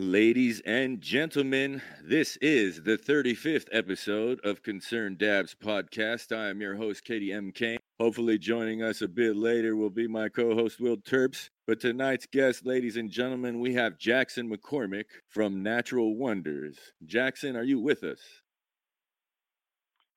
Ladies 0.00 0.62
and 0.64 1.00
gentlemen, 1.00 1.82
this 2.04 2.36
is 2.36 2.84
the 2.84 2.96
35th 2.96 3.66
episode 3.72 4.38
of 4.44 4.62
Concerned 4.62 5.18
Dabs 5.18 5.56
podcast. 5.56 6.30
I 6.30 6.50
am 6.50 6.60
your 6.60 6.76
host, 6.76 7.02
Katie 7.04 7.32
M. 7.32 7.50
Kane. 7.50 7.80
Hopefully, 7.98 8.38
joining 8.38 8.80
us 8.80 9.02
a 9.02 9.08
bit 9.08 9.34
later 9.34 9.74
will 9.74 9.90
be 9.90 10.06
my 10.06 10.28
co 10.28 10.54
host, 10.54 10.78
Will 10.78 10.98
Terps. 10.98 11.50
But 11.66 11.80
tonight's 11.80 12.26
guest, 12.26 12.64
ladies 12.64 12.96
and 12.96 13.10
gentlemen, 13.10 13.58
we 13.58 13.74
have 13.74 13.98
Jackson 13.98 14.48
McCormick 14.48 15.06
from 15.26 15.64
Natural 15.64 16.14
Wonders. 16.14 16.78
Jackson, 17.04 17.56
are 17.56 17.64
you 17.64 17.80
with 17.80 18.04
us? 18.04 18.20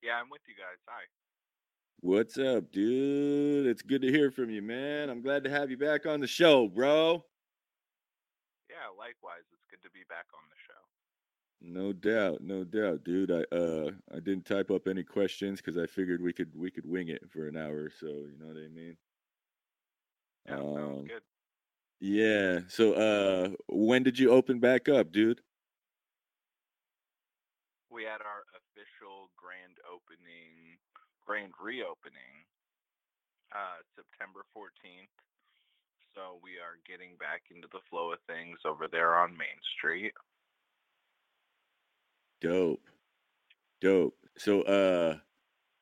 Yeah, 0.03 0.19
I'm 0.21 0.29
with 0.29 0.41
you 0.47 0.53
guys. 0.53 0.77
Hi. 0.87 1.05
What's 2.01 2.37
up, 2.37 2.71
dude? 2.71 3.65
It's 3.65 3.81
good 3.81 4.03
to 4.03 4.11
hear 4.11 4.29
from 4.29 4.51
you, 4.51 4.61
man. 4.61 5.09
I'm 5.09 5.23
glad 5.23 5.43
to 5.45 5.49
have 5.49 5.71
you 5.71 5.77
back 5.77 6.05
on 6.05 6.19
the 6.19 6.27
show, 6.27 6.67
bro. 6.67 7.25
Yeah, 8.69 8.75
likewise. 8.95 9.41
Good 9.81 9.89
to 9.89 9.93
be 9.93 10.03
back 10.09 10.25
on 10.33 10.41
the 10.49 10.55
show. 10.67 10.81
No 11.63 11.93
doubt, 11.93 12.41
no 12.41 12.63
doubt, 12.63 13.03
dude. 13.03 13.31
I 13.31 13.43
uh 13.55 13.91
I 14.13 14.19
didn't 14.19 14.45
type 14.45 14.71
up 14.71 14.87
any 14.87 15.03
questions 15.03 15.59
because 15.61 15.77
I 15.77 15.85
figured 15.85 16.21
we 16.21 16.33
could 16.33 16.51
we 16.55 16.71
could 16.71 16.85
wing 16.85 17.09
it 17.09 17.21
for 17.31 17.47
an 17.47 17.55
hour 17.57 17.83
or 17.83 17.91
so. 17.99 18.07
You 18.07 18.35
know 18.39 18.47
what 18.47 18.57
I 18.57 18.67
mean? 18.67 18.97
Yeah, 20.47 20.55
Um, 20.55 21.03
good. 21.05 21.21
yeah. 21.99 22.59
So 22.67 22.93
uh, 22.93 23.49
when 23.67 24.01
did 24.03 24.17
you 24.17 24.31
open 24.31 24.59
back 24.59 24.89
up, 24.89 25.11
dude? 25.11 25.41
We 27.91 28.03
had 28.03 28.21
our 28.21 28.41
official 28.57 29.29
grand 29.37 29.77
opening, 29.85 30.79
grand 31.25 31.51
reopening, 31.61 32.45
uh, 33.53 33.83
September 33.95 34.41
14th. 34.57 35.11
So 36.15 36.39
we 36.43 36.51
are 36.51 36.77
getting 36.85 37.15
back 37.19 37.43
into 37.55 37.67
the 37.71 37.79
flow 37.89 38.11
of 38.11 38.19
things 38.27 38.59
over 38.65 38.87
there 38.91 39.15
on 39.15 39.31
Main 39.31 39.47
Street. 39.77 40.13
Dope, 42.41 42.81
dope. 43.79 44.15
So 44.37 44.61
uh, 44.63 45.17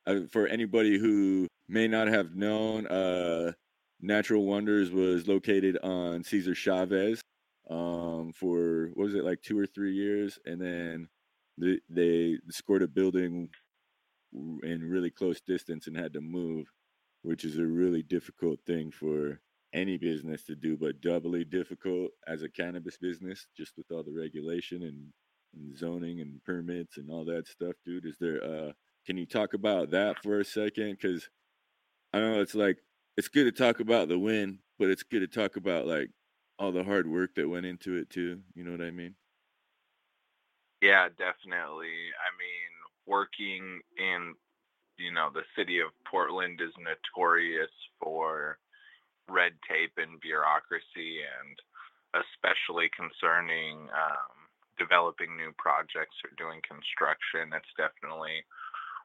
uh, 0.06 0.20
for 0.30 0.46
anybody 0.46 0.98
who 0.98 1.48
may 1.68 1.88
not 1.88 2.06
have 2.08 2.36
known, 2.36 2.86
uh, 2.86 3.52
Natural 4.00 4.44
Wonders 4.44 4.90
was 4.90 5.26
located 5.26 5.78
on 5.82 6.22
Cesar 6.22 6.54
Chavez 6.54 7.20
um, 7.68 8.32
for 8.34 8.90
what 8.94 9.06
was 9.06 9.14
it 9.14 9.24
like 9.24 9.42
two 9.42 9.58
or 9.58 9.66
three 9.66 9.94
years, 9.94 10.38
and 10.46 10.60
then 10.60 11.08
they, 11.58 11.80
they 11.88 12.38
scored 12.50 12.82
a 12.82 12.88
building 12.88 13.48
in 14.32 14.88
really 14.88 15.10
close 15.10 15.40
distance 15.40 15.86
and 15.86 15.96
had 15.96 16.12
to 16.12 16.20
move, 16.20 16.66
which 17.22 17.44
is 17.44 17.58
a 17.58 17.66
really 17.66 18.02
difficult 18.02 18.60
thing 18.64 18.90
for 18.90 19.40
any 19.72 19.96
business 19.98 20.44
to 20.44 20.56
do, 20.56 20.76
but 20.76 21.00
doubly 21.00 21.44
difficult 21.44 22.10
as 22.26 22.42
a 22.42 22.48
cannabis 22.48 22.98
business, 22.98 23.46
just 23.56 23.76
with 23.76 23.90
all 23.90 24.02
the 24.02 24.12
regulation 24.12 24.82
and, 24.82 25.12
and 25.54 25.76
zoning 25.76 26.20
and 26.20 26.42
permits 26.44 26.96
and 26.96 27.10
all 27.10 27.24
that 27.24 27.46
stuff, 27.48 27.74
dude. 27.84 28.06
Is 28.06 28.16
there 28.18 28.42
uh 28.42 28.72
can 29.06 29.16
you 29.16 29.26
talk 29.26 29.54
about 29.54 29.90
that 29.90 30.22
for 30.22 30.40
a 30.40 30.44
second? 30.44 31.00
Cause 31.00 31.30
I 32.12 32.20
know 32.20 32.40
it's 32.40 32.54
like 32.54 32.78
it's 33.16 33.28
good 33.28 33.44
to 33.44 33.52
talk 33.52 33.80
about 33.80 34.08
the 34.08 34.18
win, 34.18 34.60
but 34.78 34.90
it's 34.90 35.02
good 35.02 35.20
to 35.20 35.28
talk 35.28 35.56
about 35.56 35.86
like 35.86 36.10
all 36.58 36.72
the 36.72 36.84
hard 36.84 37.08
work 37.08 37.34
that 37.36 37.48
went 37.48 37.66
into 37.66 37.96
it 37.96 38.10
too. 38.10 38.42
You 38.54 38.64
know 38.64 38.72
what 38.72 38.82
I 38.82 38.90
mean? 38.90 39.16
Yeah, 40.82 41.08
definitely. 41.08 42.10
I 42.16 42.30
mean, 42.38 42.70
working 43.06 43.80
in, 43.98 44.34
you 44.98 45.12
know, 45.12 45.30
the 45.32 45.44
city 45.56 45.80
of 45.80 45.90
Portland 46.10 46.60
is 46.60 46.72
notorious 46.78 47.70
for 48.00 48.58
red 49.30 49.54
tape 49.64 49.94
and 49.96 50.20
bureaucracy, 50.20 51.22
and 51.22 51.54
especially 52.18 52.90
concerning 52.90 53.86
um, 53.94 54.34
developing 54.78 55.36
new 55.36 55.54
projects 55.56 56.18
or 56.26 56.34
doing 56.34 56.58
construction. 56.66 57.54
It's 57.54 57.74
definitely 57.78 58.42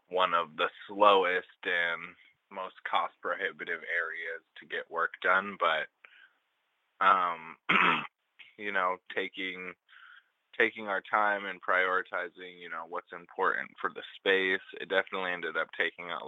one 0.10 0.34
of 0.34 0.54
the 0.58 0.70
slowest 0.88 1.62
and 1.66 2.18
most 2.50 2.78
cost 2.90 3.14
prohibitive 3.22 3.82
areas 3.86 4.42
to 4.58 4.70
get 4.70 4.90
work 4.90 5.14
done, 5.22 5.58
but 5.60 5.90
um, 7.04 7.58
you 8.58 8.72
know, 8.72 8.98
taking 9.16 9.74
taking 10.58 10.88
our 10.88 11.04
time 11.12 11.44
and 11.46 11.60
prioritizing, 11.60 12.56
you 12.56 12.72
know, 12.72 12.88
what's 12.88 13.12
important 13.12 13.68
for 13.76 13.92
the 13.92 14.04
space. 14.16 14.64
It 14.80 14.88
definitely 14.88 15.36
ended 15.36 15.58
up 15.60 15.68
taking 15.76 16.08
a, 16.08 16.20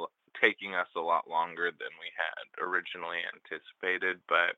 taking 0.41 0.75
us 0.75 0.87
a 0.95 1.01
lot 1.01 1.29
longer 1.29 1.71
than 1.71 1.93
we 1.99 2.09
had 2.15 2.65
originally 2.65 3.19
anticipated, 3.33 4.19
but 4.27 4.55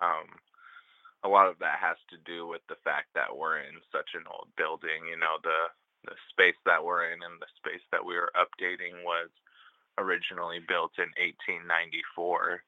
um, 0.00 0.28
a 1.24 1.28
lot 1.28 1.46
of 1.48 1.58
that 1.60 1.78
has 1.80 1.96
to 2.10 2.16
do 2.24 2.46
with 2.46 2.60
the 2.68 2.76
fact 2.84 3.08
that 3.14 3.36
we're 3.36 3.58
in 3.58 3.80
such 3.90 4.10
an 4.14 4.24
old 4.30 4.48
building. 4.56 5.06
You 5.08 5.18
know, 5.18 5.36
the 5.42 5.68
the 6.04 6.16
space 6.30 6.58
that 6.66 6.84
we're 6.84 7.10
in 7.12 7.22
and 7.22 7.40
the 7.40 7.46
space 7.56 7.82
that 7.90 8.04
we 8.04 8.14
were 8.14 8.32
updating 8.36 9.04
was 9.04 9.30
originally 9.98 10.60
built 10.60 10.92
in 10.98 11.08
1894 11.16 12.62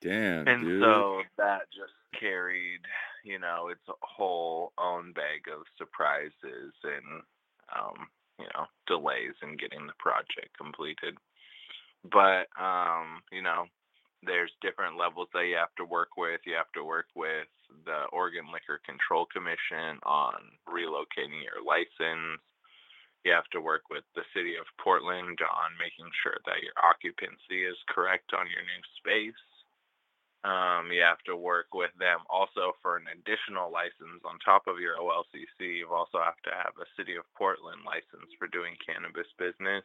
Damn, 0.00 0.48
and 0.48 0.62
dude. 0.62 0.82
so 0.82 1.22
that 1.36 1.62
just 1.74 1.92
carried, 2.18 2.80
you 3.24 3.38
know, 3.38 3.68
its 3.68 3.82
whole 4.02 4.72
own 4.78 5.12
bag 5.12 5.48
of 5.52 5.62
surprises 5.76 6.72
and, 6.84 7.22
um, 7.76 8.08
you 8.38 8.46
know, 8.54 8.66
delays 8.86 9.34
in 9.42 9.56
getting 9.56 9.86
the 9.86 9.98
project 9.98 10.56
completed. 10.56 11.18
But, 12.06 12.46
um, 12.54 13.20
you 13.32 13.42
know, 13.42 13.66
there's 14.22 14.50
different 14.62 14.98
levels 14.98 15.28
that 15.34 15.46
you 15.46 15.56
have 15.56 15.74
to 15.78 15.84
work 15.86 16.16
with. 16.16 16.40
You 16.46 16.54
have 16.54 16.72
to 16.74 16.82
work 16.82 17.06
with 17.14 17.50
the 17.84 18.10
Oregon 18.10 18.50
Liquor 18.50 18.80
Control 18.82 19.26
Commission 19.30 19.98
on 20.02 20.38
relocating 20.66 21.42
your 21.42 21.62
license. 21.62 22.42
You 23.26 23.34
have 23.34 23.50
to 23.52 23.60
work 23.60 23.90
with 23.90 24.06
the 24.14 24.26
city 24.34 24.54
of 24.54 24.66
Portland 24.82 25.38
on 25.42 25.78
making 25.78 26.10
sure 26.22 26.38
that 26.46 26.62
your 26.62 26.74
occupancy 26.82 27.66
is 27.66 27.78
correct 27.90 28.30
on 28.34 28.46
your 28.50 28.62
new 28.62 28.82
space. 28.98 29.42
Um, 30.46 30.94
you 30.94 31.02
have 31.02 31.18
to 31.26 31.34
work 31.34 31.74
with 31.74 31.90
them 31.98 32.22
also 32.30 32.78
for 32.80 32.96
an 32.96 33.10
additional 33.10 33.72
license 33.74 34.22
on 34.22 34.38
top 34.38 34.70
of 34.70 34.78
your 34.78 34.94
OLCC. 34.94 35.82
You 35.82 35.90
also 35.90 36.22
have 36.22 36.38
to 36.46 36.54
have 36.54 36.78
a 36.78 36.86
City 36.94 37.18
of 37.18 37.26
Portland 37.34 37.82
license 37.82 38.30
for 38.38 38.46
doing 38.46 38.78
cannabis 38.78 39.26
business. 39.34 39.84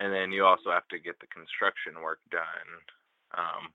And 0.00 0.12
then 0.12 0.32
you 0.32 0.48
also 0.48 0.72
have 0.72 0.88
to 0.88 0.98
get 0.98 1.20
the 1.20 1.28
construction 1.28 2.00
work 2.00 2.24
done, 2.32 2.68
um, 3.36 3.68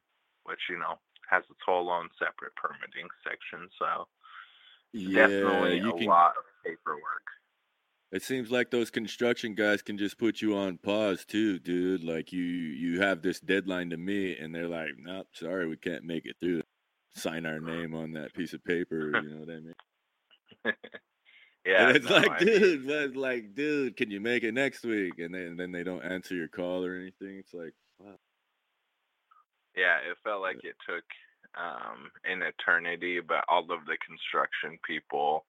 which, 0.49 0.65
you 0.67 0.81
know, 0.81 0.97
has 1.29 1.43
its 1.45 1.61
whole 1.63 1.93
own 1.93 2.09
separate 2.17 2.57
permitting 2.57 3.07
section. 3.21 3.69
So 3.77 4.07
yeah, 4.93 5.27
definitely 5.27 5.77
you 5.77 5.93
a 5.93 5.97
can 5.97 6.07
lot 6.07 6.33
of 6.41 6.45
paperwork. 6.65 7.27
It 8.11 8.23
seems 8.23 8.49
like 8.49 8.71
those 8.71 8.89
construction 8.89 9.53
guys 9.53 9.81
can 9.81 9.97
just 9.97 10.17
put 10.17 10.41
you 10.41 10.55
on 10.55 10.77
pause 10.77 11.25
too, 11.25 11.59
dude. 11.59 12.03
Like 12.03 12.31
you 12.31 12.41
you 12.41 13.01
have 13.01 13.21
this 13.21 13.39
deadline 13.41 13.89
to 13.89 13.97
meet 13.97 14.39
and 14.39 14.55
they're 14.55 14.69
like, 14.69 14.91
Nope, 14.97 15.27
sorry, 15.33 15.67
we 15.67 15.75
can't 15.75 16.05
make 16.05 16.25
it 16.25 16.37
through. 16.39 16.61
Sign 17.13 17.45
our 17.45 17.59
name 17.59 17.93
on 17.93 18.13
that 18.13 18.33
piece 18.33 18.53
of 18.53 18.63
paper, 18.63 19.11
you 19.23 19.29
know 19.29 19.39
what 19.39 19.49
I 19.49 19.59
mean? 19.59 19.73
yeah, 21.65 21.87
and 21.87 21.97
it's 21.97 22.09
like, 22.09 22.31
I 22.31 22.39
dude, 22.39 22.87
but 22.87 23.17
like, 23.17 23.55
dude, 23.55 23.97
can 23.97 24.09
you 24.09 24.21
make 24.21 24.43
it 24.43 24.53
next 24.53 24.85
week? 24.85 25.13
And 25.19 25.33
then 25.33 25.41
and 25.41 25.59
then 25.59 25.71
they 25.73 25.83
don't 25.83 26.03
answer 26.03 26.33
your 26.33 26.47
call 26.47 26.85
or 26.85 26.95
anything. 26.95 27.39
It's 27.39 27.53
like, 27.53 27.73
wow. 27.99 28.15
yeah, 29.75 29.97
it 30.09 30.17
felt 30.23 30.41
like 30.41 30.63
it 30.63 30.75
took 30.87 31.03
um, 31.59 32.09
an 32.23 32.41
eternity, 32.41 33.19
but 33.19 33.43
all 33.49 33.63
of 33.63 33.85
the 33.85 33.97
construction 34.05 34.79
people 34.87 35.43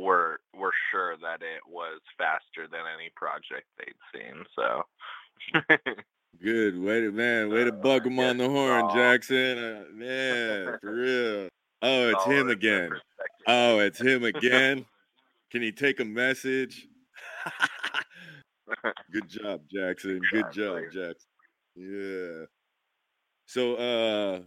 were 0.00 0.40
were 0.56 0.72
sure 0.90 1.16
that 1.18 1.42
it 1.42 1.60
was 1.68 2.00
faster 2.18 2.66
than 2.70 2.82
any 2.94 3.10
project 3.16 3.66
they'd 3.78 3.94
seen. 4.12 4.44
So 4.56 4.84
Good. 6.42 6.78
Way 6.78 7.00
to 7.02 7.12
man, 7.12 7.50
way 7.50 7.64
to 7.64 7.72
Uh, 7.72 7.76
bug 7.82 8.06
him 8.06 8.18
on 8.18 8.38
the 8.38 8.48
horn, 8.48 8.84
uh, 8.84 8.94
Jackson. 8.94 9.58
Uh, 9.58 9.84
man, 9.92 10.78
for 10.80 10.94
real. 10.94 11.48
Oh, 11.82 12.10
it's 12.10 12.24
him 12.24 12.48
again. 12.48 12.90
Oh, 13.46 13.80
it's 13.80 14.00
him 14.00 14.24
again. 14.24 14.86
Can 15.50 15.62
he 15.62 15.72
take 15.72 16.00
a 16.00 16.04
message? 16.04 16.86
Good 19.12 19.28
job, 19.28 19.62
Jackson. 19.72 20.20
Good 20.32 20.52
job, 20.52 20.82
Jackson. 20.92 21.26
Yeah. 21.74 22.44
So 23.46 23.74
uh 23.74 24.40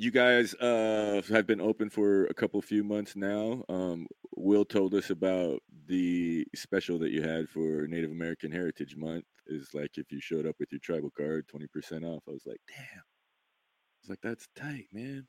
you 0.00 0.10
guys 0.10 0.54
uh 0.54 1.20
have 1.28 1.46
been 1.46 1.60
open 1.60 1.90
for 1.90 2.24
a 2.24 2.34
couple 2.34 2.60
few 2.62 2.82
months 2.82 3.16
now. 3.16 3.62
Um 3.68 4.06
Will 4.34 4.64
told 4.64 4.94
us 4.94 5.10
about 5.10 5.60
the 5.86 6.46
special 6.54 6.98
that 7.00 7.10
you 7.10 7.20
had 7.20 7.50
for 7.50 7.86
Native 7.86 8.10
American 8.10 8.50
Heritage 8.50 8.96
Month 8.96 9.26
is 9.46 9.68
like 9.74 9.98
if 9.98 10.10
you 10.10 10.18
showed 10.18 10.46
up 10.46 10.56
with 10.58 10.72
your 10.72 10.80
tribal 10.82 11.10
card, 11.10 11.44
20% 11.54 12.04
off. 12.04 12.22
I 12.26 12.30
was 12.30 12.46
like, 12.46 12.60
"Damn." 12.66 12.78
I 12.78 14.00
was 14.00 14.08
like, 14.08 14.20
"That's 14.22 14.48
tight, 14.56 14.86
man." 14.90 15.28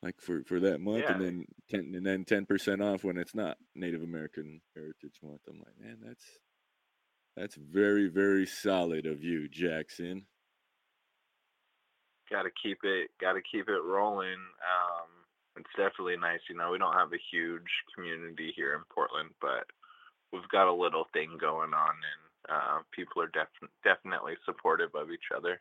Like 0.00 0.20
for 0.20 0.44
for 0.44 0.60
that 0.60 0.80
month 0.80 1.06
and 1.06 1.20
then 1.20 1.44
10 1.68 1.92
and 1.96 2.06
then 2.06 2.24
10% 2.24 2.80
off 2.80 3.02
when 3.02 3.18
it's 3.18 3.34
not 3.34 3.56
Native 3.74 4.04
American 4.04 4.60
Heritage 4.76 5.18
Month. 5.24 5.40
I'm 5.48 5.58
like, 5.58 5.76
"Man, 5.80 5.98
that's 6.00 6.38
that's 7.36 7.56
very 7.56 8.06
very 8.06 8.46
solid 8.46 9.06
of 9.06 9.24
you, 9.24 9.48
Jackson." 9.48 10.26
Got 12.30 12.42
to 12.42 12.50
keep 12.62 12.78
it 12.84 13.10
got 13.20 13.32
to 13.32 13.42
keep 13.42 13.68
it 13.68 13.82
rolling 13.84 14.40
um 14.62 15.08
it's 15.58 15.70
definitely 15.76 16.16
nice. 16.16 16.40
You 16.48 16.56
know, 16.56 16.70
we 16.70 16.78
don't 16.78 16.94
have 16.94 17.12
a 17.12 17.26
huge 17.32 17.68
community 17.94 18.52
here 18.54 18.74
in 18.74 18.82
Portland, 18.94 19.30
but 19.40 19.66
we've 20.32 20.48
got 20.50 20.68
a 20.68 20.72
little 20.72 21.06
thing 21.12 21.36
going 21.40 21.74
on, 21.74 21.90
and 21.90 22.54
uh, 22.54 22.78
people 22.92 23.22
are 23.22 23.28
def- 23.28 23.70
definitely 23.84 24.34
supportive 24.44 24.94
of 24.94 25.10
each 25.10 25.34
other. 25.36 25.60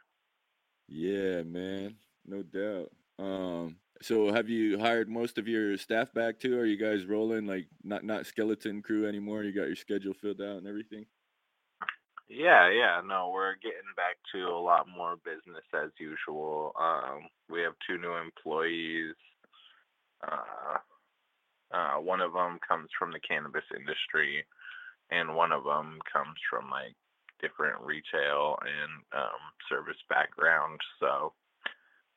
Yeah, 0.88 1.44
man, 1.44 1.96
no 2.26 2.44
doubt. 2.44 2.92
Um, 3.20 3.78
so 4.02 4.32
have 4.32 4.48
you 4.48 4.80
hired 4.80 5.10
most 5.10 5.38
of 5.38 5.48
your 5.48 5.78
staff 5.78 6.14
back 6.14 6.40
too? 6.40 6.58
Are 6.60 6.66
you 6.66 6.78
guys 6.78 7.06
rolling 7.06 7.48
like 7.48 7.68
not 7.84 8.04
not 8.06 8.28
skeleton 8.28 8.82
crew 8.82 9.08
anymore? 9.08 9.44
You 9.44 9.52
got 9.52 9.68
your 9.68 9.76
schedule 9.76 10.14
filled 10.14 10.42
out 10.42 10.58
and 10.58 10.68
everything? 10.68 11.06
Yeah, 12.30 12.70
yeah, 12.72 13.02
no, 13.06 13.32
we're 13.34 13.56
getting 13.56 13.92
back 13.96 14.18
to 14.34 14.48
a 14.48 14.60
lot 14.60 14.88
more 14.88 15.18
business 15.24 15.64
as 15.74 15.92
usual. 16.00 16.74
Um, 16.80 17.28
we 17.50 17.62
have 17.62 17.74
two 17.88 17.98
new 17.98 18.14
employees. 18.16 19.16
Uh, 20.24 20.78
uh, 21.74 21.96
one 22.02 22.22
of 22.22 22.34
them 22.34 22.60
comes 22.68 22.90
from 22.98 23.12
the 23.12 23.20
cannabis 23.20 23.66
industry, 23.76 24.46
and 25.12 25.36
one 25.36 25.52
of 25.52 25.64
them 25.66 26.00
comes 26.12 26.36
from 26.50 26.70
like 26.72 26.96
different 27.42 27.82
retail 27.82 28.58
and 28.62 29.04
um, 29.24 29.42
service 29.70 30.00
background. 30.10 30.80
So 31.00 31.34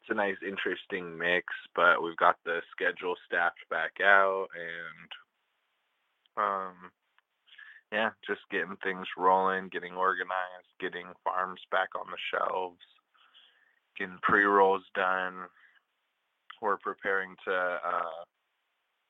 it's 0.02 0.10
a 0.10 0.14
nice, 0.14 0.38
interesting 0.46 1.18
mix. 1.18 1.46
But 1.76 2.02
we've 2.02 2.16
got 2.16 2.36
the 2.44 2.60
schedule 2.72 3.16
staffed 3.26 3.64
back 3.70 3.94
out, 4.02 4.48
and 4.54 5.10
um, 6.36 6.74
yeah, 7.92 8.10
just 8.26 8.40
getting 8.50 8.76
things 8.82 9.06
rolling, 9.16 9.68
getting 9.68 9.94
organized, 9.94 10.70
getting 10.78 11.06
farms 11.24 11.60
back 11.70 11.88
on 11.98 12.06
the 12.10 12.18
shelves, 12.30 12.80
getting 13.98 14.18
pre 14.22 14.44
rolls 14.44 14.84
done. 14.94 15.34
We're 16.62 16.78
preparing 16.78 17.36
to 17.46 17.54
uh, 17.54 18.24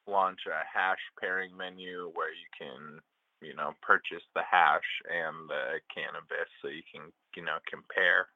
launch 0.06 0.40
a 0.46 0.62
hash 0.66 1.02
pairing 1.20 1.56
menu 1.56 2.10
where 2.14 2.30
you 2.30 2.46
can 2.56 3.00
you 3.42 3.54
know, 3.54 3.72
purchase 3.82 4.22
the 4.34 4.42
hash 4.48 5.00
and 5.08 5.48
the 5.48 5.80
cannabis 5.94 6.48
so 6.60 6.68
you 6.68 6.82
can, 6.92 7.10
you 7.36 7.44
know, 7.44 7.58
compare 7.68 8.28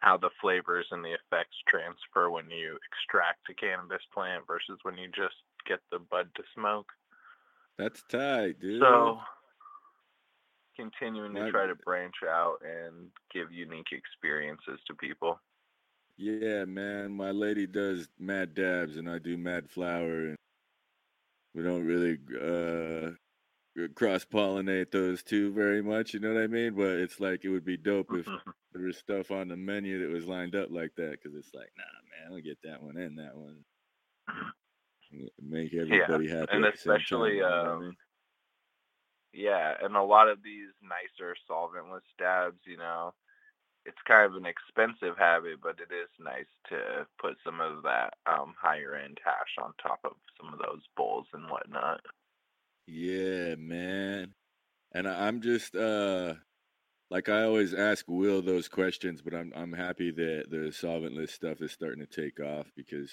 how 0.00 0.16
the 0.16 0.30
flavors 0.40 0.86
and 0.92 1.04
the 1.04 1.14
effects 1.14 1.56
transfer 1.66 2.30
when 2.30 2.48
you 2.50 2.78
extract 2.86 3.50
a 3.50 3.54
cannabis 3.54 4.02
plant 4.14 4.44
versus 4.46 4.78
when 4.82 4.96
you 4.96 5.08
just 5.08 5.34
get 5.66 5.80
the 5.90 5.98
bud 5.98 6.28
to 6.36 6.42
smoke. 6.54 6.86
That's 7.76 8.02
tight, 8.08 8.60
dude. 8.60 8.80
So 8.80 9.18
continuing 10.78 11.34
to 11.34 11.50
try 11.50 11.66
to 11.66 11.74
branch 11.74 12.14
out 12.28 12.58
and 12.62 13.08
give 13.32 13.52
unique 13.52 13.92
experiences 13.92 14.80
to 14.86 14.94
people. 14.94 15.40
Yeah, 16.16 16.64
man. 16.64 17.12
My 17.12 17.30
lady 17.30 17.66
does 17.66 18.08
mad 18.18 18.54
dabs 18.54 18.96
and 18.96 19.08
I 19.08 19.18
do 19.18 19.36
mad 19.36 19.70
flower 19.70 20.28
and 20.28 20.36
we 21.54 21.62
don't 21.62 21.86
really 21.86 22.18
uh 22.40 23.10
cross 23.94 24.24
pollinate 24.24 24.90
those 24.90 25.22
two 25.22 25.52
very 25.52 25.82
much. 25.82 26.14
You 26.14 26.20
know 26.20 26.34
what 26.34 26.42
I 26.42 26.48
mean? 26.48 26.74
But 26.74 26.96
it's 26.96 27.20
like 27.20 27.44
it 27.44 27.50
would 27.50 27.64
be 27.64 27.76
dope 27.76 28.12
if 28.12 28.26
there 28.72 28.82
was 28.82 28.96
stuff 28.96 29.30
on 29.30 29.48
the 29.48 29.56
menu 29.56 30.00
that 30.00 30.12
was 30.12 30.26
lined 30.26 30.56
up 30.56 30.70
like 30.70 30.94
that 30.96 31.12
because 31.12 31.36
it's 31.36 31.54
like, 31.54 31.70
nah, 31.76 32.28
man, 32.28 32.34
I'll 32.34 32.42
get 32.42 32.58
that 32.64 32.82
one 32.82 32.96
and 32.96 33.18
that 33.18 33.36
one. 33.36 33.58
Make 35.40 35.72
everybody 35.74 36.26
yeah. 36.26 36.40
happy. 36.40 36.52
And 36.52 36.66
especially, 36.66 37.40
time, 37.40 37.52
um, 37.52 37.68
I 37.68 37.80
mean? 37.80 37.96
Yeah, 39.32 39.74
and 39.82 39.96
a 39.96 40.02
lot 40.02 40.28
of 40.28 40.42
these 40.42 40.70
nicer 40.82 41.36
solventless 41.50 42.06
dabs, 42.18 42.60
you 42.66 42.76
know, 42.76 43.14
it's 43.86 43.98
kind 44.06 44.24
of 44.26 44.36
an 44.36 44.46
expensive 44.46 45.16
habit, 45.18 45.60
but 45.62 45.78
it 45.80 45.92
is 45.94 46.08
nice 46.20 46.50
to 46.68 47.06
put 47.20 47.36
some 47.44 47.60
of 47.60 47.82
that 47.84 48.14
um, 48.26 48.54
higher 48.60 48.94
end 48.94 49.18
hash 49.24 49.56
on 49.62 49.72
top 49.82 50.00
of 50.04 50.12
some 50.40 50.52
of 50.52 50.58
those 50.60 50.82
bowls 50.96 51.26
and 51.32 51.50
whatnot. 51.50 52.00
Yeah, 52.86 53.54
man. 53.56 54.34
And 54.92 55.08
I'm 55.08 55.40
just 55.42 55.76
uh 55.76 56.34
like 57.10 57.28
I 57.28 57.44
always 57.44 57.74
ask 57.74 58.06
Will 58.08 58.42
those 58.42 58.68
questions, 58.68 59.22
but 59.22 59.34
I'm 59.34 59.52
I'm 59.56 59.72
happy 59.72 60.10
that 60.12 60.46
the 60.50 60.72
solventless 60.72 61.30
stuff 61.30 61.62
is 61.62 61.72
starting 61.72 62.06
to 62.06 62.22
take 62.22 62.40
off 62.40 62.66
because 62.76 63.12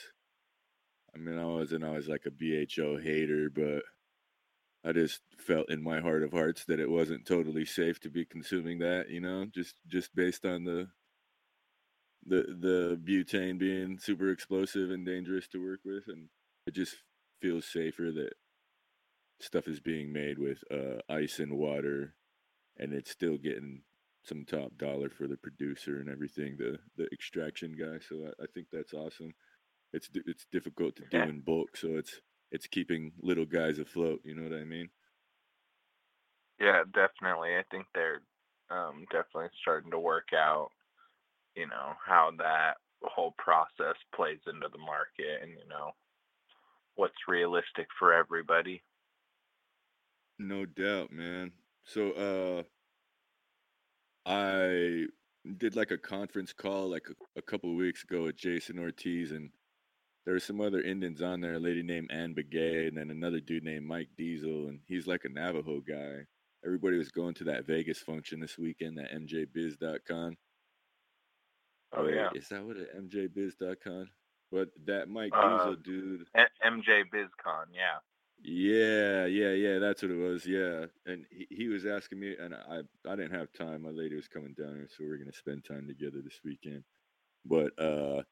I 1.15 1.17
mean 1.19 1.39
I 1.39 1.45
wasn't 1.45 1.85
always 1.85 2.07
like 2.07 2.25
a 2.25 2.31
BHO 2.31 2.97
hater, 2.97 3.49
but 3.49 3.83
I 4.85 4.91
just 4.91 5.21
felt 5.37 5.69
in 5.69 5.81
my 5.81 5.99
heart 5.99 6.23
of 6.23 6.31
hearts 6.31 6.65
that 6.65 6.79
it 6.79 6.89
wasn't 6.89 7.25
totally 7.25 7.65
safe 7.65 7.99
to 8.01 8.09
be 8.09 8.25
consuming 8.25 8.79
that, 8.79 9.09
you 9.09 9.19
know, 9.19 9.45
just 9.45 9.75
just 9.87 10.15
based 10.15 10.45
on 10.45 10.63
the 10.63 10.89
the 12.25 12.43
the 12.59 12.99
butane 13.03 13.57
being 13.57 13.99
super 13.99 14.29
explosive 14.29 14.91
and 14.91 15.05
dangerous 15.05 15.47
to 15.47 15.63
work 15.63 15.79
with 15.85 16.07
and 16.07 16.29
it 16.65 16.73
just 16.73 16.95
feels 17.41 17.65
safer 17.65 18.11
that 18.11 18.33
stuff 19.39 19.67
is 19.67 19.79
being 19.79 20.11
made 20.11 20.39
with 20.39 20.63
uh, 20.71 21.01
ice 21.09 21.39
and 21.39 21.57
water, 21.57 22.15
and 22.77 22.93
it's 22.93 23.11
still 23.11 23.37
getting 23.37 23.81
some 24.23 24.45
top 24.45 24.77
dollar 24.77 25.09
for 25.09 25.27
the 25.27 25.37
producer 25.37 25.99
and 25.99 26.09
everything, 26.09 26.55
the 26.57 26.79
the 26.97 27.07
extraction 27.11 27.75
guy. 27.77 27.99
So 28.07 28.27
I, 28.27 28.43
I 28.43 28.47
think 28.53 28.67
that's 28.71 28.93
awesome. 28.93 29.33
It's 29.93 30.09
it's 30.25 30.45
difficult 30.51 30.95
to 30.97 31.03
do 31.09 31.21
in 31.21 31.41
bulk, 31.41 31.77
so 31.77 31.95
it's 31.95 32.21
it's 32.51 32.67
keeping 32.67 33.11
little 33.21 33.45
guys 33.45 33.79
afloat. 33.79 34.21
You 34.23 34.35
know 34.35 34.43
what 34.43 34.59
I 34.59 34.63
mean? 34.63 34.89
Yeah, 36.59 36.83
definitely. 36.93 37.55
I 37.55 37.63
think 37.69 37.85
they're 37.93 38.21
um, 38.69 39.05
definitely 39.11 39.49
starting 39.61 39.91
to 39.91 39.99
work 39.99 40.29
out. 40.33 40.69
You 41.55 41.67
know 41.67 41.93
how 42.05 42.31
that 42.37 42.75
whole 43.01 43.33
process 43.37 43.95
plays 44.13 44.39
into 44.47 44.67
the 44.71 44.77
market, 44.77 45.41
and 45.41 45.51
you 45.51 45.67
know 45.69 45.91
what's 46.95 47.27
realistic 47.27 47.87
for 47.97 48.13
everybody. 48.13 48.81
No 50.39 50.65
doubt, 50.65 51.11
man. 51.11 51.51
So 51.83 52.11
uh 52.11 52.63
I 54.29 55.05
did 55.57 55.75
like 55.75 55.91
a 55.91 55.97
conference 55.97 56.51
call 56.51 56.89
like 56.89 57.07
a, 57.09 57.39
a 57.39 57.41
couple 57.41 57.69
of 57.69 57.77
weeks 57.77 58.03
ago 58.03 58.23
with 58.23 58.35
Jason 58.35 58.79
Ortiz 58.79 59.31
and 59.31 59.51
there 60.25 60.33
were 60.33 60.39
some 60.39 60.59
other 60.59 60.81
Indians 60.81 61.21
on 61.21 61.39
there, 61.41 61.53
a 61.53 61.59
lady 61.59 61.83
named 61.83 62.09
Ann 62.11 62.33
Begay 62.33 62.87
and 62.87 62.97
then 62.97 63.11
another 63.11 63.39
dude 63.39 63.63
named 63.63 63.85
Mike 63.85 64.09
Diesel 64.17 64.67
and 64.67 64.79
he's 64.87 65.07
like 65.07 65.25
a 65.25 65.29
Navajo 65.29 65.81
guy. 65.81 66.25
Everybody 66.65 66.97
was 66.97 67.11
going 67.11 67.35
to 67.35 67.43
that 67.45 67.67
Vegas 67.67 67.99
function 67.99 68.39
this 68.39 68.57
weekend, 68.57 68.97
that 68.97 69.13
MJBizCon. 69.13 70.35
Oh 71.93 72.07
yeah. 72.07 72.29
Is 72.33 72.49
that 72.49 72.65
what 72.65 72.77
it 72.77 72.89
MJBizCon? 72.97 74.07
But 74.51 74.69
that 74.85 75.09
Mike 75.09 75.31
uh, 75.35 75.57
Diesel 75.57 75.75
dude 75.75 76.27
MJ 76.35 77.03
BizCon, 77.13 77.67
yeah. 77.73 77.99
Yeah, 78.43 79.25
yeah, 79.25 79.51
yeah. 79.51 79.79
That's 79.79 80.01
what 80.01 80.11
it 80.11 80.17
was. 80.17 80.45
Yeah, 80.45 80.85
and 81.05 81.25
he, 81.31 81.47
he 81.49 81.67
was 81.67 81.85
asking 81.85 82.19
me, 82.19 82.35
and 82.39 82.53
I 82.53 82.81
I 83.09 83.15
didn't 83.15 83.33
have 83.33 83.51
time. 83.53 83.83
My 83.83 83.89
lady 83.89 84.15
was 84.15 84.27
coming 84.27 84.53
down 84.57 84.75
here, 84.75 84.87
so 84.89 85.03
we 85.03 85.09
are 85.09 85.17
gonna 85.17 85.33
spend 85.33 85.65
time 85.65 85.87
together 85.87 86.21
this 86.23 86.39
weekend. 86.43 86.83
But 87.45 87.71
uh, 87.79 88.23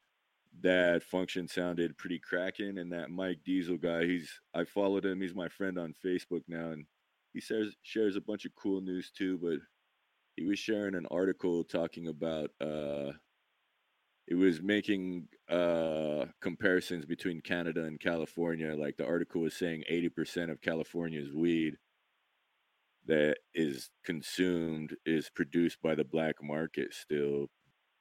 that 0.62 1.02
function 1.02 1.48
sounded 1.48 1.98
pretty 1.98 2.18
cracking, 2.18 2.78
and 2.78 2.92
that 2.92 3.10
Mike 3.10 3.40
Diesel 3.44 3.76
guy, 3.76 4.04
he's 4.04 4.30
I 4.54 4.64
followed 4.64 5.04
him. 5.04 5.20
He's 5.20 5.34
my 5.34 5.48
friend 5.48 5.78
on 5.78 5.94
Facebook 6.04 6.42
now, 6.48 6.70
and 6.70 6.86
he 7.32 7.40
says 7.40 7.74
shares 7.82 8.16
a 8.16 8.20
bunch 8.20 8.44
of 8.44 8.54
cool 8.54 8.80
news 8.80 9.10
too. 9.10 9.38
But 9.38 9.58
he 10.36 10.46
was 10.46 10.58
sharing 10.58 10.94
an 10.94 11.06
article 11.10 11.64
talking 11.64 12.08
about 12.08 12.50
uh 12.60 13.12
it 14.26 14.36
was 14.36 14.62
making 14.62 15.28
uh, 15.50 16.24
comparisons 16.40 17.04
between 17.04 17.42
Canada 17.42 17.84
and 17.84 18.00
California. 18.00 18.74
Like 18.74 18.96
the 18.96 19.06
article 19.06 19.42
was 19.42 19.54
saying, 19.54 19.84
eighty 19.88 20.08
percent 20.08 20.50
of 20.50 20.62
California's 20.62 21.32
weed 21.34 21.76
that 23.06 23.36
is 23.54 23.90
consumed 24.04 24.96
is 25.04 25.28
produced 25.28 25.78
by 25.82 25.94
the 25.94 26.04
black 26.04 26.36
market 26.42 26.94
still, 26.94 27.48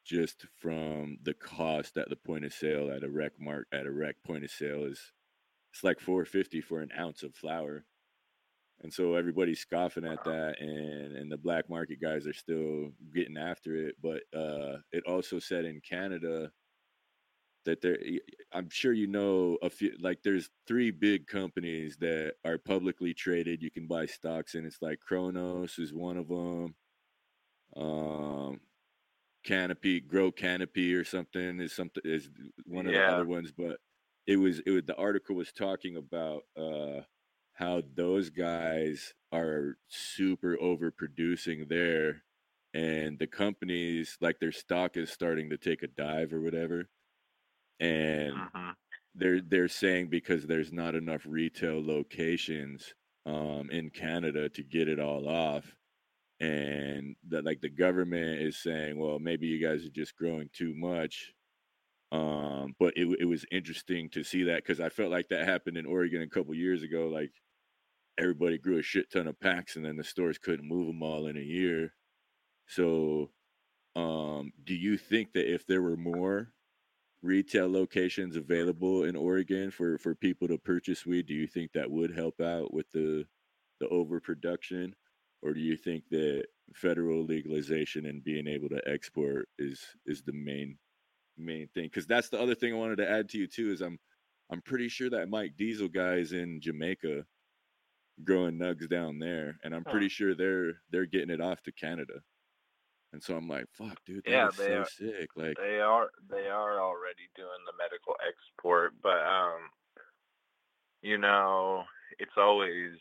just 0.05 0.45
from 0.59 1.17
the 1.23 1.33
cost 1.33 1.97
at 1.97 2.09
the 2.09 2.15
point 2.15 2.45
of 2.45 2.53
sale 2.53 2.91
at 2.91 3.03
a 3.03 3.09
rec 3.09 3.33
mark 3.39 3.67
at 3.73 3.85
a 3.85 3.91
rec 3.91 4.15
point 4.25 4.43
of 4.43 4.51
sale 4.51 4.83
is 4.85 4.99
it's 5.71 5.83
like 5.83 5.99
four 5.99 6.25
fifty 6.25 6.61
for 6.61 6.81
an 6.81 6.91
ounce 6.97 7.23
of 7.23 7.35
flower. 7.35 7.85
And 8.81 8.91
so 8.93 9.15
everybody's 9.15 9.61
scoffing 9.61 10.05
at 10.05 10.23
that 10.25 10.55
and 10.59 11.15
and 11.15 11.31
the 11.31 11.37
black 11.37 11.69
market 11.69 12.01
guys 12.01 12.27
are 12.27 12.33
still 12.33 12.91
getting 13.15 13.37
after 13.37 13.75
it 13.75 13.95
but 14.01 14.23
uh 14.37 14.77
it 14.91 15.03
also 15.07 15.39
said 15.39 15.63
in 15.65 15.79
canada 15.79 16.51
that 17.65 17.81
there 17.81 17.97
i'm 18.51 18.69
sure 18.69 18.93
you 18.93 19.07
know 19.07 19.57
a 19.61 19.69
few 19.69 19.95
like 20.01 20.19
there's 20.23 20.49
three 20.67 20.91
big 20.91 21.27
companies 21.27 21.97
that 21.99 22.33
are 22.45 22.57
publicly 22.57 23.13
traded. 23.13 23.61
You 23.61 23.71
can 23.71 23.87
buy 23.87 24.05
stocks 24.05 24.55
and 24.55 24.65
it's 24.65 24.81
like 24.81 24.99
Cronos 24.99 25.79
is 25.79 25.93
one 25.93 26.17
of 26.17 26.27
them 26.27 26.75
um 27.75 28.59
canopy 29.43 29.99
grow 29.99 30.31
canopy 30.31 30.93
or 30.93 31.03
something 31.03 31.59
is 31.59 31.73
something 31.73 32.01
is 32.05 32.29
one 32.65 32.85
of 32.85 32.93
yeah. 32.93 33.07
the 33.07 33.13
other 33.13 33.25
ones 33.25 33.51
but 33.55 33.77
it 34.25 34.37
was 34.37 34.59
it 34.65 34.71
was 34.71 34.83
the 34.85 34.95
article 34.95 35.35
was 35.35 35.51
talking 35.51 35.97
about 35.97 36.43
uh 36.57 37.01
how 37.53 37.81
those 37.95 38.29
guys 38.29 39.13
are 39.31 39.77
super 39.87 40.57
overproducing 40.57 41.67
there 41.69 42.23
and 42.73 43.19
the 43.19 43.27
companies 43.27 44.17
like 44.21 44.39
their 44.39 44.51
stock 44.51 44.97
is 44.97 45.11
starting 45.11 45.49
to 45.49 45.57
take 45.57 45.83
a 45.83 45.87
dive 45.87 46.33
or 46.33 46.41
whatever 46.41 46.89
and 47.79 48.33
mm-hmm. 48.33 48.69
they're 49.13 49.41
they're 49.41 49.67
saying 49.67 50.07
because 50.07 50.47
there's 50.47 50.71
not 50.71 50.95
enough 50.95 51.21
retail 51.27 51.85
locations 51.85 52.93
um, 53.25 53.69
in 53.71 53.89
Canada 53.89 54.49
to 54.49 54.63
get 54.63 54.87
it 54.87 54.99
all 54.99 55.27
off, 55.27 55.75
and 56.43 57.15
that 57.29 57.45
like 57.45 57.61
the 57.61 57.69
government 57.69 58.41
is 58.41 58.57
saying, 58.57 58.97
well, 58.97 59.17
maybe 59.17 59.47
you 59.47 59.65
guys 59.65 59.85
are 59.85 59.89
just 59.89 60.17
growing 60.17 60.49
too 60.51 60.73
much. 60.75 61.31
Um, 62.11 62.75
but 62.79 62.93
it 62.97 63.07
it 63.21 63.25
was 63.25 63.45
interesting 63.49 64.09
to 64.09 64.23
see 64.23 64.43
that 64.43 64.57
because 64.57 64.81
I 64.81 64.89
felt 64.89 65.09
like 65.09 65.29
that 65.29 65.47
happened 65.47 65.77
in 65.77 65.85
Oregon 65.85 66.21
a 66.21 66.27
couple 66.27 66.53
years 66.53 66.83
ago. 66.83 67.07
Like 67.07 67.31
everybody 68.19 68.57
grew 68.57 68.77
a 68.77 68.83
shit 68.83 69.09
ton 69.09 69.27
of 69.27 69.39
packs, 69.39 69.77
and 69.77 69.85
then 69.85 69.95
the 69.95 70.03
stores 70.03 70.37
couldn't 70.37 70.67
move 70.67 70.87
them 70.87 71.01
all 71.01 71.27
in 71.27 71.37
a 71.37 71.41
year. 71.41 71.93
So, 72.67 73.31
um, 73.95 74.51
do 74.65 74.75
you 74.75 74.97
think 74.97 75.33
that 75.33 75.51
if 75.51 75.65
there 75.65 75.81
were 75.81 75.97
more 75.97 76.49
retail 77.21 77.71
locations 77.71 78.35
available 78.35 79.05
in 79.05 79.15
Oregon 79.15 79.71
for 79.71 79.97
for 79.97 80.13
people 80.13 80.49
to 80.49 80.57
purchase 80.57 81.05
weed, 81.05 81.27
do 81.27 81.33
you 81.33 81.47
think 81.47 81.71
that 81.71 81.89
would 81.89 82.13
help 82.13 82.41
out 82.41 82.73
with 82.73 82.91
the 82.91 83.25
the 83.79 83.87
overproduction, 83.87 84.93
or 85.43 85.53
do 85.53 85.61
you 85.61 85.77
think 85.77 86.09
that 86.09 86.47
federal 86.75 87.25
legalization 87.25 88.07
and 88.07 88.23
being 88.25 88.47
able 88.47 88.69
to 88.69 88.81
export 88.89 89.49
is 89.59 89.85
is 90.07 90.23
the 90.23 90.33
main 90.33 90.79
main 91.37 91.69
thing? 91.69 91.85
Because 91.85 92.07
that's 92.07 92.29
the 92.29 92.39
other 92.41 92.55
thing 92.55 92.73
I 92.73 92.77
wanted 92.77 92.97
to 92.97 93.09
add 93.09 93.29
to 93.31 93.37
you 93.39 93.47
too. 93.47 93.71
Is 93.71 93.81
I'm 93.81 93.99
I'm 94.51 94.61
pretty 94.61 94.89
sure 94.89 95.09
that 95.11 95.29
Mike 95.29 95.57
Diesel 95.57 95.89
guy's 95.89 96.33
in 96.33 96.61
Jamaica 96.61 97.25
growing 98.23 98.57
nugs 98.59 98.89
down 98.89 99.19
there, 99.19 99.57
and 99.63 99.75
I'm 99.75 99.85
pretty 99.85 100.09
sure 100.09 100.35
they're 100.35 100.81
they're 100.89 101.05
getting 101.05 101.31
it 101.31 101.41
off 101.41 101.63
to 101.63 101.71
Canada. 101.71 102.21
And 103.13 103.23
so 103.23 103.37
I'm 103.37 103.47
like, 103.49 103.67
fuck, 103.71 103.99
dude, 104.05 104.25
that 104.27 104.41
Yeah, 104.41 104.45
is 104.45 104.55
they 104.57 104.65
so 104.65 104.83
are. 104.83 104.85
sick. 104.85 105.31
Like, 105.35 105.57
They 105.57 105.79
are 105.81 106.11
they 106.29 106.47
are 106.49 106.81
already 106.81 107.29
doing 107.35 107.65
the 107.65 107.73
medical 107.77 108.15
export, 108.27 109.01
but 109.01 109.19
um, 109.25 109.71
you 111.01 111.17
know, 111.17 111.83
it's 112.19 112.37
always 112.37 112.97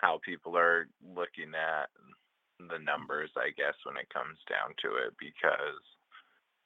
how 0.00 0.20
people 0.24 0.56
are 0.56 0.88
looking 1.14 1.52
at 1.54 1.88
the 2.58 2.78
numbers, 2.78 3.30
I 3.36 3.50
guess, 3.56 3.74
when 3.84 3.96
it 3.96 4.12
comes 4.12 4.38
down 4.48 4.74
to 4.82 4.96
it, 5.06 5.14
because 5.18 5.82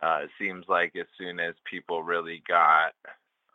uh, 0.03 0.25
it 0.25 0.31
seems 0.39 0.65
like 0.69 0.95
as 0.97 1.07
soon 1.19 1.41
as 1.41 1.55
people 1.71 2.03
really 2.03 2.43
got 2.49 2.95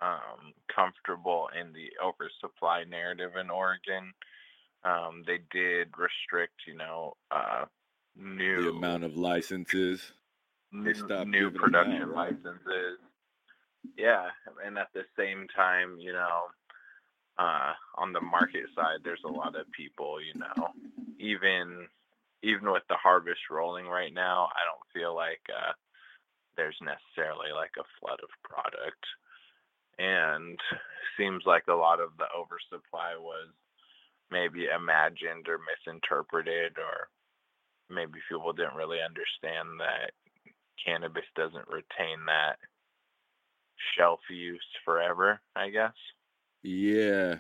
um, 0.02 0.54
comfortable 0.74 1.50
in 1.60 1.74
the 1.74 1.90
oversupply 2.04 2.84
narrative 2.90 3.32
in 3.40 3.50
Oregon, 3.50 4.14
um, 4.84 5.24
they 5.28 5.40
did 5.52 5.90
restrict, 5.98 6.62
you 6.66 6.76
know, 6.76 7.16
uh, 7.32 7.66
new 8.16 8.64
the 8.64 8.70
amount 8.70 9.04
of 9.04 9.18
licenses. 9.18 10.12
new, 10.72 10.94
new 11.26 11.52
production 11.52 12.02
out, 12.02 12.16
right? 12.16 12.32
licenses. 12.32 13.00
Yeah, 13.98 14.28
and 14.66 14.78
at 14.78 14.88
the 14.94 15.04
same 15.18 15.48
time, 15.56 15.98
you 16.00 16.14
know, 16.14 16.44
uh, 17.40 17.72
on 17.96 18.12
the 18.12 18.22
market 18.22 18.68
side, 18.76 19.00
there's 19.04 19.24
a 19.26 19.32
lot 19.32 19.56
of 19.56 19.72
people, 19.72 20.20
you 20.22 20.38
know, 20.40 20.70
even 21.18 21.88
even 22.44 22.72
with 22.72 22.84
the 22.88 22.96
harvest 22.96 23.42
rolling 23.52 23.86
right 23.86 24.14
now, 24.14 24.48
I 24.56 24.64
don't 24.64 24.94
feel 24.94 25.14
like 25.14 25.42
uh, 25.52 25.74
there's 26.56 26.78
necessarily 26.82 27.52
like 27.54 27.76
a 27.80 27.88
flood 28.00 28.20
of 28.24 28.30
product, 28.44 29.04
and 29.98 30.60
seems 31.18 31.44
like 31.46 31.64
a 31.68 31.74
lot 31.74 32.00
of 32.00 32.12
the 32.18 32.28
oversupply 32.36 33.16
was 33.20 33.52
maybe 34.32 34.68
imagined 34.68 35.48
or 35.48 35.60
misinterpreted 35.60 36.78
or 36.78 37.10
maybe 37.90 38.20
people 38.30 38.54
didn't 38.54 38.76
really 38.76 39.00
understand 39.02 39.80
that 39.80 40.12
cannabis 40.86 41.26
doesn't 41.36 41.68
retain 41.68 42.24
that 42.28 42.56
shelf 43.98 44.20
use 44.30 44.64
forever, 44.86 45.42
I 45.56 45.70
guess. 45.70 45.96
Yeah. 46.64 47.38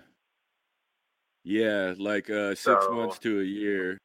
Yeah, 1.43 1.93
like 1.97 2.29
uh 2.29 2.55
six 2.55 2.85
So- 2.85 2.91
months 2.91 3.19
to 3.19 3.39
a 3.39 3.43
year. 3.43 3.97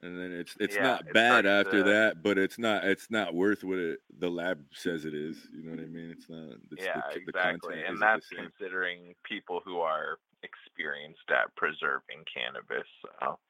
And 0.00 0.16
then 0.16 0.32
it's 0.32 0.56
it's 0.60 0.76
Yeah, 0.76 0.82
not 0.82 1.12
bad 1.12 1.44
after 1.44 1.82
that, 1.82 2.22
but 2.22 2.38
it's 2.38 2.56
not 2.56 2.84
it's 2.84 3.10
not 3.10 3.34
worth 3.34 3.64
what 3.64 3.78
it, 3.78 3.98
the 4.18 4.30
lab 4.30 4.64
says 4.72 5.04
it 5.04 5.12
is. 5.14 5.36
You 5.52 5.64
know 5.64 5.72
what 5.72 5.80
I 5.80 5.86
mean? 5.88 6.10
It's 6.10 6.28
not. 6.28 6.56
It's 6.70 6.84
yeah, 6.84 7.02
the, 7.12 7.14
the 7.14 7.28
exactly. 7.30 7.74
content 7.74 7.88
And 7.88 8.00
that's 8.00 8.28
considering 8.28 9.14
people 9.24 9.60
who 9.64 9.80
are 9.80 10.18
experienced 10.44 11.28
at 11.30 11.54
preserving 11.56 12.24
cannabis. 12.32 12.86
So. 13.02 13.40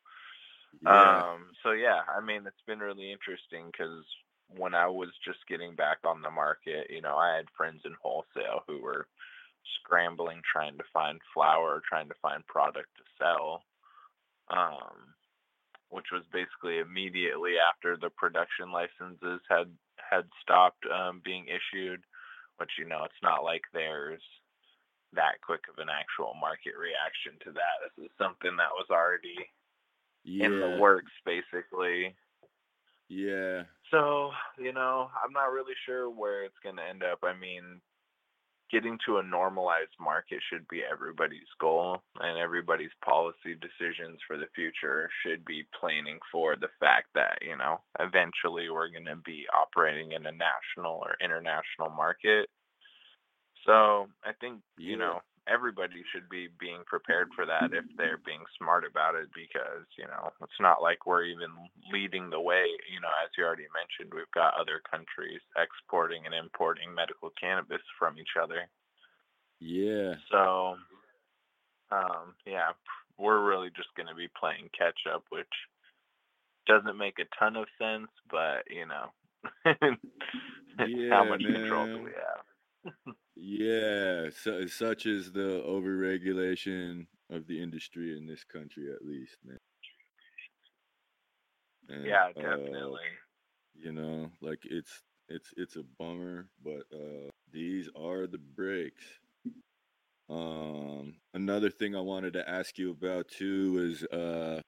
Yeah. 0.82 1.32
Um, 1.32 1.50
so 1.62 1.72
yeah, 1.72 2.00
I 2.16 2.20
mean, 2.20 2.46
it's 2.46 2.62
been 2.66 2.78
really 2.78 3.12
interesting 3.12 3.66
because 3.70 4.04
when 4.48 4.74
I 4.74 4.86
was 4.86 5.10
just 5.22 5.40
getting 5.48 5.74
back 5.74 5.98
on 6.04 6.22
the 6.22 6.30
market, 6.30 6.86
you 6.90 7.02
know, 7.02 7.16
I 7.16 7.36
had 7.36 7.46
friends 7.56 7.82
in 7.84 7.92
wholesale 8.00 8.62
who 8.66 8.80
were 8.80 9.06
scrambling 9.80 10.40
trying 10.50 10.78
to 10.78 10.84
find 10.92 11.20
flower, 11.34 11.82
trying 11.88 12.08
to 12.08 12.14
find 12.22 12.46
product 12.46 12.88
to 12.96 13.04
sell. 13.18 13.62
Um, 14.50 15.14
which 15.90 16.06
was 16.12 16.22
basically 16.32 16.78
immediately 16.78 17.54
after 17.56 17.96
the 17.96 18.10
production 18.10 18.72
licenses 18.72 19.40
had 19.48 19.68
had 19.96 20.24
stopped 20.42 20.84
um, 20.86 21.20
being 21.24 21.46
issued. 21.48 22.02
Which 22.58 22.70
you 22.78 22.86
know, 22.86 23.04
it's 23.04 23.22
not 23.22 23.44
like 23.44 23.62
there's 23.72 24.22
that 25.14 25.40
quick 25.44 25.62
of 25.70 25.78
an 25.78 25.88
actual 25.88 26.34
market 26.40 26.76
reaction 26.76 27.38
to 27.44 27.52
that. 27.52 27.76
This 27.96 28.06
is 28.06 28.12
something 28.18 28.56
that 28.56 28.74
was 28.76 28.88
already 28.90 29.36
yeah. 30.24 30.46
in 30.46 30.60
the 30.60 30.76
works 30.80 31.12
basically. 31.24 32.14
Yeah. 33.08 33.62
So, 33.90 34.32
you 34.58 34.72
know, 34.72 35.08
I'm 35.24 35.32
not 35.32 35.52
really 35.52 35.72
sure 35.86 36.10
where 36.10 36.44
it's 36.44 36.60
going 36.62 36.76
to 36.76 36.84
end 36.84 37.02
up. 37.02 37.20
I 37.22 37.32
mean, 37.32 37.80
getting 38.70 38.98
to 39.06 39.18
a 39.18 39.22
normalized 39.22 39.94
market 40.00 40.40
should 40.48 40.66
be 40.68 40.82
everybody's 40.84 41.48
goal, 41.60 42.02
and 42.20 42.38
everybody's 42.38 42.90
policy 43.04 43.54
decisions 43.60 44.20
for 44.26 44.36
the 44.36 44.48
future 44.54 45.08
should 45.22 45.44
be 45.44 45.64
planning 45.78 46.18
for 46.30 46.56
the 46.56 46.68
fact 46.80 47.06
that, 47.14 47.38
you 47.40 47.56
know, 47.56 47.80
eventually 48.00 48.70
we're 48.70 48.90
going 48.90 49.06
to 49.06 49.16
be 49.16 49.46
operating 49.54 50.12
in 50.12 50.26
a 50.26 50.32
national 50.32 50.96
or 51.02 51.16
international 51.20 51.90
market. 51.90 52.48
So, 53.66 54.08
I 54.24 54.32
think, 54.40 54.62
you 54.78 54.96
Yeah. 54.96 54.96
know, 54.96 55.22
everybody 55.48 56.04
should 56.12 56.28
be 56.28 56.48
being 56.60 56.82
prepared 56.86 57.28
for 57.34 57.46
that 57.46 57.72
if 57.72 57.84
they're 57.96 58.20
being 58.24 58.44
smart 58.56 58.84
about 58.84 59.14
it 59.14 59.28
because 59.34 59.86
you 59.96 60.04
know 60.04 60.30
it's 60.42 60.60
not 60.60 60.82
like 60.82 61.06
we're 61.06 61.24
even 61.24 61.50
leading 61.92 62.30
the 62.30 62.40
way 62.40 62.64
you 62.92 63.00
know 63.00 63.12
as 63.24 63.30
you 63.36 63.44
already 63.44 63.66
mentioned 63.72 64.12
we've 64.14 64.30
got 64.34 64.54
other 64.54 64.80
countries 64.88 65.40
exporting 65.56 66.26
and 66.26 66.34
importing 66.34 66.94
medical 66.94 67.30
cannabis 67.40 67.82
from 67.98 68.18
each 68.18 68.36
other. 68.40 68.68
Yeah. 69.60 70.14
so 70.30 70.76
um 71.90 72.34
yeah 72.46 72.70
we're 73.18 73.42
really 73.42 73.70
just 73.74 73.88
going 73.96 74.06
to 74.06 74.14
be 74.14 74.28
playing 74.38 74.70
catch 74.76 75.00
up 75.12 75.24
which 75.30 75.50
doesn't 76.68 76.96
make 76.96 77.18
a 77.18 77.26
ton 77.38 77.56
of 77.56 77.66
sense 77.80 78.10
but 78.30 78.62
you 78.70 78.86
know 78.86 79.10
how 81.10 81.24
much 81.24 81.42
control 81.42 81.86
do 81.86 82.02
we 82.04 82.10
have 82.10 82.44
Yeah, 83.36 84.30
so, 84.36 84.66
such 84.66 85.06
is 85.06 85.30
the 85.30 85.62
overregulation 85.66 87.06
of 87.30 87.46
the 87.46 87.62
industry 87.62 88.16
in 88.16 88.26
this 88.26 88.42
country, 88.42 88.92
at 88.92 89.06
least, 89.06 89.36
man. 89.44 89.58
And, 91.88 92.04
yeah 92.04 92.26
uh, 92.36 92.56
definitely 92.56 93.00
you 93.80 93.92
know, 93.92 94.30
like 94.40 94.60
it's 94.64 95.02
it's 95.28 95.52
it's 95.56 95.76
a 95.76 95.82
bummer, 95.98 96.48
but 96.62 96.82
uh, 96.92 97.30
these 97.52 97.88
are 97.96 98.26
the 98.26 98.38
breaks. 98.38 99.04
Um, 100.28 101.14
another 101.32 101.70
thing 101.70 101.96
I 101.96 102.00
wanted 102.00 102.34
to 102.34 102.48
ask 102.48 102.78
you 102.78 102.90
about 102.90 103.28
too 103.28 103.90
is 103.90 104.04
uh, 104.04 104.60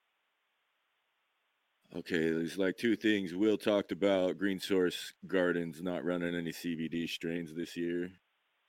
okay, 1.97 2.29
there's 2.31 2.57
like 2.57 2.77
two 2.77 2.95
things. 2.95 3.33
Will 3.33 3.57
talked 3.57 3.91
about 3.91 4.37
Green 4.37 4.59
Source 4.59 5.13
Gardens 5.27 5.81
not 5.81 6.03
running 6.05 6.35
any 6.35 6.51
CBD 6.51 7.07
strains 7.09 7.53
this 7.53 7.75
year, 7.77 8.09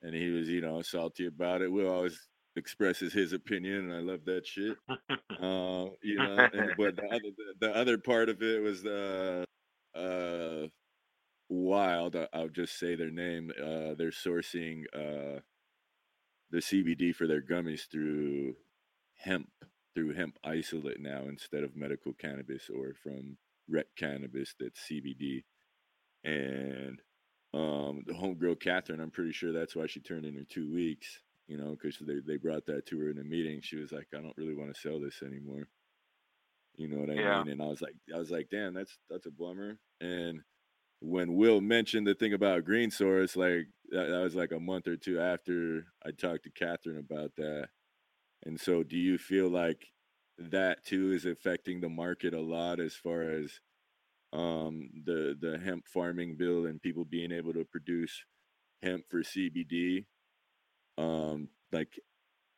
and 0.03 0.15
he 0.15 0.31
was, 0.31 0.49
you 0.49 0.61
know, 0.61 0.83
salty 0.83 1.27
about 1.27 1.63
it. 1.63 1.71
Will 1.71 1.91
always 1.91 2.29
expresses 2.57 3.13
his 3.13 3.33
opinion, 3.33 3.91
and 3.91 3.95
I 3.95 4.01
love 4.01 4.25
that 4.27 4.47
shit. 4.47 4.77
Uh, 5.41 5.87
you 6.03 6.17
know, 6.19 6.49
and, 6.53 6.73
but 6.77 6.97
the 6.97 7.07
other 7.07 7.31
the, 7.37 7.67
the 7.67 7.77
other 7.77 7.99
part 7.99 8.29
of 8.29 8.43
it 8.43 8.63
was 8.63 8.83
the 8.83 9.45
uh, 9.95 10.67
Wild. 11.49 12.17
I- 12.17 12.29
I'll 12.33 12.49
just 12.49 12.79
say 12.79 12.95
their 12.95 13.11
name. 13.11 13.51
Uh, 13.59 13.95
they're 13.97 14.11
sourcing 14.11 14.85
uh, 14.95 15.41
the 16.51 16.59
CBD 16.59 17.15
for 17.15 17.27
their 17.27 17.43
gummies 17.43 17.91
through 17.91 18.55
hemp, 19.17 19.49
through 19.95 20.15
hemp 20.15 20.39
isolate 20.45 21.01
now 21.01 21.25
instead 21.29 21.65
of 21.65 21.77
medical 21.77 22.13
cannabis 22.15 22.71
or 22.75 22.95
from 23.03 23.37
rec 23.69 23.87
cannabis 23.97 24.55
that's 24.59 24.81
CBD. 24.91 25.45
And 26.25 27.01
um, 27.55 28.03
the 28.07 28.15
homegirl 28.15 28.61
Catherine, 28.61 29.01
I'm 29.01 29.11
pretty 29.11 29.33
sure 29.33 29.53
that's 29.53 29.77
why 29.77 29.87
she 29.87 30.01
turned 30.01 30.25
in 30.25 30.37
her 30.37 30.45
two 30.49 30.73
weeks. 30.73 31.21
You 31.49 31.59
know, 31.59 31.73
because 31.73 31.99
they 31.99 32.21
they 32.27 32.37
brought 32.37 32.67
that 32.67 32.87
to 32.87 32.99
her 33.01 33.11
in 33.11 33.19
a 33.19 33.25
meeting. 33.25 33.61
She 33.63 33.77
was 33.77 33.93
like, 33.93 34.09
I 34.17 34.23
don't 34.23 34.37
really 34.37 34.55
want 34.55 34.75
to 34.75 34.81
sell 34.81 35.01
this 35.01 35.23
anymore. 35.23 35.69
You 36.77 36.89
know 36.89 36.99
what 36.99 37.11
I 37.11 37.19
Yeah. 37.19 37.45
mean? 37.45 37.49
And 37.49 37.63
I 37.63 37.67
was 37.67 37.83
like, 37.83 37.95
I 38.15 38.19
was 38.19 38.31
like, 38.31 38.49
damn, 38.51 38.75
that's 38.75 38.97
that's 39.11 39.27
a 39.27 39.31
bummer. 39.31 39.79
And 40.01 40.41
when 41.01 41.35
Will 41.35 41.61
mentioned 41.61 42.07
the 42.07 42.15
thing 42.15 42.33
about 42.33 42.65
Green 42.65 42.91
Source, 42.91 43.37
like 43.37 43.69
that, 43.91 44.09
that 44.09 44.23
was 44.23 44.35
like 44.35 44.53
a 44.53 44.61
month 44.61 44.87
or 44.87 44.97
two 44.97 45.21
after 45.21 45.87
I 46.07 46.13
talked 46.13 46.45
to 46.45 46.51
Catherine 46.51 46.99
about 46.99 47.33
that. 47.37 47.69
And 48.45 48.61
so, 48.61 48.83
do 48.83 48.97
you 48.97 49.19
feel 49.19 49.49
like 49.49 49.93
that 50.39 50.85
too 50.85 51.13
is 51.13 51.27
affecting 51.27 51.81
the 51.81 51.89
market 51.89 52.35
a 52.35 52.41
lot 52.41 52.81
as 52.81 52.95
far 52.95 53.23
as 53.23 53.61
um, 54.33 54.91
the 55.05 55.37
the 55.41 55.59
hemp 55.59 55.87
farming 55.87 56.37
bill 56.37 56.67
and 56.67 56.83
people 56.83 57.05
being 57.05 57.33
able 57.33 57.53
to 57.53 57.65
produce 57.65 58.25
hemp 58.83 59.05
for 59.09 59.23
CBD? 59.23 60.07
Um, 60.99 61.49
like, 61.71 61.99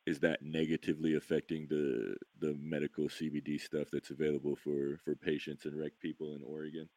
is 0.05 0.19
that 0.19 0.41
negatively 0.41 1.15
affecting 1.15 1.67
the 1.69 2.15
the 2.39 2.55
medical 2.59 3.05
CBD 3.05 3.59
stuff 3.59 3.87
that's 3.91 4.09
available 4.09 4.55
for 4.55 4.97
for 5.03 5.15
patients 5.15 5.65
and 5.65 5.79
rec 5.79 5.91
people 5.99 6.33
in 6.33 6.41
Oregon? 6.43 6.89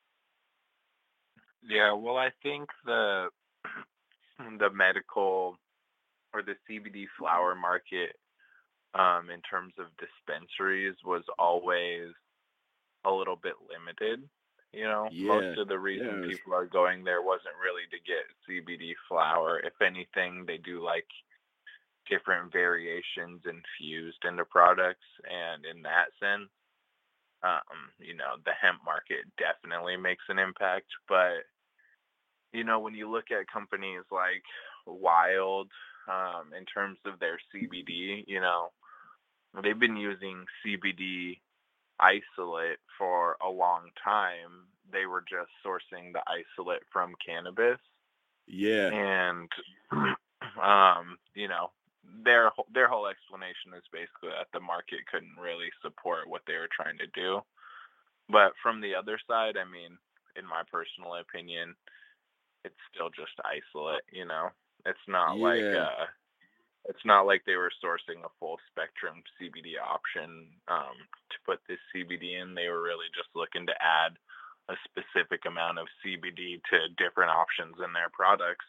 Yeah, 1.62 1.92
well, 1.92 2.16
I 2.16 2.30
think 2.42 2.68
the 2.84 3.28
the 4.58 4.70
medical 4.70 5.58
or 6.32 6.42
the 6.42 6.54
CBD 6.68 7.06
flower 7.18 7.54
market 7.54 8.16
um, 8.94 9.30
in 9.30 9.40
terms 9.42 9.74
of 9.78 9.86
dispensaries 9.98 10.96
was 11.04 11.24
always 11.38 12.08
a 13.04 13.10
little 13.10 13.36
bit 13.36 13.54
limited. 13.68 14.28
You 14.72 14.84
know, 14.84 15.08
Yeah, 15.10 15.28
most 15.28 15.58
of 15.58 15.68
the 15.68 15.78
reason 15.78 16.06
yeah, 16.06 16.26
was, 16.26 16.36
people 16.36 16.54
are 16.54 16.66
going 16.66 17.04
there 17.04 17.22
wasn't 17.22 17.56
really 17.62 17.88
to 17.90 17.98
get 18.04 18.28
CBD 18.44 18.92
flower. 19.08 19.60
If 19.60 19.80
anything, 19.80 20.44
they 20.46 20.58
do 20.58 20.84
like 20.84 21.06
different 22.08 22.52
variations 22.52 23.42
infused 23.44 24.24
into 24.24 24.44
products, 24.44 25.06
and 25.24 25.64
in 25.64 25.82
that 25.82 26.08
sense, 26.20 26.50
um, 27.42 27.92
you 27.98 28.14
know, 28.14 28.36
the 28.44 28.52
hemp 28.60 28.80
market 28.84 29.24
definitely 29.38 29.96
makes 29.96 30.24
an 30.28 30.38
impact. 30.38 30.86
But 31.08 31.48
you 32.52 32.64
know, 32.64 32.80
when 32.80 32.94
you 32.94 33.10
look 33.10 33.30
at 33.30 33.50
companies 33.50 34.04
like 34.10 34.44
Wild, 34.86 35.68
um, 36.08 36.52
in 36.56 36.64
terms 36.64 36.98
of 37.04 37.20
their 37.20 37.38
CBD, 37.54 38.24
you 38.26 38.40
know, 38.40 38.70
they've 39.62 39.78
been 39.78 39.96
using 39.96 40.44
CBD 40.64 41.38
isolate 42.00 42.78
for 42.96 43.36
a 43.42 43.48
long 43.48 43.90
time. 44.02 44.66
They 44.90 45.06
were 45.06 45.22
just 45.22 45.50
sourcing 45.64 46.12
the 46.12 46.22
isolate 46.26 46.82
from 46.92 47.14
cannabis, 47.24 47.78
yeah, 48.46 48.88
and 48.90 49.50
um, 50.62 51.18
you 51.34 51.48
know, 51.48 51.70
their 52.24 52.50
their 52.72 52.88
whole 52.88 53.06
explanation 53.06 53.74
is 53.76 53.84
basically 53.92 54.30
that 54.30 54.48
the 54.52 54.60
market 54.60 55.06
couldn't 55.10 55.36
really 55.40 55.70
support 55.82 56.28
what 56.28 56.42
they 56.46 56.54
were 56.54 56.70
trying 56.74 56.98
to 56.98 57.06
do. 57.14 57.40
But 58.28 58.52
from 58.62 58.80
the 58.80 58.94
other 58.94 59.18
side, 59.26 59.56
I 59.56 59.64
mean, 59.64 59.98
in 60.36 60.46
my 60.46 60.62
personal 60.70 61.16
opinion, 61.16 61.74
it's 62.64 62.78
still 62.92 63.10
just 63.10 63.32
isolate, 63.44 64.04
you 64.12 64.24
know. 64.24 64.50
It's 64.86 65.06
not 65.08 65.38
like 65.38 65.68
uh 65.74 66.06
it's 66.88 67.04
not 67.04 67.26
like 67.26 67.42
they 67.44 67.56
were 67.56 67.70
sourcing 67.84 68.24
a 68.24 68.32
full 68.40 68.58
spectrum 68.70 69.22
CBD 69.36 69.76
option 69.78 70.48
um 70.68 70.96
to 71.30 71.36
put 71.46 71.60
this 71.68 71.78
CBD 71.94 72.40
in. 72.40 72.54
They 72.54 72.68
were 72.68 72.82
really 72.82 73.08
just 73.14 73.28
looking 73.34 73.66
to 73.66 73.76
add 73.80 74.16
a 74.68 74.76
specific 74.84 75.46
amount 75.46 75.78
of 75.78 75.86
CBD 76.04 76.60
to 76.70 76.78
different 76.96 77.30
options 77.30 77.76
in 77.84 77.92
their 77.92 78.10
products. 78.12 78.66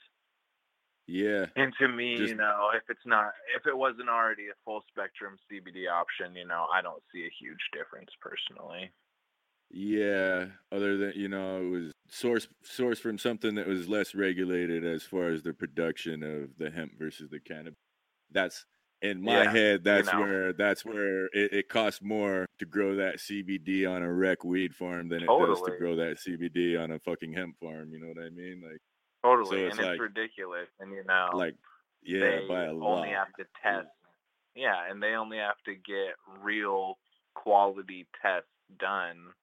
yeah. 1.07 1.47
And 1.55 1.73
to 1.79 1.87
me, 1.87 2.15
Just 2.17 2.29
you 2.29 2.35
know, 2.35 2.69
if 2.75 2.83
it's 2.89 3.05
not 3.05 3.33
if 3.55 3.67
it 3.67 3.77
wasn't 3.77 4.09
already 4.09 4.47
a 4.47 4.57
full 4.65 4.81
spectrum 4.89 5.37
CBD 5.51 5.89
option, 5.91 6.35
you 6.35 6.45
know, 6.47 6.67
I 6.73 6.81
don't 6.81 7.03
see 7.11 7.23
a 7.25 7.37
huge 7.39 7.63
difference 7.73 8.11
personally. 8.21 8.91
Yeah, 9.71 10.47
other 10.71 10.97
than 10.97 11.13
you 11.15 11.27
know, 11.29 11.57
it 11.61 11.69
was 11.69 11.91
sourced 12.11 12.47
sourced 12.65 12.99
from 12.99 13.17
something 13.19 13.55
that 13.55 13.67
was 13.67 13.87
less 13.87 14.15
regulated 14.15 14.83
as 14.85 15.03
far 15.03 15.29
as 15.29 15.43
the 15.43 15.53
production 15.53 16.23
of 16.23 16.57
the 16.57 16.71
hemp 16.71 16.97
versus 16.97 17.29
the 17.29 17.39
cannabis. 17.39 17.77
That's 18.31 18.65
in 19.01 19.21
my 19.21 19.45
Yeah, 19.45 19.51
head. 19.51 19.83
you 19.83 19.83
That's 19.83 20.07
know. 20.11 20.13
where 20.13 20.53
that's 20.53 20.85
where 20.85 21.25
it, 21.27 21.53
it 21.53 21.69
costs 21.69 22.01
more 22.01 22.45
to 22.59 22.65
grow 22.65 22.95
that 22.97 23.17
CBD 23.17 23.89
on 23.89 24.03
a 24.03 24.11
rec 24.13 24.43
weed 24.43 24.75
farm 24.75 25.09
than 25.09 25.23
it 25.23 25.27
does 25.37 25.61
to 25.63 25.71
grow 25.71 25.95
that 25.97 26.17
CBD 26.17 26.77
on 26.81 26.91
a 26.91 26.99
fucking 26.99 27.33
hemp 27.33 27.57
farm. 27.59 27.93
You 27.93 27.99
know 27.99 28.07
what 28.09 28.23
I 28.25 28.29
mean? 28.29 28.61
Like, 28.63 28.79
Totally. 29.23 29.63
so 29.63 29.69
And 29.69 29.79
it's 29.79 29.79
it's 29.79 29.99
ridiculous. 29.99 30.67
And 30.79 30.91
you 30.91 31.03
know, 31.03 31.29
like 31.33 31.55
yeah, 32.01 32.41
by 32.47 32.63
they 32.63 32.67
a 32.67 32.73
only 32.81 33.09
lot. 33.09 33.09
have 33.09 33.33
to 33.37 33.45
test 33.61 33.87
yeah 34.55 34.89
and 34.89 35.01
they 35.01 35.13
only 35.13 35.37
have 35.37 35.57
to 35.65 35.75
get 35.75 36.15
real 36.41 36.97
quality 37.35 38.07
tests 38.21 38.49
done 38.79 39.33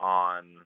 on 0.00 0.64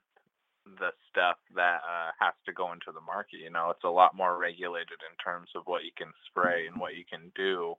the 0.78 0.90
stuff 1.09 1.37
that 1.54 1.80
uh, 1.83 2.11
has 2.20 2.35
to 2.46 2.52
go 2.52 2.72
into 2.72 2.92
the 2.92 3.00
market 3.00 3.40
you 3.40 3.50
know? 3.50 3.70
It's 3.70 3.85
a 3.85 3.88
lot 3.88 4.16
more 4.16 4.38
regulated 4.38 5.00
in 5.02 5.16
terms 5.22 5.50
of 5.54 5.62
what 5.66 5.85
you 5.85 5.90
can 5.96 6.12
spray 6.26 6.66
and 6.66 6.78
what 6.78 6.96
you 6.96 7.04
can 7.04 7.33
do 7.35 7.74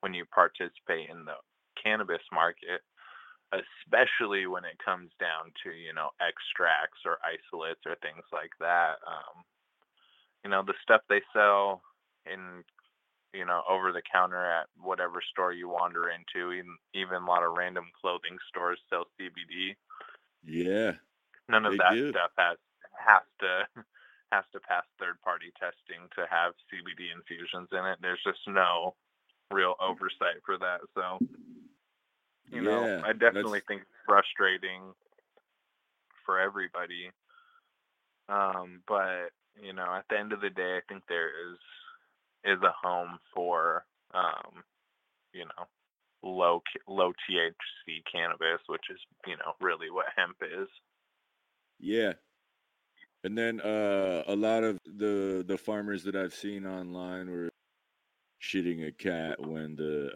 when 0.00 0.14
you 0.14 0.24
participate 0.26 1.10
in 1.10 1.24
the 1.24 1.38
cannabis 1.82 2.22
market 2.32 2.80
especially 3.52 4.46
when 4.46 4.64
it 4.64 4.78
comes 4.84 5.10
down 5.20 5.52
to 5.62 5.70
you 5.70 5.92
know 5.92 6.10
extracts 6.20 7.00
or 7.04 7.18
isolates 7.22 7.80
or 7.86 7.94
things 8.02 8.24
like 8.32 8.50
that 8.60 8.96
um, 9.06 9.44
you 10.42 10.50
know 10.50 10.62
the 10.64 10.74
stuff 10.82 11.02
they 11.08 11.20
sell 11.32 11.82
in 12.26 12.64
you 13.32 13.44
know 13.44 13.62
over 13.68 13.92
the 13.92 14.02
counter 14.10 14.44
at 14.44 14.66
whatever 14.80 15.20
store 15.30 15.52
you 15.52 15.68
wander 15.68 16.08
into 16.08 16.52
even 16.52 16.76
even 16.94 17.22
a 17.22 17.26
lot 17.26 17.42
of 17.42 17.56
random 17.56 17.84
clothing 18.00 18.38
stores 18.48 18.78
sell 18.88 19.04
cbd 19.20 19.74
Yeah, 20.44 20.92
none 21.48 21.64
of 21.66 21.72
they 21.72 21.78
that 21.78 21.94
do. 21.94 22.10
stuff 22.10 22.30
has 22.38 22.58
has 22.98 23.22
to 23.40 23.64
has 24.32 24.44
to 24.52 24.60
pass 24.60 24.84
third 24.98 25.20
party 25.22 25.52
testing 25.58 26.08
to 26.14 26.26
have 26.30 26.52
cbd 26.72 27.12
infusions 27.14 27.68
in 27.72 27.84
it 27.86 27.98
there's 28.00 28.22
just 28.24 28.40
no 28.48 28.94
real 29.50 29.74
oversight 29.80 30.40
for 30.44 30.58
that 30.58 30.80
so 30.94 31.18
you 32.50 32.62
know 32.62 33.02
i 33.04 33.12
definitely 33.12 33.60
that's 33.60 33.66
think 33.68 33.82
it's 33.82 33.90
frustrating 34.06 34.82
for 36.26 36.40
everybody 36.40 37.10
um 38.28 38.80
but 38.88 39.30
you 39.60 39.72
know 39.72 39.86
at 39.94 40.04
the 40.10 40.18
end 40.18 40.32
of 40.32 40.40
the 40.40 40.50
day 40.50 40.78
i 40.78 40.80
think 40.88 41.02
there 41.08 41.28
is 41.28 41.58
is 42.44 42.62
a 42.62 42.72
home 42.82 43.18
for 43.34 43.84
um 44.14 44.62
you 45.32 45.44
know 45.44 45.66
low 46.24 46.62
low 46.88 47.12
THC 47.28 48.02
cannabis, 48.10 48.60
which 48.66 48.84
is 48.90 48.98
you 49.26 49.36
know 49.36 49.52
really 49.60 49.90
what 49.90 50.06
hemp 50.16 50.36
is. 50.42 50.68
Yeah. 51.78 52.14
And 53.22 53.38
then 53.38 53.60
uh, 53.60 54.22
a 54.26 54.36
lot 54.36 54.64
of 54.64 54.78
the 54.84 55.44
the 55.46 55.56
farmers 55.56 56.04
that 56.04 56.14
I've 56.14 56.34
seen 56.34 56.66
online 56.66 57.30
were 57.30 57.48
shitting 58.42 58.86
a 58.86 58.92
cat 58.92 59.40
when 59.40 59.76
the 59.76 60.08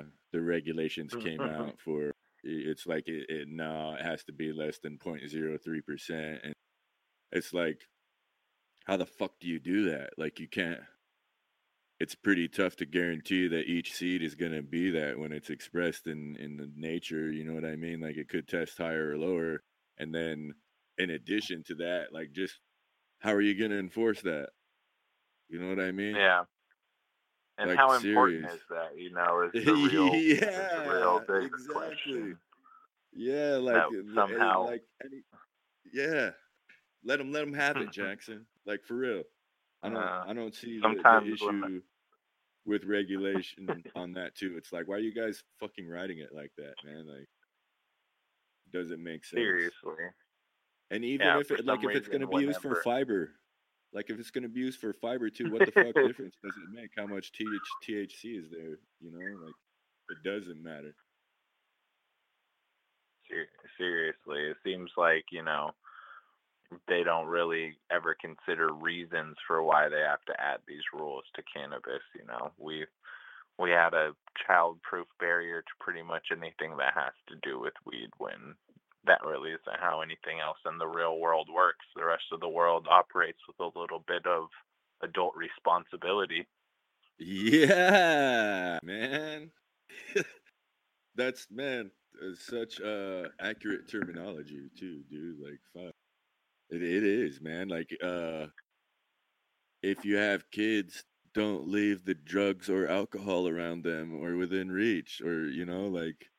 uh, 0.00 0.04
the 0.32 0.40
regulations 0.40 1.14
came 1.14 1.40
out 1.40 1.80
for 1.80 2.12
it's 2.44 2.86
like 2.86 3.08
it, 3.08 3.26
it 3.28 3.48
now 3.48 3.94
it 3.94 4.02
has 4.02 4.22
to 4.24 4.32
be 4.32 4.52
less 4.52 4.78
than 4.78 4.98
0.03 4.98 5.84
percent, 5.84 6.40
and 6.44 6.54
it's 7.32 7.52
like 7.52 7.88
how 8.84 8.96
the 8.96 9.06
fuck 9.06 9.32
do 9.40 9.48
you 9.48 9.58
do 9.58 9.90
that? 9.90 10.10
Like 10.18 10.38
you 10.38 10.48
can't. 10.48 10.80
It's 12.00 12.14
pretty 12.14 12.48
tough 12.48 12.76
to 12.76 12.86
guarantee 12.86 13.48
that 13.48 13.66
each 13.66 13.94
seed 13.94 14.22
is 14.22 14.34
gonna 14.34 14.62
be 14.62 14.90
that 14.90 15.18
when 15.18 15.32
it's 15.32 15.50
expressed 15.50 16.06
in 16.06 16.36
in 16.36 16.56
the 16.56 16.70
nature. 16.76 17.32
You 17.32 17.44
know 17.44 17.54
what 17.54 17.64
I 17.64 17.76
mean? 17.76 18.00
Like 18.00 18.16
it 18.16 18.28
could 18.28 18.46
test 18.46 18.78
higher 18.78 19.12
or 19.12 19.18
lower, 19.18 19.62
and 19.98 20.14
then 20.14 20.54
in 20.98 21.10
addition 21.10 21.62
to 21.64 21.74
that, 21.76 22.06
like 22.12 22.32
just 22.32 22.54
how 23.20 23.32
are 23.32 23.40
you 23.40 23.58
gonna 23.58 23.78
enforce 23.80 24.20
that? 24.22 24.48
You 25.48 25.60
know 25.60 25.68
what 25.68 25.80
I 25.80 25.92
mean? 25.92 26.16
yeah, 26.16 26.44
and 27.58 27.70
Like 27.70 27.78
how 27.78 27.92
important 27.92 28.42
serious. 28.42 28.54
is 28.54 28.60
that? 28.70 28.98
You 28.98 29.12
know, 29.12 29.50
is 29.52 29.64
the 29.64 29.72
real 29.72 30.12
is 30.14 30.40
the 30.40 30.84
real 30.88 31.20
yeah, 31.28 31.40
big 31.40 31.46
exactly. 31.46 31.74
question. 31.74 32.38
Yeah, 33.12 33.56
like 33.60 33.76
uh, 33.76 33.88
eh, 33.88 34.14
somehow, 34.14 34.64
like 34.66 34.82
any, 35.04 35.22
yeah. 35.92 36.30
Let 37.04 37.18
them 37.18 37.32
let 37.32 37.44
them 37.44 37.54
have 37.54 37.76
it, 37.76 37.90
Jackson. 37.92 38.46
Like 38.66 38.82
for 38.84 38.94
real. 38.94 39.22
I 39.82 39.88
don't 39.88 39.96
uh, 39.98 40.24
I 40.26 40.32
don't 40.32 40.54
see 40.54 40.80
the 40.80 40.94
the 41.02 41.32
issue 41.32 41.82
with 42.64 42.84
regulation 42.84 43.68
on 43.94 44.14
that 44.14 44.34
too. 44.34 44.54
It's 44.56 44.72
like 44.72 44.88
why 44.88 44.96
are 44.96 45.00
you 45.00 45.14
guys 45.14 45.42
fucking 45.60 45.88
writing 45.88 46.18
it 46.18 46.30
like 46.34 46.52
that, 46.56 46.74
man? 46.84 47.06
Like 47.06 47.28
does 48.72 48.90
it 48.90 48.98
make 48.98 49.24
sense. 49.24 49.38
seriously, 49.38 50.04
And 50.90 51.04
even 51.04 51.26
yeah, 51.26 51.40
if 51.40 51.50
it 51.50 51.64
like 51.64 51.82
if 51.82 51.90
it's 51.96 52.08
gonna 52.08 52.26
be 52.26 52.42
used 52.42 52.60
for 52.60 52.82
fiber, 52.82 53.32
like 53.92 54.10
if 54.10 54.18
it's 54.18 54.30
gonna 54.30 54.48
be 54.48 54.60
used 54.60 54.80
for 54.80 54.92
fiber 54.92 55.30
too, 55.30 55.50
what 55.50 55.60
the 55.60 55.72
fuck 55.72 55.94
difference 56.06 56.34
does 56.42 56.54
it 56.56 56.74
make? 56.74 56.90
How 56.96 57.06
much 57.06 57.32
TH, 57.32 57.46
THC 57.88 58.38
is 58.38 58.50
there? 58.50 58.78
You 59.00 59.10
know, 59.10 59.44
like 59.44 59.54
it 60.10 60.22
doesn't 60.22 60.62
matter. 60.62 60.94
seriously, 63.78 64.50
it 64.50 64.56
seems 64.62 64.90
like 64.96 65.24
you 65.32 65.42
know 65.42 65.70
they 66.88 67.02
don't 67.02 67.26
really 67.26 67.76
ever 67.90 68.16
consider 68.20 68.72
reasons 68.72 69.36
for 69.46 69.62
why 69.62 69.88
they 69.88 70.00
have 70.00 70.24
to 70.26 70.40
add 70.40 70.58
these 70.66 70.82
rules 70.92 71.24
to 71.34 71.42
cannabis. 71.54 72.02
You 72.18 72.26
know, 72.26 72.50
we 72.58 72.84
we 73.58 73.70
had 73.70 73.94
a 73.94 74.12
child-proof 74.46 75.06
barrier 75.20 75.62
to 75.62 75.68
pretty 75.80 76.02
much 76.02 76.26
anything 76.32 76.76
that 76.76 76.92
has 76.94 77.12
to 77.28 77.36
do 77.48 77.60
with 77.60 77.74
weed 77.86 78.10
when 78.18 78.56
that 79.06 79.24
really 79.24 79.50
isn't 79.50 79.80
how 79.80 80.00
anything 80.00 80.40
else 80.40 80.58
in 80.66 80.78
the 80.78 80.86
real 80.86 81.18
world 81.18 81.48
works. 81.52 81.84
The 81.96 82.04
rest 82.04 82.24
of 82.32 82.40
the 82.40 82.48
world 82.48 82.86
operates 82.90 83.38
with 83.46 83.58
a 83.60 83.78
little 83.78 84.04
bit 84.06 84.26
of 84.26 84.48
adult 85.02 85.34
responsibility. 85.36 86.46
Yeah, 87.18 88.78
man. 88.82 89.50
That's 91.16 91.46
man, 91.50 91.90
uh, 92.22 92.34
such 92.36 92.80
uh 92.80 93.28
accurate 93.40 93.88
terminology 93.90 94.70
too, 94.78 95.02
dude. 95.10 95.38
Like 95.40 95.60
fuck. 95.74 95.94
It, 96.70 96.82
it 96.82 97.04
is, 97.04 97.40
man. 97.40 97.68
Like 97.68 97.96
uh 98.02 98.46
if 99.82 100.04
you 100.04 100.16
have 100.16 100.50
kids, 100.50 101.04
don't 101.34 101.68
leave 101.68 102.04
the 102.04 102.14
drugs 102.14 102.68
or 102.70 102.88
alcohol 102.88 103.48
around 103.48 103.84
them 103.84 104.14
or 104.14 104.36
within 104.36 104.70
reach 104.70 105.20
or 105.20 105.46
you 105.46 105.64
know, 105.64 105.86
like 105.86 106.30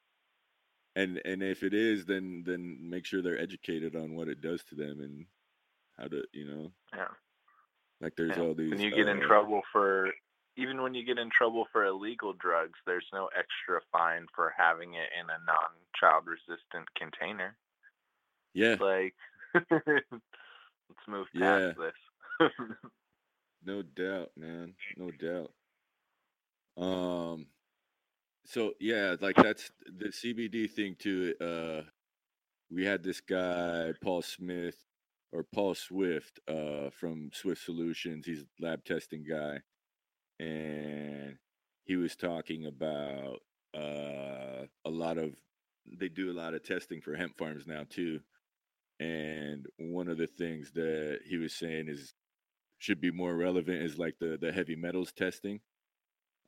and 0.96 1.22
and 1.26 1.44
if 1.44 1.64
it 1.64 1.74
is 1.74 2.06
then 2.06 2.44
then 2.46 2.78
make 2.82 3.06
sure 3.06 3.22
they're 3.22 3.40
educated 3.40 3.96
on 3.96 4.16
what 4.16 4.28
it 4.28 4.42
does 4.42 4.64
to 4.66 4.76
them 4.76 5.02
and 5.02 5.26
how 5.98 6.08
to, 6.08 6.24
you 6.34 6.46
know. 6.48 6.72
Yeah. 6.94 7.08
Like 8.02 8.16
there's 8.16 8.38
Yeah. 8.38 8.44
all 8.44 8.54
these 8.54 8.72
When 8.72 8.82
you 8.82 8.92
get 8.92 9.08
in 9.08 9.18
uh, 9.18 9.28
trouble 9.28 9.62
for 9.72 10.12
even 10.58 10.82
when 10.82 10.94
you 10.94 11.04
get 11.06 11.18
in 11.20 11.30
trouble 11.30 11.66
for 11.72 11.86
illegal 11.86 12.34
drugs, 12.34 12.80
there's 12.86 13.08
no 13.14 13.28
extra 13.38 13.82
fine 13.92 14.26
for 14.34 14.54
having 14.58 14.94
it 14.94 15.10
in 15.20 15.30
a 15.30 15.38
non-child 15.46 16.26
resistant 16.28 16.88
container. 16.96 17.58
Yeah, 18.54 18.78
Like 18.80 19.16
let's 19.72 21.08
move 21.08 21.28
Yeah. 21.34 21.74
past 21.74 21.78
this. 22.40 22.50
no 23.66 23.82
doubt, 23.82 24.32
man. 24.38 24.76
No 24.98 25.12
doubt. 25.12 25.52
Um 26.78 27.48
so 28.46 28.74
yeah, 28.80 29.16
like 29.22 29.36
that's 29.36 29.72
the 29.86 30.10
CBD 30.10 30.70
thing 30.70 30.96
too. 30.98 31.34
Uh 31.42 31.90
we 32.72 32.86
had 32.86 33.04
this 33.04 33.22
guy, 33.22 33.94
Paul 34.02 34.22
Smith 34.22 34.76
or 35.32 35.44
Paul 35.44 35.76
Swift, 35.76 36.40
uh, 36.48 36.90
from 36.92 37.30
Swift 37.34 37.64
Solutions. 37.64 38.26
He's 38.26 38.42
a 38.42 38.66
lab 38.66 38.84
testing 38.86 39.24
guy. 39.30 39.60
And 40.40 41.38
he 41.86 41.96
was 41.98 42.16
talking 42.16 42.66
about 42.66 43.40
uh 43.76 44.66
a 44.86 44.90
lot 44.90 45.18
of 45.18 45.36
they 46.00 46.10
do 46.10 46.32
a 46.32 46.40
lot 46.40 46.54
of 46.54 46.64
testing 46.64 47.02
for 47.02 47.16
hemp 47.16 47.38
farms 47.38 47.68
now 47.68 47.84
too. 47.90 48.20
And 49.00 49.68
one 49.78 50.08
of 50.08 50.18
the 50.18 50.28
things 50.28 50.72
that 50.74 51.20
he 51.28 51.38
was 51.38 51.54
saying 51.56 51.88
is 51.90 52.14
should 52.80 53.02
be 53.02 53.12
more 53.12 53.36
relevant 53.36 53.84
is 53.84 53.98
like 54.00 54.16
the 54.20 54.38
the 54.40 54.52
heavy 54.52 54.76
metals 54.76 55.12
testing. 55.14 55.62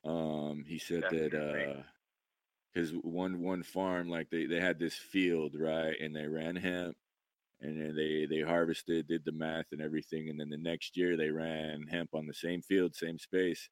Um, 0.04 0.64
he 0.66 0.78
said 0.78 1.02
that 1.10 1.34
Definitely. 1.34 1.64
uh, 1.64 1.82
because 2.72 2.90
one 3.02 3.40
one 3.42 3.62
farm 3.62 4.08
like 4.08 4.30
they 4.30 4.46
they 4.46 4.60
had 4.60 4.78
this 4.78 4.94
field 4.94 5.54
right, 5.58 5.96
and 6.00 6.14
they 6.14 6.26
ran 6.26 6.56
hemp, 6.56 6.96
and 7.60 7.80
then 7.80 7.96
they 7.96 8.26
they 8.26 8.42
harvested, 8.42 9.08
did 9.08 9.24
the 9.24 9.32
math 9.32 9.66
and 9.72 9.80
everything, 9.80 10.28
and 10.28 10.38
then 10.38 10.50
the 10.50 10.56
next 10.58 10.96
year 10.96 11.16
they 11.16 11.30
ran 11.30 11.86
hemp 11.88 12.10
on 12.14 12.26
the 12.26 12.34
same 12.34 12.62
field, 12.62 12.94
same 12.94 13.18
space. 13.18 13.68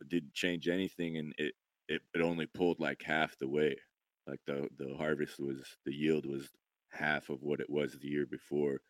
It 0.00 0.08
didn't 0.08 0.34
change 0.34 0.68
anything, 0.68 1.16
and 1.16 1.34
it 1.38 1.54
it, 1.88 2.02
it 2.14 2.20
only 2.22 2.46
pulled 2.46 2.80
like 2.80 3.02
half 3.02 3.36
the 3.38 3.48
weight. 3.48 3.78
Like 4.26 4.40
the 4.46 4.68
the 4.78 4.94
harvest 4.96 5.40
was 5.40 5.62
the 5.84 5.94
yield 5.94 6.26
was 6.26 6.48
half 6.90 7.28
of 7.30 7.42
what 7.42 7.60
it 7.60 7.70
was 7.70 7.92
the 7.98 8.08
year 8.08 8.26
before. 8.26 8.80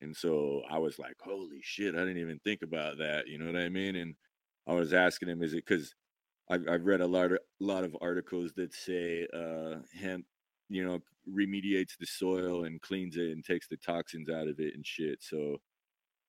And 0.00 0.16
so 0.16 0.62
I 0.70 0.78
was 0.78 0.98
like, 0.98 1.16
holy 1.20 1.60
shit, 1.62 1.94
I 1.94 1.98
didn't 1.98 2.18
even 2.18 2.38
think 2.40 2.62
about 2.62 2.98
that. 2.98 3.26
You 3.26 3.38
know 3.38 3.46
what 3.46 3.56
I 3.60 3.68
mean? 3.68 3.96
And 3.96 4.14
I 4.68 4.74
was 4.74 4.92
asking 4.92 5.30
him, 5.30 5.42
is 5.42 5.54
it 5.54 5.64
because 5.66 5.94
I've, 6.50 6.68
I've 6.68 6.86
read 6.86 7.00
a 7.00 7.06
lot 7.06 7.32
of, 7.32 7.38
lot 7.60 7.84
of 7.84 7.96
articles 8.02 8.52
that 8.56 8.74
say 8.74 9.26
uh, 9.34 9.76
hemp, 9.98 10.26
you 10.68 10.84
know, 10.84 11.00
remediates 11.28 11.96
the 11.98 12.06
soil 12.06 12.64
and 12.64 12.80
cleans 12.80 13.16
it 13.16 13.32
and 13.32 13.44
takes 13.44 13.68
the 13.68 13.78
toxins 13.78 14.30
out 14.30 14.48
of 14.48 14.60
it 14.60 14.74
and 14.74 14.86
shit. 14.86 15.22
So 15.22 15.56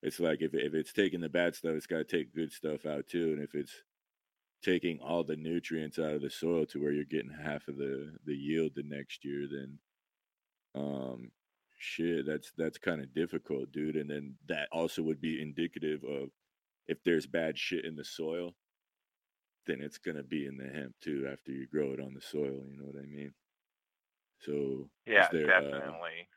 it's 0.04 0.20
like 0.20 0.42
if, 0.42 0.54
if 0.54 0.74
it's 0.74 0.94
taking 0.94 1.22
the 1.22 1.30
bad 1.30 1.56
stuff, 1.56 1.74
it's 1.74 1.88
got 1.88 1.98
to 1.98 2.04
take 2.06 2.34
good 2.34 2.52
stuff 2.52 2.86
out 2.86 3.08
too. 3.08 3.34
And 3.34 3.44
if 3.44 3.56
it's 3.56 3.74
taking 4.64 5.00
all 5.00 5.24
the 5.24 5.36
nutrients 5.36 6.00
out 6.00 6.14
of 6.14 6.22
the 6.22 6.30
soil 6.30 6.66
to 6.68 6.82
where 6.82 6.92
you're 6.92 7.06
getting 7.06 7.32
half 7.32 7.68
of 7.68 7.78
the, 7.78 8.14
the 8.26 8.36
yield 8.36 8.72
the 8.76 8.84
next 8.84 9.26
year, 9.26 9.48
then 9.52 9.80
um 10.76 11.32
shit 11.80 12.26
that's 12.28 12.52
that's 12.58 12.78
kind 12.78 13.02
of 13.02 13.14
difficult 13.14 13.72
dude 13.72 13.96
and 13.96 14.10
then 14.10 14.36
that 14.48 14.68
also 14.72 15.02
would 15.02 15.20
be 15.20 15.42
indicative 15.42 16.04
of 16.04 16.30
if 16.90 17.02
there's 17.04 17.28
bad 17.28 17.58
shit 17.58 17.86
in 17.86 17.96
the 17.96 18.04
soil 18.06 18.54
then 19.68 19.82
it's 19.82 19.98
going 20.00 20.18
to 20.18 20.24
be 20.24 20.46
in 20.48 20.58
the 20.58 20.68
hemp 20.68 20.94
too 21.02 21.28
after 21.32 21.52
you 21.52 21.68
grow 21.68 21.92
it 21.94 22.00
on 22.00 22.14
the 22.14 22.22
soil 22.22 22.62
you 22.70 22.78
know 22.78 22.86
what 22.86 23.02
i 23.02 23.06
mean 23.06 23.34
so 24.42 24.90
Yeah, 25.06 25.28
there 25.32 25.46
uh, 25.46 25.62
definitely. 25.62 26.28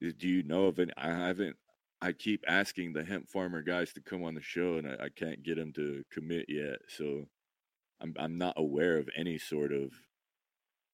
is- 0.00 0.14
do 0.14 0.28
you 0.28 0.42
know 0.44 0.66
of 0.66 0.78
any 0.78 0.92
i 0.96 1.08
haven't 1.08 1.56
i 2.00 2.12
keep 2.12 2.44
asking 2.46 2.92
the 2.92 3.04
hemp 3.04 3.28
farmer 3.28 3.62
guys 3.62 3.92
to 3.92 4.00
come 4.00 4.22
on 4.24 4.34
the 4.34 4.40
show 4.40 4.76
and 4.78 4.86
i, 4.88 5.06
I 5.06 5.08
can't 5.08 5.42
get 5.42 5.56
them 5.56 5.72
to 5.74 6.04
commit 6.12 6.46
yet 6.48 6.78
so 6.88 7.28
i'm 8.00 8.14
i'm 8.18 8.38
not 8.38 8.54
aware 8.56 8.98
of 8.98 9.08
any 9.16 9.38
sort 9.38 9.72
of 9.72 9.92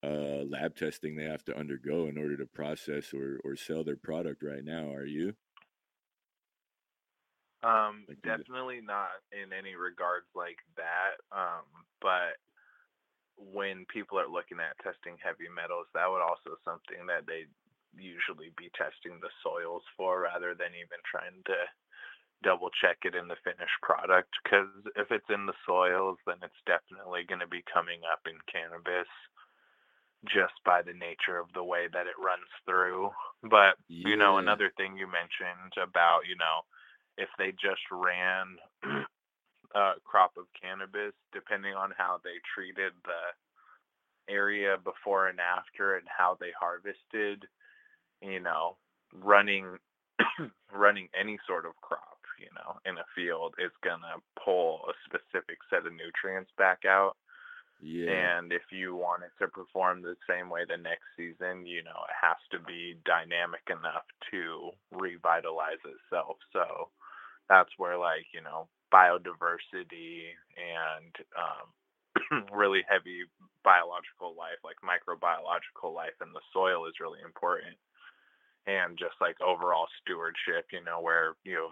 uh, 0.03 0.45
lab 0.49 0.77
testing 0.77 1.17
they 1.17 1.25
have 1.25 1.45
to 1.45 1.57
undergo 1.59 2.07
in 2.09 2.19
order 2.19 2.37
to 2.37 2.47
process 2.47 3.15
or, 3.15 3.41
or 3.45 3.57
sell 3.57 3.83
their 3.83 3.97
product 3.97 4.43
right 4.43 4.63
now. 4.63 4.93
Are 4.93 5.07
you? 5.07 5.35
Um, 7.65 8.05
Like, 8.09 8.19
is 8.19 8.25
it- 8.41 8.47
definitely 8.47 8.81
not 8.83 9.11
in 9.33 9.53
any 9.53 9.75
regards 9.75 10.27
like 10.35 10.59
that. 10.77 11.17
Um, 11.33 11.65
but 12.01 12.37
when 13.37 13.87
people 13.87 14.19
are 14.21 14.29
looking 14.29 14.61
at 14.61 14.79
testing 14.79 15.19
heavy 15.19 15.49
metals, 15.49 15.87
that 15.95 16.11
would 16.11 16.23
also 16.23 16.57
something 16.65 17.07
that 17.07 17.27
they 17.27 17.47
usually 17.97 18.51
be 18.57 18.71
testing 18.77 19.21
the 19.21 19.31
soils 19.43 19.83
for 19.97 20.21
rather 20.23 20.55
than 20.55 20.75
even 20.75 20.99
trying 21.11 21.43
to 21.47 21.57
double 22.43 22.71
check 22.81 22.99
it 23.05 23.15
in 23.15 23.29
the 23.29 23.37
finished 23.45 23.81
product. 23.83 24.31
Because 24.45 24.69
if 24.97 25.11
it's 25.13 25.31
in 25.31 25.47
the 25.47 25.55
soils, 25.67 26.19
then 26.27 26.39
it's 26.43 26.63
definitely 26.67 27.25
going 27.25 27.41
to 27.41 27.49
be 27.49 27.63
coming 27.73 28.01
up 28.11 28.21
in 28.27 28.39
cannabis 28.51 29.09
just 30.27 30.55
by 30.65 30.83
the 30.83 30.95
nature 30.95 31.39
of 31.39 31.53
the 31.55 31.65
way 31.65 31.87
that 31.93 32.07
it 32.07 32.19
runs 32.19 32.49
through. 32.67 33.11
But 33.43 33.77
you 33.89 34.17
know, 34.17 34.39
another 34.39 34.73
thing 34.77 34.97
you 34.97 35.07
mentioned 35.07 35.75
about, 35.81 36.27
you 36.29 36.37
know, 36.37 36.63
if 37.19 37.29
they 37.39 37.53
just 37.53 37.83
ran 37.91 38.57
a 38.85 39.79
uh, 39.79 39.93
crop 40.05 40.33
of 40.37 40.45
cannabis, 40.61 41.13
depending 41.33 41.75
on 41.75 41.93
how 41.97 42.21
they 42.23 42.39
treated 42.55 42.93
the 43.05 44.33
area 44.33 44.77
before 44.83 45.29
and 45.29 45.39
after 45.41 45.97
and 45.97 46.07
how 46.09 46.37
they 46.41 46.51
harvested, 46.59 47.45
you 48.23 48.41
know, 48.41 48.77
running 49.23 49.79
running 50.73 51.09
any 51.19 51.39
sort 51.47 51.67
of 51.67 51.75
crop, 51.81 52.19
you 52.39 52.49
know, 52.55 52.79
in 52.89 52.99
a 52.99 53.05
field 53.15 53.55
is 53.59 53.73
gonna 53.83 54.17
pull 54.43 54.81
a 54.89 54.93
specific 55.05 55.59
set 55.71 55.87
of 55.87 55.93
nutrients 55.93 56.51
back 56.57 56.85
out. 56.87 57.17
Yeah. 57.83 58.39
And 58.39 58.53
if 58.53 58.63
you 58.71 58.95
want 58.95 59.25
it 59.25 59.33
to 59.43 59.49
perform 59.49 60.01
the 60.01 60.17
same 60.29 60.49
way 60.49 60.63
the 60.65 60.77
next 60.77 61.05
season, 61.17 61.67
you 61.67 61.83
know, 61.83 62.01
it 62.09 62.17
has 62.23 62.39
to 62.53 62.59
be 62.59 62.97
dynamic 63.05 63.61
enough 63.69 64.07
to 64.31 64.71
revitalize 64.93 65.83
itself. 65.85 66.37
So 66.53 66.89
that's 67.49 67.71
where, 67.77 67.99
like, 67.99 68.27
you 68.33 68.41
know, 68.41 68.69
biodiversity 68.93 70.33
and 70.55 71.13
um, 71.35 72.47
really 72.53 72.83
heavy 72.89 73.25
biological 73.65 74.35
life, 74.37 74.61
like 74.63 74.77
microbiological 74.85 75.95
life 75.95 76.15
in 76.23 76.33
the 76.33 76.45
soil, 76.53 76.87
is 76.87 77.01
really 77.01 77.21
important. 77.25 77.77
And 78.67 78.97
just 78.97 79.17
like 79.21 79.37
overall 79.41 79.87
stewardship, 80.01 80.73
you 80.73 80.83
know, 80.83 81.01
where, 81.01 81.35
you 81.45 81.55
know, 81.55 81.69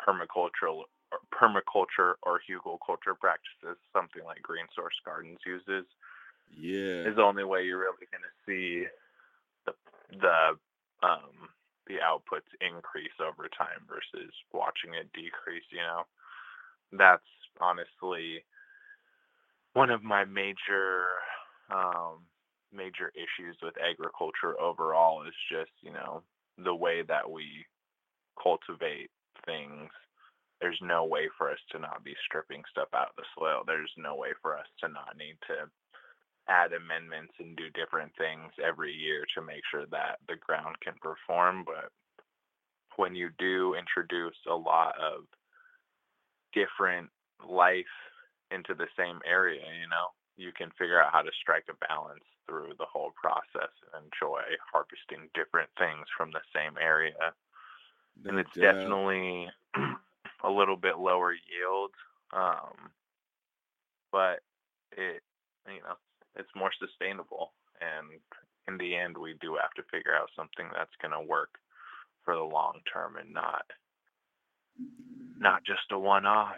permacultural 0.00 0.84
or 1.12 1.20
permaculture 1.30 2.14
or 2.22 2.40
hugelkultur 2.40 3.18
practices, 3.20 3.78
something 3.92 4.24
like 4.24 4.42
Green 4.42 4.66
Source 4.74 4.96
Gardens 5.04 5.38
uses, 5.46 5.86
yeah. 6.56 7.08
is 7.08 7.16
the 7.16 7.22
only 7.22 7.44
way 7.44 7.64
you're 7.64 7.78
really 7.78 8.08
going 8.10 8.24
to 8.24 8.36
see 8.46 8.86
the 9.66 9.72
the 10.18 10.58
um, 11.06 11.48
the 11.86 11.98
outputs 12.02 12.48
increase 12.60 13.14
over 13.20 13.48
time 13.48 13.84
versus 13.88 14.32
watching 14.52 14.94
it 14.94 15.12
decrease. 15.12 15.66
You 15.70 15.82
know, 15.82 16.02
that's 16.92 17.26
honestly 17.60 18.44
one 19.72 19.90
of 19.90 20.02
my 20.02 20.24
major 20.24 21.04
um, 21.70 22.24
major 22.72 23.12
issues 23.14 23.56
with 23.62 23.74
agriculture 23.80 24.58
overall 24.60 25.22
is 25.26 25.34
just 25.50 25.72
you 25.82 25.92
know 25.92 26.22
the 26.58 26.74
way 26.74 27.02
that 27.02 27.30
we 27.30 27.66
cultivate 28.42 29.10
things 29.46 29.90
there's 30.62 30.78
no 30.80 31.04
way 31.04 31.28
for 31.36 31.50
us 31.50 31.58
to 31.72 31.78
not 31.80 32.04
be 32.04 32.14
stripping 32.24 32.62
stuff 32.70 32.86
out 32.94 33.10
of 33.10 33.16
the 33.16 33.26
soil. 33.36 33.62
There's 33.66 33.90
no 33.98 34.14
way 34.14 34.30
for 34.40 34.56
us 34.56 34.66
to 34.80 34.88
not 34.88 35.18
need 35.18 35.34
to 35.48 35.66
add 36.48 36.72
amendments 36.72 37.34
and 37.38 37.56
do 37.56 37.70
different 37.70 38.12
things 38.18 38.52
every 38.62 38.92
year 38.92 39.24
to 39.34 39.42
make 39.42 39.62
sure 39.70 39.86
that 39.90 40.18
the 40.28 40.36
ground 40.36 40.76
can 40.82 40.94
perform. 41.00 41.64
But 41.64 41.90
when 42.96 43.14
you 43.14 43.30
do 43.38 43.74
introduce 43.74 44.36
a 44.50 44.54
lot 44.54 44.94
of 44.98 45.24
different 46.52 47.08
life 47.46 47.94
into 48.50 48.74
the 48.74 48.88
same 48.98 49.20
area, 49.26 49.62
you 49.80 49.88
know, 49.88 50.12
you 50.36 50.52
can 50.56 50.70
figure 50.78 51.00
out 51.00 51.12
how 51.12 51.22
to 51.22 51.30
strike 51.40 51.66
a 51.70 51.86
balance 51.86 52.24
through 52.46 52.72
the 52.78 52.86
whole 52.90 53.12
process 53.20 53.70
and 53.94 54.04
enjoy 54.04 54.42
harvesting 54.72 55.28
different 55.34 55.70
things 55.78 56.06
from 56.16 56.30
the 56.32 56.40
same 56.54 56.74
area. 56.80 57.32
No 58.24 58.30
and 58.30 58.38
it's 58.38 58.52
doubt. 58.56 58.74
definitely 58.74 59.48
a 60.44 60.50
little 60.50 60.76
bit 60.76 60.98
lower 60.98 61.32
yield, 61.32 61.92
um, 62.32 62.90
but 64.10 64.40
it 64.96 65.22
you 65.66 65.80
know 65.80 65.96
it's 66.36 66.50
more 66.56 66.70
sustainable. 66.78 67.52
And 67.80 68.20
in 68.68 68.78
the 68.78 68.94
end, 68.96 69.16
we 69.16 69.34
do 69.40 69.56
have 69.60 69.72
to 69.76 69.90
figure 69.90 70.14
out 70.14 70.30
something 70.36 70.66
that's 70.74 70.94
going 71.00 71.12
to 71.12 71.28
work 71.28 71.50
for 72.24 72.34
the 72.34 72.42
long 72.42 72.80
term 72.92 73.16
and 73.16 73.32
not 73.32 73.64
not 75.38 75.64
just 75.64 75.90
a 75.90 75.98
one 75.98 76.24
off. 76.24 76.56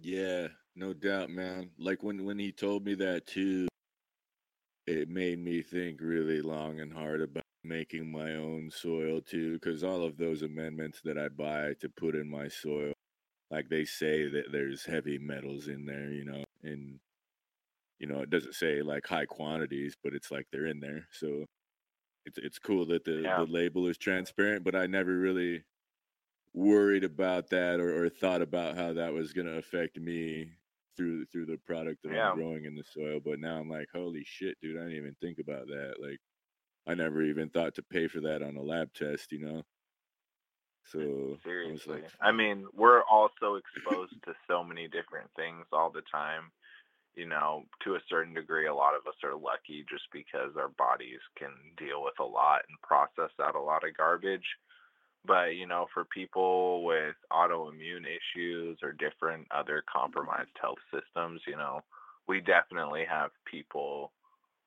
Yeah, 0.00 0.48
no 0.74 0.92
doubt, 0.92 1.30
man. 1.30 1.70
Like 1.78 2.02
when 2.02 2.24
when 2.24 2.38
he 2.38 2.52
told 2.52 2.84
me 2.84 2.94
that 2.94 3.26
too, 3.26 3.68
it 4.86 5.08
made 5.08 5.38
me 5.38 5.62
think 5.62 6.00
really 6.00 6.42
long 6.42 6.80
and 6.80 6.92
hard 6.92 7.22
about 7.22 7.44
making 7.64 8.10
my 8.10 8.34
own 8.34 8.68
soil 8.72 9.20
too 9.20 9.54
because 9.54 9.84
all 9.84 10.04
of 10.04 10.16
those 10.16 10.42
amendments 10.42 11.00
that 11.04 11.16
I 11.16 11.28
buy 11.28 11.74
to 11.80 11.88
put 11.88 12.16
in 12.16 12.28
my 12.28 12.48
soil 12.48 12.92
like 13.52 13.68
they 13.68 13.84
say 13.84 14.28
that 14.30 14.50
there's 14.50 14.84
heavy 14.86 15.18
metals 15.18 15.68
in 15.68 15.84
there, 15.84 16.10
you 16.10 16.24
know, 16.24 16.42
and 16.64 16.98
you 18.02 18.08
know, 18.08 18.20
it 18.20 18.30
doesn't 18.30 18.56
say 18.56 18.82
like 18.82 19.06
high 19.06 19.26
quantities, 19.26 19.96
but 20.02 20.12
it's 20.12 20.32
like 20.32 20.46
they're 20.50 20.66
in 20.66 20.80
there. 20.80 21.06
So 21.12 21.46
it's 22.26 22.36
it's 22.36 22.58
cool 22.58 22.84
that 22.86 23.04
the, 23.04 23.22
yeah. 23.22 23.38
the 23.38 23.50
label 23.50 23.86
is 23.86 23.96
transparent, 23.96 24.64
but 24.64 24.74
I 24.74 24.86
never 24.86 25.16
really 25.16 25.62
worried 26.52 27.04
about 27.04 27.48
that 27.50 27.80
or, 27.80 28.04
or 28.04 28.08
thought 28.08 28.42
about 28.42 28.76
how 28.76 28.92
that 28.92 29.12
was 29.12 29.32
gonna 29.32 29.52
affect 29.52 29.98
me 29.98 30.50
through 30.96 31.26
through 31.26 31.46
the 31.46 31.58
product 31.64 32.02
that 32.02 32.12
yeah. 32.12 32.30
I'm 32.30 32.36
growing 32.36 32.64
in 32.64 32.74
the 32.74 32.82
soil. 32.82 33.20
But 33.24 33.38
now 33.38 33.58
I'm 33.58 33.70
like, 33.70 33.86
holy 33.94 34.24
shit, 34.26 34.56
dude, 34.60 34.76
I 34.76 34.80
didn't 34.80 34.96
even 34.96 35.16
think 35.22 35.38
about 35.38 35.68
that. 35.68 35.94
Like 36.00 36.18
I 36.88 36.94
never 36.94 37.22
even 37.22 37.50
thought 37.50 37.76
to 37.76 37.84
pay 37.84 38.08
for 38.08 38.20
that 38.22 38.42
on 38.42 38.56
a 38.56 38.62
lab 38.62 38.92
test, 38.94 39.30
you 39.30 39.38
know. 39.38 39.62
So 40.86 41.38
seriously, 41.44 41.98
I, 41.98 42.00
like, 42.00 42.10
I 42.20 42.32
mean, 42.32 42.66
we're 42.74 43.04
also 43.04 43.54
exposed 43.54 44.14
to 44.24 44.34
so 44.48 44.64
many 44.64 44.88
different 44.88 45.30
things 45.36 45.66
all 45.72 45.90
the 45.90 46.02
time. 46.10 46.50
You 47.14 47.26
know, 47.26 47.64
to 47.84 47.94
a 47.96 48.00
certain 48.08 48.32
degree, 48.32 48.66
a 48.66 48.74
lot 48.74 48.94
of 48.94 49.06
us 49.06 49.16
are 49.22 49.34
lucky 49.34 49.84
just 49.88 50.04
because 50.12 50.56
our 50.56 50.70
bodies 50.78 51.20
can 51.36 51.50
deal 51.76 52.02
with 52.02 52.18
a 52.18 52.24
lot 52.24 52.62
and 52.68 52.80
process 52.80 53.30
out 53.40 53.54
a 53.54 53.60
lot 53.60 53.86
of 53.86 53.96
garbage. 53.96 54.46
But, 55.24 55.54
you 55.54 55.66
know, 55.66 55.86
for 55.92 56.04
people 56.04 56.84
with 56.84 57.14
autoimmune 57.30 58.06
issues 58.08 58.78
or 58.82 58.92
different 58.92 59.46
other 59.50 59.84
compromised 59.92 60.56
health 60.60 60.80
systems, 60.92 61.42
you 61.46 61.56
know, 61.56 61.80
we 62.26 62.40
definitely 62.40 63.04
have 63.08 63.30
people 63.44 64.12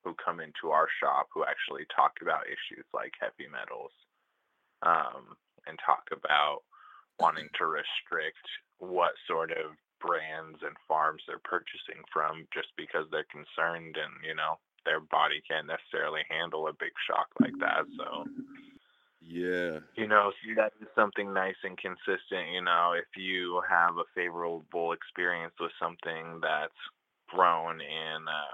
who 0.05 0.15
come 0.23 0.39
into 0.39 0.69
our 0.71 0.87
shop 1.01 1.27
who 1.33 1.43
actually 1.43 1.85
talk 1.93 2.13
about 2.21 2.45
issues 2.45 2.85
like 2.93 3.11
heavy 3.19 3.49
metals 3.51 3.91
um, 4.83 5.35
and 5.67 5.77
talk 5.83 6.03
about 6.13 6.61
wanting 7.19 7.49
to 7.57 7.65
restrict 7.65 8.45
what 8.77 9.11
sort 9.27 9.51
of 9.51 9.73
brands 9.99 10.59
and 10.61 10.75
farms 10.87 11.23
they're 11.27 11.43
purchasing 11.43 12.03
from 12.11 12.47
just 12.53 12.69
because 12.77 13.05
they're 13.11 13.27
concerned 13.31 13.97
and, 13.97 14.13
you 14.25 14.35
know, 14.35 14.59
their 14.85 14.99
body 14.99 15.41
can't 15.47 15.67
necessarily 15.67 16.21
handle 16.29 16.67
a 16.67 16.73
big 16.73 16.93
shock 17.07 17.27
like 17.41 17.57
that. 17.59 17.85
So, 17.97 18.25
yeah. 19.21 19.79
You 19.95 20.07
know, 20.07 20.31
so 20.31 20.53
that 20.55 20.73
is 20.79 20.87
something 20.95 21.33
nice 21.33 21.57
and 21.63 21.77
consistent. 21.77 22.53
You 22.53 22.61
know, 22.61 22.93
if 22.93 23.09
you 23.17 23.61
have 23.67 23.97
a 23.97 24.09
favorable 24.13 24.93
experience 24.93 25.53
with 25.59 25.71
something 25.81 26.39
that's 26.41 26.81
grown 27.27 27.81
in 27.81 28.21
a 28.29 28.45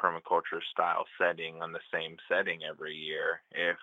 permaculture 0.00 0.60
style 0.70 1.04
setting 1.18 1.62
on 1.62 1.72
the 1.72 1.80
same 1.92 2.16
setting 2.28 2.60
every 2.68 2.94
year, 2.94 3.40
if 3.52 3.76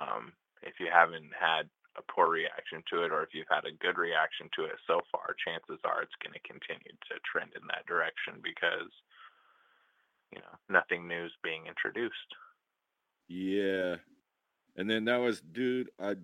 um, 0.00 0.32
if 0.62 0.74
you 0.80 0.88
haven't 0.92 1.30
had 1.38 1.68
a 1.96 2.02
poor 2.12 2.28
reaction 2.28 2.82
to 2.90 3.04
it 3.04 3.12
or 3.12 3.22
if 3.22 3.30
you've 3.32 3.50
had 3.50 3.64
a 3.64 3.76
good 3.80 3.98
reaction 3.98 4.48
to 4.56 4.64
it 4.64 4.78
so 4.86 5.00
far, 5.10 5.34
chances 5.44 5.80
are 5.84 6.02
it's 6.02 6.18
going 6.22 6.34
to 6.34 6.48
continue 6.48 6.94
to 7.10 7.14
trend 7.24 7.52
in 7.54 7.66
that 7.68 7.86
direction 7.86 8.40
because 8.42 8.90
you 10.32 10.40
know 10.40 10.54
nothing 10.68 11.06
new 11.06 11.26
is 11.26 11.32
being 11.42 11.66
introduced. 11.66 12.30
Yeah, 13.28 13.96
and 14.76 14.90
then 14.90 15.04
that 15.06 15.18
was, 15.18 15.40
dude, 15.40 15.90
I 16.00 16.16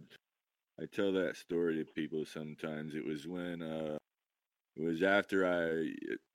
I 0.80 0.86
tell 0.90 1.12
that 1.12 1.36
story 1.36 1.76
to 1.76 1.84
people 1.84 2.24
sometimes. 2.24 2.94
It 2.94 3.06
was 3.06 3.26
when 3.26 3.62
uh 3.62 3.98
it 4.76 4.82
was 4.82 5.02
after 5.02 5.46
I 5.46 5.92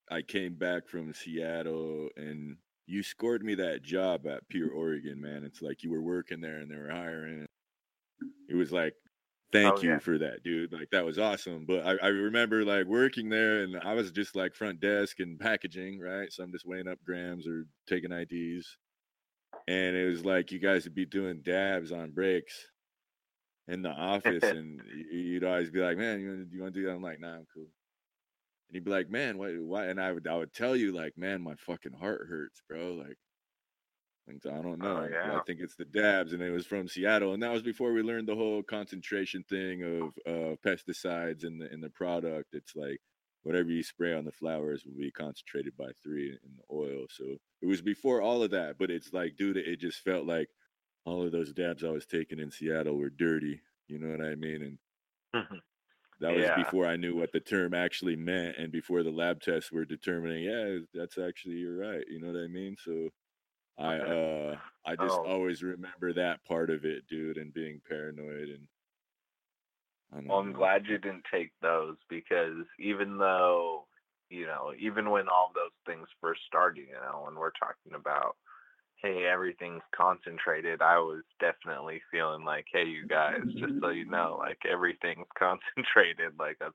I 0.10 0.22
came 0.22 0.56
back 0.56 0.88
from 0.88 1.14
Seattle 1.14 2.10
and 2.16 2.58
you 2.88 3.02
scored 3.02 3.44
me 3.44 3.56
that 3.56 3.82
job 3.82 4.28
at 4.28 4.48
Pure 4.50 4.72
Oregon, 4.72 5.20
man. 5.20 5.44
It's 5.44 5.62
like 5.62 5.84
you 5.84 5.92
were 5.92 6.02
working 6.02 6.42
there 6.42 6.58
and 6.60 6.70
they 6.70 6.76
were 6.76 6.92
hiring. 6.92 7.46
It 8.48 8.56
was 8.56 8.72
like, 8.72 8.94
thank 9.52 9.80
oh, 9.80 9.82
you 9.82 9.90
yeah. 9.92 10.00
for 10.00 10.18
that, 10.18 10.44
dude. 10.44 10.72
Like 10.74 10.90
that 10.92 11.06
was 11.06 11.20
awesome. 11.20 11.66
But 11.66 11.86
I, 11.86 11.96
I 12.02 12.08
remember 12.08 12.64
like 12.64 12.86
working 12.86 13.30
there 13.30 13.64
and 13.64 13.78
I 13.78 13.94
was 13.94 14.12
just 14.12 14.36
like 14.36 14.56
front 14.56 14.80
desk 14.80 15.20
and 15.20 15.40
packaging, 15.40 16.00
right? 16.00 16.32
So 16.32 16.44
I'm 16.44 16.52
just 16.52 16.68
weighing 16.68 16.88
up 16.88 17.00
grams 17.06 17.48
or 17.48 17.66
taking 17.88 18.12
IDs 18.12 18.78
and 19.68 19.96
it 19.96 20.08
was 20.08 20.26
like 20.26 20.52
you 20.52 20.60
guys 20.60 20.84
would 20.84 20.96
be 20.96 21.06
doing 21.06 21.42
dabs 21.42 21.92
on 21.92 22.12
breaks 22.12 22.68
in 23.68 23.82
the 23.82 23.90
office, 23.90 24.44
and 24.44 24.82
you'd 25.12 25.44
always 25.44 25.72
be 25.72 25.82
like, 25.82 25.98
"Man, 25.98 26.20
you 26.20 26.28
want 26.28 26.50
to, 26.50 26.56
you 26.56 26.62
want 26.62 26.74
to 26.74 26.80
do 26.80 26.86
that?" 26.86 26.94
I'm 26.94 27.02
like, 27.02 27.20
"Nah, 27.20 27.36
I'm 27.36 27.48
cool." 27.54 27.68
And 28.68 28.76
he'd 28.76 28.86
be 28.86 28.92
like, 28.92 29.10
"Man, 29.10 29.38
why? 29.38 29.54
Why?" 29.54 29.86
And 29.86 30.00
I 30.00 30.12
would 30.12 30.28
I 30.28 30.36
would 30.36 30.54
tell 30.54 30.76
you 30.76 30.92
like, 30.92 31.18
"Man, 31.18 31.42
my 31.42 31.56
fucking 31.56 31.94
heart 31.94 32.28
hurts, 32.30 32.62
bro." 32.68 32.94
Like, 32.94 33.18
I 34.28 34.62
don't 34.62 34.80
know. 34.80 35.04
Oh, 35.04 35.08
yeah. 35.10 35.38
I 35.38 35.42
think 35.46 35.60
it's 35.60 35.76
the 35.76 35.86
dabs, 35.86 36.34
and 36.34 36.42
it 36.42 36.50
was 36.50 36.66
from 36.66 36.88
Seattle, 36.88 37.34
and 37.34 37.44
that 37.44 37.52
was 37.52 37.62
before 37.62 37.94
we 37.94 38.02
learned 38.02 38.28
the 38.28 38.36
whole 38.36 38.64
concentration 38.64 39.44
thing 39.48 39.84
of 39.84 40.18
uh, 40.28 40.56
pesticides 40.66 41.44
in 41.44 41.60
the 41.60 41.72
in 41.72 41.80
the 41.82 41.90
product. 41.90 42.54
It's 42.54 42.76
like 42.76 43.00
whatever 43.44 43.70
you 43.70 43.84
spray 43.84 44.14
on 44.14 44.26
the 44.26 44.32
flowers 44.32 44.84
will 44.84 44.98
be 44.98 45.12
concentrated 45.12 45.78
by 45.78 45.92
three 46.04 46.30
in 46.30 46.56
the 46.58 46.76
oil. 46.76 47.06
So 47.10 47.24
it 47.62 47.68
was 47.68 47.84
before 47.84 48.22
all 48.22 48.42
of 48.42 48.52
that, 48.52 48.78
but 48.80 48.90
it's 48.90 49.14
like, 49.14 49.38
dude, 49.38 49.58
it 49.58 49.80
just 49.80 50.04
felt 50.04 50.26
like 50.26 50.50
all 51.06 51.24
of 51.24 51.32
those 51.32 51.54
dabs 51.54 51.84
I 51.84 51.90
was 51.90 52.08
taking 52.08 52.40
in 52.40 52.50
Seattle 52.50 52.98
were 52.98 53.12
dirty. 53.12 53.62
You 53.88 54.00
know 54.00 54.10
what 54.10 54.26
I 54.26 54.34
mean? 54.34 54.64
And 54.64 54.78
mm-hmm. 55.36 55.58
that 56.22 56.34
was 56.34 56.46
yeah. 56.46 56.56
before 56.56 56.88
I 56.88 56.96
knew 56.96 57.16
what 57.16 57.32
the 57.32 57.40
term 57.40 57.76
actually 57.76 58.16
meant, 58.16 58.58
and 58.58 58.72
before 58.72 59.04
the 59.04 59.12
lab 59.12 59.42
tests 59.42 59.72
were 59.72 59.86
determining, 59.86 60.44
yeah, 60.44 60.80
that's 60.96 61.20
actually 61.20 61.58
you're 61.58 61.78
right. 61.78 62.04
You 62.10 62.20
know 62.20 62.32
what 62.32 62.44
I 62.44 62.48
mean? 62.48 62.76
So 62.84 63.10
I 63.78 63.98
uh 63.98 64.56
I 64.86 64.96
just 64.96 65.18
oh. 65.18 65.26
always 65.26 65.64
remember 65.64 66.14
that 66.14 66.44
part 66.46 66.70
of 66.70 66.86
it, 66.86 67.08
dude, 67.10 67.38
and 67.38 67.54
being 67.54 67.82
paranoid 67.88 68.50
and 68.50 68.68
well, 70.24 70.40
I'm 70.40 70.54
glad 70.54 70.86
you 70.86 70.98
didn't 70.98 71.26
take 71.32 71.52
those 71.62 71.98
because 72.10 72.66
even 72.80 73.18
though, 73.18 73.86
you 74.30 74.46
know, 74.46 74.72
even 74.80 75.10
when 75.10 75.28
all 75.28 75.52
those 75.54 75.74
things 75.86 76.08
first 76.22 76.42
started, 76.48 76.86
you 76.88 76.94
know, 76.94 77.24
when 77.26 77.36
we're 77.36 77.52
talking 77.52 77.94
about, 77.96 78.36
hey, 79.02 79.26
everything's 79.26 79.84
concentrated, 79.94 80.82
I 80.82 81.00
was 81.00 81.24
definitely 81.40 82.02
feeling 82.12 82.46
like, 82.46 82.66
hey, 82.72 82.86
you 82.86 83.08
guys, 83.08 83.42
just 83.58 83.74
so 83.82 83.90
you 83.90 84.06
know, 84.06 84.38
like 84.40 84.60
everything's 84.70 85.28
concentrated, 85.38 86.34
like 86.40 86.58
that's 86.60 86.74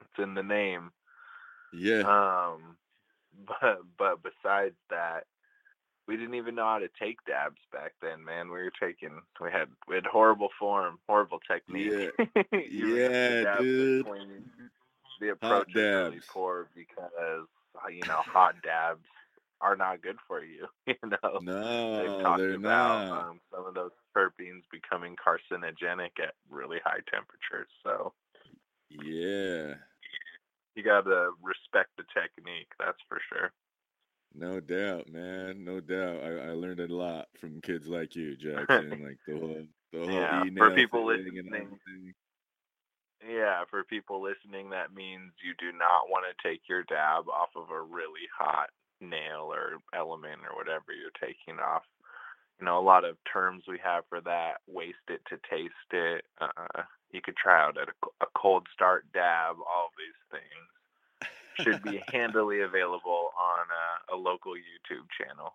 it's 0.00 0.24
in 0.24 0.34
the 0.34 0.42
name. 0.42 0.90
Yeah. 1.72 2.00
Um, 2.00 2.76
but 3.46 3.78
but 3.96 4.18
besides 4.22 4.76
that, 4.90 5.24
we 6.08 6.16
didn't 6.16 6.34
even 6.34 6.54
know 6.54 6.64
how 6.64 6.78
to 6.78 6.88
take 7.00 7.22
dabs 7.26 7.60
back 7.70 7.92
then, 8.00 8.24
man. 8.24 8.46
We 8.46 8.62
were 8.62 8.72
taking 8.80 9.20
we 9.40 9.52
had 9.52 9.68
we 9.86 9.94
had 9.94 10.06
horrible 10.06 10.48
form, 10.58 10.98
horrible 11.06 11.38
technique. 11.40 12.10
Yeah, 12.18 12.42
yeah 12.52 13.58
dude. 13.58 14.06
The 15.20 15.30
approach 15.30 15.68
is 15.68 15.74
really 15.74 16.20
poor 16.32 16.68
because 16.74 17.46
uh, 17.84 17.88
you 17.88 18.00
know 18.08 18.22
hot 18.24 18.54
dabs 18.62 19.04
are 19.60 19.76
not 19.76 20.00
good 20.02 20.16
for 20.26 20.42
you. 20.42 20.66
You 20.86 20.94
know, 21.04 21.38
no, 21.42 21.96
they've 21.98 22.22
talked 22.22 22.38
they're 22.38 22.54
about 22.54 23.08
not. 23.08 23.28
Um, 23.28 23.40
some 23.54 23.66
of 23.66 23.74
those 23.74 23.90
terpenes 24.16 24.62
becoming 24.72 25.16
carcinogenic 25.16 26.16
at 26.22 26.32
really 26.48 26.78
high 26.82 27.00
temperatures. 27.12 27.68
So, 27.84 28.14
yeah, 28.88 29.74
you 30.74 30.82
got 30.82 31.02
to 31.02 31.32
respect 31.42 31.90
the 31.98 32.04
technique. 32.14 32.70
That's 32.78 32.96
for 33.06 33.20
sure. 33.28 33.52
No 34.34 34.60
doubt, 34.60 35.08
man. 35.08 35.64
No 35.64 35.80
doubt. 35.80 36.22
I, 36.22 36.50
I 36.50 36.50
learned 36.52 36.80
a 36.80 36.92
lot 36.92 37.28
from 37.40 37.60
kids 37.60 37.88
like 37.88 38.14
you, 38.14 38.36
Jackson. 38.40 38.90
like 38.90 39.18
the 39.26 39.38
whole 39.38 39.66
the 39.92 39.98
whole 39.98 40.10
yeah, 40.10 40.44
for 40.56 40.74
people 40.74 41.06
listening. 41.06 42.14
Yeah, 43.26 43.64
for 43.68 43.82
people 43.84 44.22
listening, 44.22 44.70
that 44.70 44.94
means 44.94 45.32
you 45.42 45.52
do 45.58 45.76
not 45.76 46.08
want 46.08 46.24
to 46.28 46.48
take 46.48 46.62
your 46.68 46.84
dab 46.84 47.28
off 47.28 47.50
of 47.56 47.70
a 47.70 47.82
really 47.82 48.28
hot 48.36 48.70
nail 49.00 49.50
or 49.52 49.78
element 49.94 50.40
or 50.48 50.56
whatever 50.56 50.92
you're 50.94 51.10
taking 51.20 51.58
off. 51.60 51.82
You 52.60 52.66
know, 52.66 52.78
a 52.78 52.82
lot 52.82 53.04
of 53.04 53.16
terms 53.30 53.64
we 53.66 53.78
have 53.82 54.04
for 54.08 54.20
that: 54.20 54.58
waste 54.66 55.08
it 55.08 55.22
to 55.30 55.38
taste 55.50 55.90
it. 55.92 56.24
Uh, 56.40 56.82
you 57.10 57.20
could 57.22 57.36
try 57.36 57.64
out 57.64 57.78
at 57.78 57.88
a, 57.88 58.24
a 58.24 58.26
cold 58.36 58.66
start 58.72 59.06
dab. 59.12 59.56
All 59.58 59.90
these 59.98 60.20
things 60.30 60.68
should 61.60 61.82
be 61.82 62.02
handily 62.12 62.60
available 62.62 63.30
on 63.38 63.66
uh, 64.12 64.16
local 64.16 64.52
YouTube 64.54 65.06
channel. 65.16 65.54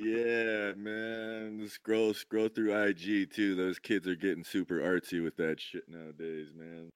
yeah, 0.00 0.72
man. 0.76 1.66
Scroll 1.68 2.14
scroll 2.14 2.48
through 2.48 2.74
IG 2.74 3.30
too. 3.32 3.54
Those 3.54 3.78
kids 3.78 4.06
are 4.08 4.16
getting 4.16 4.44
super 4.44 4.80
artsy 4.80 5.22
with 5.22 5.36
that 5.36 5.60
shit 5.60 5.88
nowadays, 5.88 6.48
man. 6.56 6.90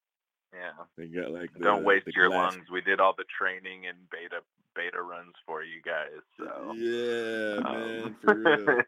Yeah. 0.54 0.70
They 0.96 1.06
got 1.08 1.30
like 1.32 1.52
the, 1.52 1.60
don't 1.60 1.84
waste 1.84 2.06
your 2.14 2.28
glass- 2.28 2.54
lungs. 2.54 2.70
We 2.72 2.80
did 2.80 3.00
all 3.00 3.14
the 3.16 3.24
training 3.38 3.86
and 3.86 3.98
beta 4.10 4.40
beta 4.74 5.00
runs 5.02 5.34
for 5.46 5.62
you 5.62 5.80
guys. 5.82 6.20
So 6.38 6.72
Yeah, 6.74 7.60
man, 7.60 8.02
um, 8.04 8.16
for 8.22 8.34
real. 8.34 8.82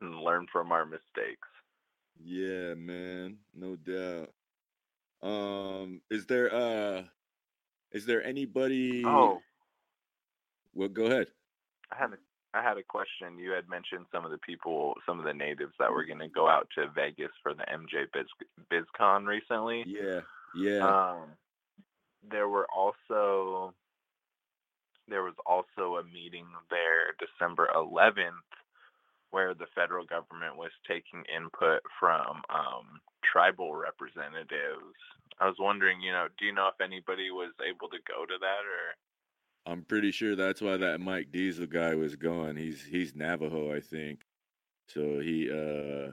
and 0.00 0.20
learn 0.22 0.46
from 0.52 0.72
our 0.72 0.84
mistakes. 0.84 1.48
Yeah, 2.24 2.74
man, 2.74 3.36
no 3.54 3.76
doubt. 3.76 4.30
Um, 5.22 6.00
is 6.10 6.26
there 6.26 6.52
uh, 6.54 7.02
is 7.92 8.06
there 8.06 8.22
anybody? 8.22 9.04
Oh, 9.04 9.40
well, 10.74 10.88
go 10.88 11.06
ahead. 11.06 11.28
I 11.90 11.96
had 11.96 12.12
a 12.12 12.18
I 12.54 12.62
had 12.62 12.78
a 12.78 12.82
question. 12.82 13.38
You 13.38 13.52
had 13.52 13.68
mentioned 13.68 14.06
some 14.12 14.24
of 14.24 14.30
the 14.30 14.38
people, 14.38 14.94
some 15.06 15.18
of 15.18 15.24
the 15.24 15.34
natives 15.34 15.74
that 15.78 15.92
were 15.92 16.04
going 16.04 16.18
to 16.20 16.28
go 16.28 16.48
out 16.48 16.68
to 16.76 16.88
Vegas 16.94 17.30
for 17.42 17.52
the 17.52 17.64
MJ 17.64 18.06
Biz, 18.12 18.26
BizCon 18.72 19.26
recently. 19.26 19.84
Yeah, 19.86 20.20
yeah, 20.56 20.78
Um, 20.78 21.28
there 22.30 22.48
were 22.48 22.66
also 22.74 23.74
there 25.08 25.22
was 25.22 25.34
also 25.46 25.96
a 25.96 26.04
meeting 26.04 26.46
there 26.70 27.14
December 27.18 27.68
11th 27.74 28.44
where 29.30 29.54
the 29.54 29.66
federal 29.74 30.04
government 30.04 30.56
was 30.56 30.70
taking 30.86 31.24
input 31.34 31.80
from 32.00 32.42
um, 32.48 33.00
tribal 33.22 33.74
representatives. 33.74 34.96
I 35.40 35.46
was 35.46 35.56
wondering, 35.58 36.00
you 36.00 36.12
know, 36.12 36.26
do 36.38 36.46
you 36.46 36.52
know 36.52 36.68
if 36.68 36.80
anybody 36.80 37.30
was 37.30 37.52
able 37.62 37.88
to 37.88 37.98
go 38.06 38.26
to 38.26 38.38
that 38.40 38.62
or? 38.66 39.72
I'm 39.72 39.84
pretty 39.84 40.10
sure 40.10 40.34
that's 40.34 40.60
why 40.60 40.76
that 40.78 41.00
Mike 41.00 41.30
Diesel 41.30 41.66
guy 41.66 41.94
was 41.94 42.16
going. 42.16 42.56
He's 42.56 42.82
he's 42.84 43.14
Navajo, 43.14 43.74
I 43.74 43.80
think. 43.80 44.22
So 44.88 45.20
he 45.20 45.50
uh 45.50 46.12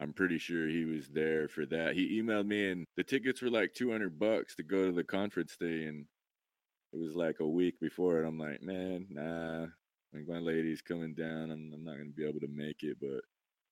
I'm 0.00 0.12
pretty 0.12 0.38
sure 0.38 0.66
he 0.68 0.84
was 0.84 1.08
there 1.08 1.46
for 1.48 1.66
that. 1.66 1.94
He 1.94 2.20
emailed 2.20 2.46
me 2.46 2.70
and 2.70 2.86
the 2.96 3.04
tickets 3.04 3.42
were 3.42 3.50
like 3.50 3.74
200 3.74 4.18
bucks 4.18 4.56
to 4.56 4.62
go 4.62 4.86
to 4.86 4.92
the 4.92 5.04
conference 5.04 5.56
day 5.60 5.84
and 5.84 6.06
it 6.92 6.98
was 6.98 7.14
like 7.14 7.40
a 7.40 7.46
week 7.46 7.78
before 7.80 8.18
and 8.18 8.26
I'm 8.26 8.38
like, 8.38 8.62
"Man, 8.62 9.06
nah. 9.10 9.66
Like 10.12 10.26
my 10.26 10.38
lady's 10.38 10.82
coming 10.82 11.14
down. 11.14 11.50
I'm, 11.50 11.72
I'm 11.72 11.84
not 11.84 11.96
going 11.96 12.10
to 12.10 12.16
be 12.16 12.26
able 12.26 12.40
to 12.40 12.48
make 12.48 12.82
it, 12.82 12.98
but 13.00 13.20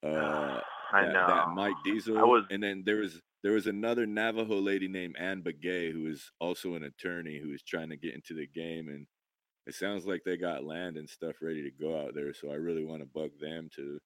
uh 0.02 0.60
I 0.92 1.02
that, 1.04 1.12
know. 1.12 1.26
that 1.26 1.48
Mike 1.50 1.74
Diesel. 1.84 2.18
I 2.18 2.22
was 2.22 2.44
and 2.50 2.62
then 2.62 2.82
there 2.86 2.96
was 2.96 3.20
there 3.42 3.52
was 3.52 3.66
another 3.66 4.06
Navajo 4.06 4.58
lady 4.58 4.88
named 4.88 5.16
Ann 5.18 5.42
Begay 5.42 5.92
who 5.92 6.06
is 6.06 6.30
also 6.40 6.74
an 6.74 6.84
attorney 6.84 7.38
who 7.38 7.52
is 7.52 7.62
trying 7.62 7.90
to 7.90 7.96
get 7.96 8.14
into 8.14 8.34
the 8.34 8.46
game, 8.46 8.88
and 8.88 9.06
it 9.66 9.74
sounds 9.74 10.06
like 10.06 10.22
they 10.24 10.36
got 10.36 10.64
land 10.64 10.96
and 10.96 11.08
stuff 11.08 11.36
ready 11.42 11.62
to 11.62 11.70
go 11.70 12.00
out 12.00 12.14
there. 12.14 12.32
So 12.34 12.50
I 12.50 12.54
really 12.54 12.84
want 12.84 13.02
to 13.02 13.06
bug 13.06 13.30
them 13.38 13.68
to 13.76 14.00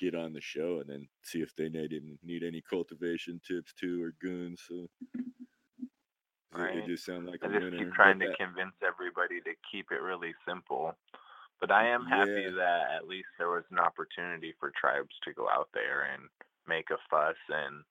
get 0.00 0.14
on 0.14 0.32
the 0.32 0.40
show 0.40 0.80
and 0.80 0.88
then 0.90 1.08
see 1.22 1.40
if 1.42 1.54
they 1.56 1.68
need 1.68 1.92
any- 1.92 2.18
need 2.22 2.42
any 2.42 2.60
cultivation 2.62 3.40
tips 3.46 3.72
too 3.74 4.02
or 4.02 4.12
goons. 4.20 4.62
So 4.66 4.88
Right. 6.52 6.78
it 6.78 6.86
just 6.86 7.04
sound 7.04 7.26
like 7.26 7.44
I 7.44 7.48
just 7.48 7.76
keep 7.78 7.92
trying 7.92 8.18
to 8.20 8.26
that- 8.28 8.36
convince 8.38 8.74
everybody 8.82 9.40
to 9.42 9.54
keep 9.70 9.92
it 9.92 10.00
really 10.02 10.34
simple. 10.46 10.98
But 11.60 11.70
I 11.70 11.88
am 11.88 12.06
happy 12.06 12.30
Yeah. 12.48 12.50
that 12.56 12.90
at 12.96 13.06
least 13.06 13.28
there 13.38 13.50
was 13.50 13.64
an 13.70 13.78
opportunity 13.78 14.54
for 14.58 14.70
tribes 14.70 15.14
to 15.24 15.32
go 15.34 15.48
out 15.48 15.68
there 15.74 16.02
and 16.02 16.28
make 16.66 16.90
a 16.90 16.98
fuss. 17.10 17.36
And 17.48 17.84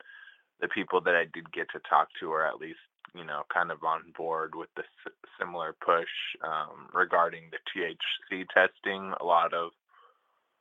the 0.59 0.67
people 0.69 1.01
that 1.01 1.15
I 1.15 1.25
did 1.25 1.51
get 1.51 1.69
to 1.71 1.79
talk 1.89 2.09
to 2.19 2.31
are 2.31 2.45
at 2.47 2.57
least, 2.59 2.79
you 3.13 3.23
know, 3.23 3.43
kind 3.53 3.71
of 3.71 3.83
on 3.83 4.11
board 4.17 4.55
with 4.55 4.69
the 4.75 4.83
s- 4.83 5.13
similar 5.39 5.73
push 5.85 6.09
um, 6.43 6.89
regarding 6.93 7.51
the 7.51 7.59
THC 7.69 8.45
testing. 8.53 9.13
A 9.21 9.23
lot 9.25 9.53
of, 9.53 9.71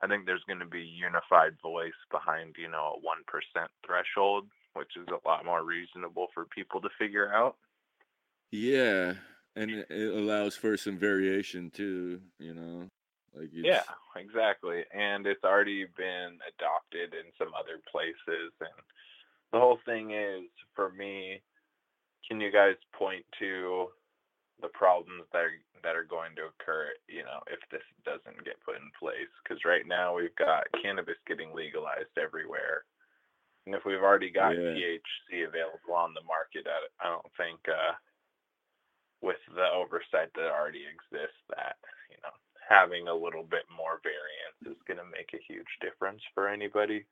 I 0.03 0.07
think 0.07 0.27
there's 0.27 0.45
going 0.47 0.61
to 0.61 0.67
be 0.67 0.83
unified 0.83 1.57
voice 1.63 1.99
behind, 2.11 2.57
you 2.59 2.69
know, 2.69 2.97
a 2.97 3.01
1% 3.01 3.69
threshold, 3.87 4.49
which 4.75 4.97
is 4.97 5.07
a 5.09 5.27
lot 5.29 5.45
more 5.45 5.65
reasonable 5.65 6.29
for 6.35 6.45
people 6.45 6.81
to 6.83 6.89
figure 6.99 7.33
out. 7.33 7.57
Yeah, 8.51 9.15
and 9.57 9.71
it 9.71 9.87
it 9.91 10.15
allows 10.15 10.57
for 10.57 10.77
some 10.77 10.97
variation 10.99 11.71
too. 11.71 12.23
You 12.39 12.55
know, 12.55 12.89
like 13.35 13.51
Yeah, 13.53 13.83
exactly. 14.17 14.85
And 14.95 15.27
it's 15.27 15.45
already 15.45 15.87
been 15.97 16.39
adopted 16.47 17.15
in 17.15 17.33
some 17.39 17.53
other 17.55 17.81
places. 17.91 18.53
And 18.61 18.79
the 19.53 19.59
whole 19.59 19.79
thing 19.85 20.13
is, 20.13 20.45
for 20.75 20.91
me, 20.93 21.41
can 22.27 22.41
you 22.41 22.53
guys 22.53 22.77
point 22.93 23.25
to 23.39 23.89
the 24.61 24.69
problems 24.69 25.25
that 25.33 25.45
are, 25.45 25.59
that 25.83 25.97
are 25.97 26.05
going 26.05 26.35
to 26.37 26.51
occur, 26.51 26.91
you 27.09 27.23
know, 27.23 27.41
if 27.47 27.61
this 27.71 27.85
doesn't 28.05 28.45
get 28.45 28.61
put 28.65 28.77
in 28.77 28.91
place? 28.99 29.31
Because 29.43 29.65
right 29.65 29.87
now 29.87 30.17
we've 30.17 30.37
got 30.37 30.67
cannabis 30.83 31.19
getting 31.27 31.55
legalized 31.55 32.17
everywhere. 32.21 32.85
And 33.67 33.75
if 33.75 33.85
we've 33.85 34.03
already 34.03 34.31
got 34.31 34.57
Yeah. 34.57 34.73
THC 34.73 35.47
available 35.47 35.95
on 35.95 36.15
the 36.15 36.25
market, 36.25 36.67
I, 36.67 37.07
I 37.07 37.11
don't 37.11 37.33
think 37.37 37.61
uh, 37.69 37.95
with 39.21 39.41
the 39.55 39.69
oversight 39.73 40.33
that 40.35 40.51
already 40.51 40.85
exists 40.89 41.43
that, 41.51 41.77
you 42.11 42.17
know, 42.23 42.33
having 42.69 43.09
a 43.09 43.15
little 43.15 43.45
bit 43.45 43.65
more 43.75 44.01
variance 44.03 44.77
is 44.77 44.83
going 44.87 44.99
to 44.99 45.05
make 45.05 45.31
a 45.35 45.53
huge 45.53 45.79
difference 45.81 46.23
for 46.35 46.49
anybody. 46.49 47.07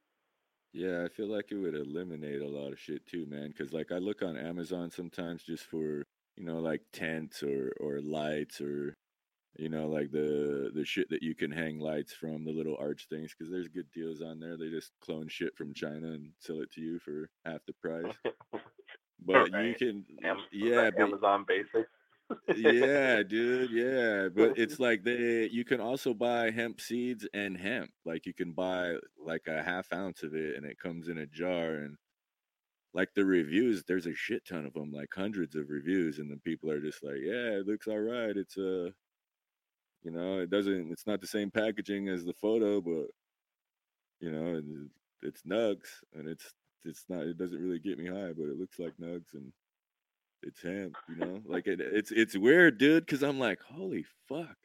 Yeah, 0.72 1.04
I 1.04 1.08
feel 1.08 1.28
like 1.28 1.46
it 1.50 1.56
would 1.56 1.74
eliminate 1.74 2.42
a 2.42 2.48
lot 2.48 2.72
of 2.72 2.78
shit 2.78 3.06
too, 3.06 3.26
man. 3.26 3.48
Because 3.48 3.72
like 3.72 3.92
I 3.92 3.96
look 3.98 4.22
on 4.22 4.36
Amazon 4.36 4.90
sometimes 4.90 5.42
just 5.42 5.64
for 5.64 6.04
you 6.36 6.44
know 6.44 6.58
like 6.58 6.82
tents 6.92 7.42
or 7.42 7.72
or 7.80 8.00
lights 8.00 8.60
or 8.60 8.94
you 9.56 9.70
know 9.70 9.86
like 9.88 10.10
the 10.12 10.70
the 10.74 10.84
shit 10.84 11.08
that 11.10 11.22
you 11.22 11.34
can 11.34 11.50
hang 11.50 11.78
lights 11.78 12.12
from 12.12 12.44
the 12.44 12.52
little 12.52 12.76
arch 12.78 13.06
things. 13.08 13.34
Because 13.34 13.50
there's 13.50 13.68
good 13.68 13.90
deals 13.92 14.20
on 14.20 14.38
there. 14.38 14.56
They 14.58 14.68
just 14.68 14.92
clone 15.00 15.28
shit 15.28 15.56
from 15.56 15.72
China 15.72 16.08
and 16.08 16.32
sell 16.40 16.60
it 16.60 16.70
to 16.72 16.82
you 16.82 16.98
for 16.98 17.30
half 17.46 17.60
the 17.66 17.74
price. 17.74 18.14
But 19.24 19.50
you 19.50 19.74
can, 19.74 20.04
Am- 20.24 20.36
yeah, 20.52 20.82
like 20.82 20.94
but 20.96 21.02
Amazon 21.02 21.44
Basics. 21.48 21.90
Yeah, 22.56 23.22
dude, 23.22 23.70
yeah. 23.70 24.28
But 24.34 24.58
it's 24.58 24.78
like 24.80 25.04
they 25.04 25.48
you 25.50 25.64
can 25.64 25.80
also 25.80 26.14
buy 26.14 26.50
hemp 26.50 26.80
seeds 26.80 27.26
and 27.34 27.56
hemp. 27.56 27.90
Like 28.04 28.26
you 28.26 28.34
can 28.34 28.52
buy 28.52 28.94
like 29.24 29.46
a 29.48 29.62
half 29.62 29.86
ounce 29.92 30.22
of 30.22 30.34
it 30.34 30.56
and 30.56 30.64
it 30.66 30.78
comes 30.78 31.08
in 31.08 31.18
a 31.18 31.26
jar 31.26 31.76
and 31.76 31.96
like 32.94 33.10
the 33.14 33.24
reviews, 33.24 33.84
there's 33.84 34.06
a 34.06 34.14
shit 34.14 34.46
ton 34.48 34.64
of 34.64 34.72
them, 34.72 34.90
like 34.90 35.10
hundreds 35.14 35.54
of 35.54 35.68
reviews, 35.68 36.18
and 36.18 36.30
the 36.30 36.38
people 36.38 36.70
are 36.70 36.80
just 36.80 37.04
like, 37.04 37.18
Yeah, 37.22 37.58
it 37.60 37.66
looks 37.66 37.86
all 37.86 37.98
right. 37.98 38.36
It's 38.36 38.56
uh 38.56 38.90
you 40.02 40.10
know, 40.12 40.40
it 40.40 40.50
doesn't 40.50 40.90
it's 40.92 41.06
not 41.06 41.20
the 41.20 41.26
same 41.26 41.50
packaging 41.50 42.08
as 42.08 42.24
the 42.24 42.34
photo, 42.34 42.80
but 42.80 43.06
you 44.20 44.30
know, 44.30 44.62
it's 45.22 45.42
nugs 45.42 45.88
and 46.14 46.28
it's 46.28 46.52
it's 46.84 47.04
not 47.08 47.22
it 47.22 47.38
doesn't 47.38 47.60
really 47.60 47.78
get 47.78 47.98
me 47.98 48.06
high, 48.06 48.32
but 48.32 48.44
it 48.44 48.58
looks 48.58 48.78
like 48.78 48.94
nugs 49.00 49.34
and 49.34 49.52
it's 50.46 50.62
him, 50.62 50.92
you 51.08 51.16
know. 51.16 51.40
Like 51.44 51.66
it, 51.66 51.80
it's 51.80 52.10
it's 52.10 52.36
weird, 52.36 52.78
dude, 52.78 53.04
because 53.06 53.22
I'm 53.22 53.38
like, 53.38 53.60
holy 53.60 54.04
fuck, 54.28 54.56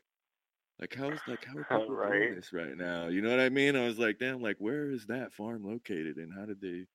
like 0.80 0.96
how 0.96 1.10
is 1.12 1.20
like 1.28 1.46
how 1.46 1.58
are 1.58 1.64
people 1.64 1.96
Right. 1.96 2.12
doing 2.12 2.36
this 2.36 2.54
right 2.54 2.78
now? 2.78 3.08
You 3.08 3.22
know 3.22 3.30
what 3.30 3.40
I 3.40 3.50
mean? 3.50 3.76
I 3.76 3.86
was 3.86 4.00
like, 4.00 4.20
damn, 4.20 4.42
like 4.42 4.58
where 4.60 4.90
is 4.92 5.06
that 5.08 5.34
farm 5.34 5.64
located, 5.66 6.18
and 6.18 6.32
how 6.38 6.46
did 6.46 6.62
they? 6.62 6.86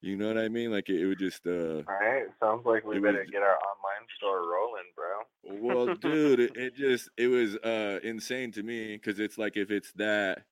You 0.00 0.16
know 0.16 0.28
what 0.28 0.38
I 0.38 0.48
mean? 0.48 0.70
Like 0.70 0.88
it, 0.88 1.00
it 1.00 1.06
would 1.06 1.18
just 1.18 1.44
uh. 1.46 1.50
All 1.88 1.98
right. 2.00 2.26
Sounds 2.40 2.64
like 2.64 2.84
we 2.84 3.00
better 3.00 3.18
was- 3.18 3.30
get 3.30 3.42
our 3.42 3.56
online 3.56 4.06
store 4.16 4.42
rolling, 4.48 4.84
bro. 4.94 5.18
Well, 5.60 5.94
dude, 5.96 6.40
it, 6.40 6.56
it 6.56 6.76
just 6.76 7.08
it 7.16 7.26
was 7.26 7.56
uh 7.56 7.98
insane 8.04 8.52
to 8.52 8.62
me 8.62 8.96
because 8.96 9.18
it's 9.18 9.38
like 9.38 9.56
if 9.56 9.70
it's 9.72 9.90
that, 9.96 10.44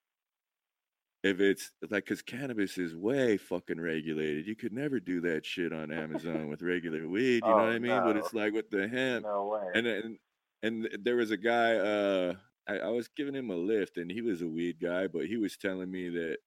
if 1.27 1.41
it's 1.41 1.71
like 1.91 2.05
because 2.05 2.23
cannabis 2.23 2.79
is 2.79 2.95
way 2.95 3.37
fucking 3.37 3.81
regulated, 3.81 4.47
you 4.47 4.57
could 4.57 4.73
never 4.73 5.01
do 5.01 5.21
that 5.23 5.45
shit 5.45 5.73
on 5.73 5.91
Amazon 5.93 6.49
with 6.49 6.63
regular 6.63 7.09
weed. 7.09 7.43
You 7.45 7.51
know 7.51 7.55
Oh, 7.55 7.57
what 7.57 7.73
I 7.73 7.79
mean? 7.79 8.03
But 8.03 8.17
it's 8.17 8.35
like 8.35 8.53
with 8.53 8.71
the 8.71 8.89
hemp, 8.89 9.25
No 9.25 9.47
way. 9.47 9.71
and 9.75 9.87
and 9.87 10.19
and 10.63 10.89
there 11.03 11.17
was 11.17 11.31
a 11.31 11.37
guy. 11.37 11.77
Uh, 11.77 12.35
I, 12.69 12.79
I 12.79 12.89
was 12.89 13.09
giving 13.17 13.35
him 13.35 13.51
a 13.51 13.57
lift, 13.57 13.97
and 13.97 14.11
he 14.11 14.23
was 14.23 14.43
a 14.43 14.49
weed 14.49 14.77
guy, 14.83 15.07
but 15.07 15.27
he 15.27 15.37
was 15.37 15.57
telling 15.57 15.91
me 15.91 16.09
that, 16.11 16.39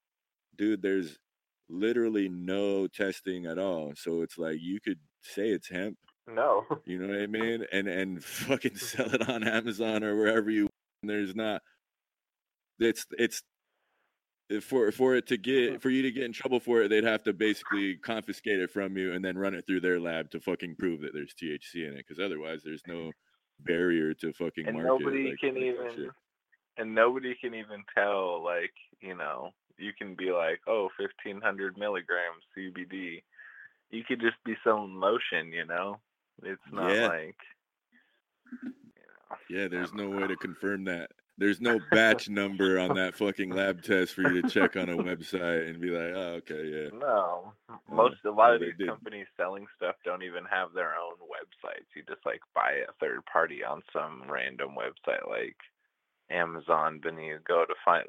dude, 0.57 0.81
there's 0.81 1.17
literally 1.69 2.27
no 2.27 2.87
testing 2.87 3.45
at 3.45 3.57
all. 3.59 3.93
So 3.95 4.21
it's 4.21 4.37
like 4.37 4.57
you 4.59 4.79
could 4.81 4.99
say 5.21 5.49
it's 5.49 5.69
hemp 5.69 5.97
no. 6.27 6.65
you 6.85 6.99
know 6.99 7.07
what 7.13 7.21
I 7.23 7.27
mean? 7.27 7.65
And 7.71 7.87
and 7.87 8.23
fucking 8.23 8.75
sell 8.91 9.13
it 9.13 9.27
on 9.29 9.43
Amazon 9.47 10.03
or 10.03 10.15
wherever 10.15 10.49
you. 10.49 10.67
And 11.01 11.09
there's 11.09 11.35
not. 11.35 11.61
It's 12.79 13.05
it's 13.17 13.41
for 14.61 14.91
for 14.91 15.15
it 15.15 15.27
to 15.27 15.37
get 15.37 15.69
uh-huh. 15.69 15.79
for 15.79 15.89
you 15.89 16.01
to 16.01 16.11
get 16.11 16.23
in 16.23 16.33
trouble 16.33 16.59
for 16.59 16.81
it, 16.81 16.89
they'd 16.89 17.03
have 17.03 17.23
to 17.23 17.33
basically 17.33 17.95
confiscate 17.97 18.59
it 18.59 18.71
from 18.71 18.97
you 18.97 19.13
and 19.13 19.23
then 19.23 19.37
run 19.37 19.53
it 19.53 19.65
through 19.67 19.81
their 19.81 19.99
lab 19.99 20.31
to 20.31 20.39
fucking 20.39 20.75
prove 20.75 21.01
that 21.01 21.13
there's 21.13 21.33
THC 21.33 21.87
in 21.87 21.93
it. 21.93 22.05
Because 22.07 22.19
otherwise, 22.19 22.61
there's 22.63 22.81
no 22.87 23.11
barrier 23.61 24.13
to 24.15 24.33
fucking 24.33 24.67
and 24.67 24.77
market. 24.77 24.87
nobody 25.03 25.29
like- 25.29 25.39
can 25.39 25.53
like 25.55 25.63
even 25.63 25.89
shit. 25.95 26.09
and 26.77 26.95
nobody 26.95 27.35
can 27.35 27.53
even 27.53 27.83
tell 27.93 28.43
like 28.43 28.73
you 29.01 29.15
know 29.15 29.51
you 29.77 29.91
can 29.97 30.15
be 30.15 30.31
like 30.31 30.59
oh 30.67 30.89
1500 30.97 31.77
milligrams 31.77 32.43
cbd 32.57 33.21
you 33.91 34.03
could 34.07 34.21
just 34.21 34.37
be 34.45 34.55
selling 34.63 34.99
lotion 34.99 35.51
you 35.51 35.65
know 35.65 35.97
it's 36.43 36.61
not 36.71 36.93
Yeah. 36.93 37.07
like 37.07 37.35
you 38.63 38.69
know 38.71 39.37
Yeah, 39.49 39.67
there's 39.67 39.93
no 39.93 40.09
way 40.09 40.25
to 40.27 40.35
confirm 40.37 40.85
that. 40.85 41.11
There's 41.39 41.61
no 41.61 41.79
batch 41.91 42.29
number 42.29 42.77
on 42.77 42.95
that 42.95 43.15
fucking 43.15 43.51
lab 43.51 43.81
test 43.81 44.13
for 44.13 44.21
you 44.21 44.41
to 44.41 44.49
check 44.49 44.75
on 44.75 44.89
a 44.89 44.97
website 44.97 45.69
and 45.69 45.79
be 45.79 45.89
like, 45.89 46.13
oh, 46.13 46.41
okay, 46.43 46.65
yeah. 46.65 46.89
No, 46.99 47.53
uh, 47.69 47.77
most 47.89 48.17
a 48.25 48.29
lot 48.31 48.53
of 48.53 48.59
these 48.59 48.73
didn't. 48.77 48.89
companies 48.89 49.27
selling 49.37 49.65
stuff 49.77 49.95
don't 50.03 50.23
even 50.23 50.43
have 50.51 50.73
their 50.73 50.95
own 50.95 51.15
websites. 51.23 51.87
You 51.95 52.03
just 52.07 52.25
like 52.25 52.41
buy 52.53 52.83
a 52.87 52.91
third 52.99 53.21
party 53.31 53.63
on 53.63 53.81
some 53.93 54.23
random 54.29 54.71
website 54.77 55.27
like 55.29 55.55
Amazon. 56.29 56.99
Then 57.01 57.17
you 57.17 57.39
go 57.47 57.63
to 57.65 57.73
find. 57.85 58.03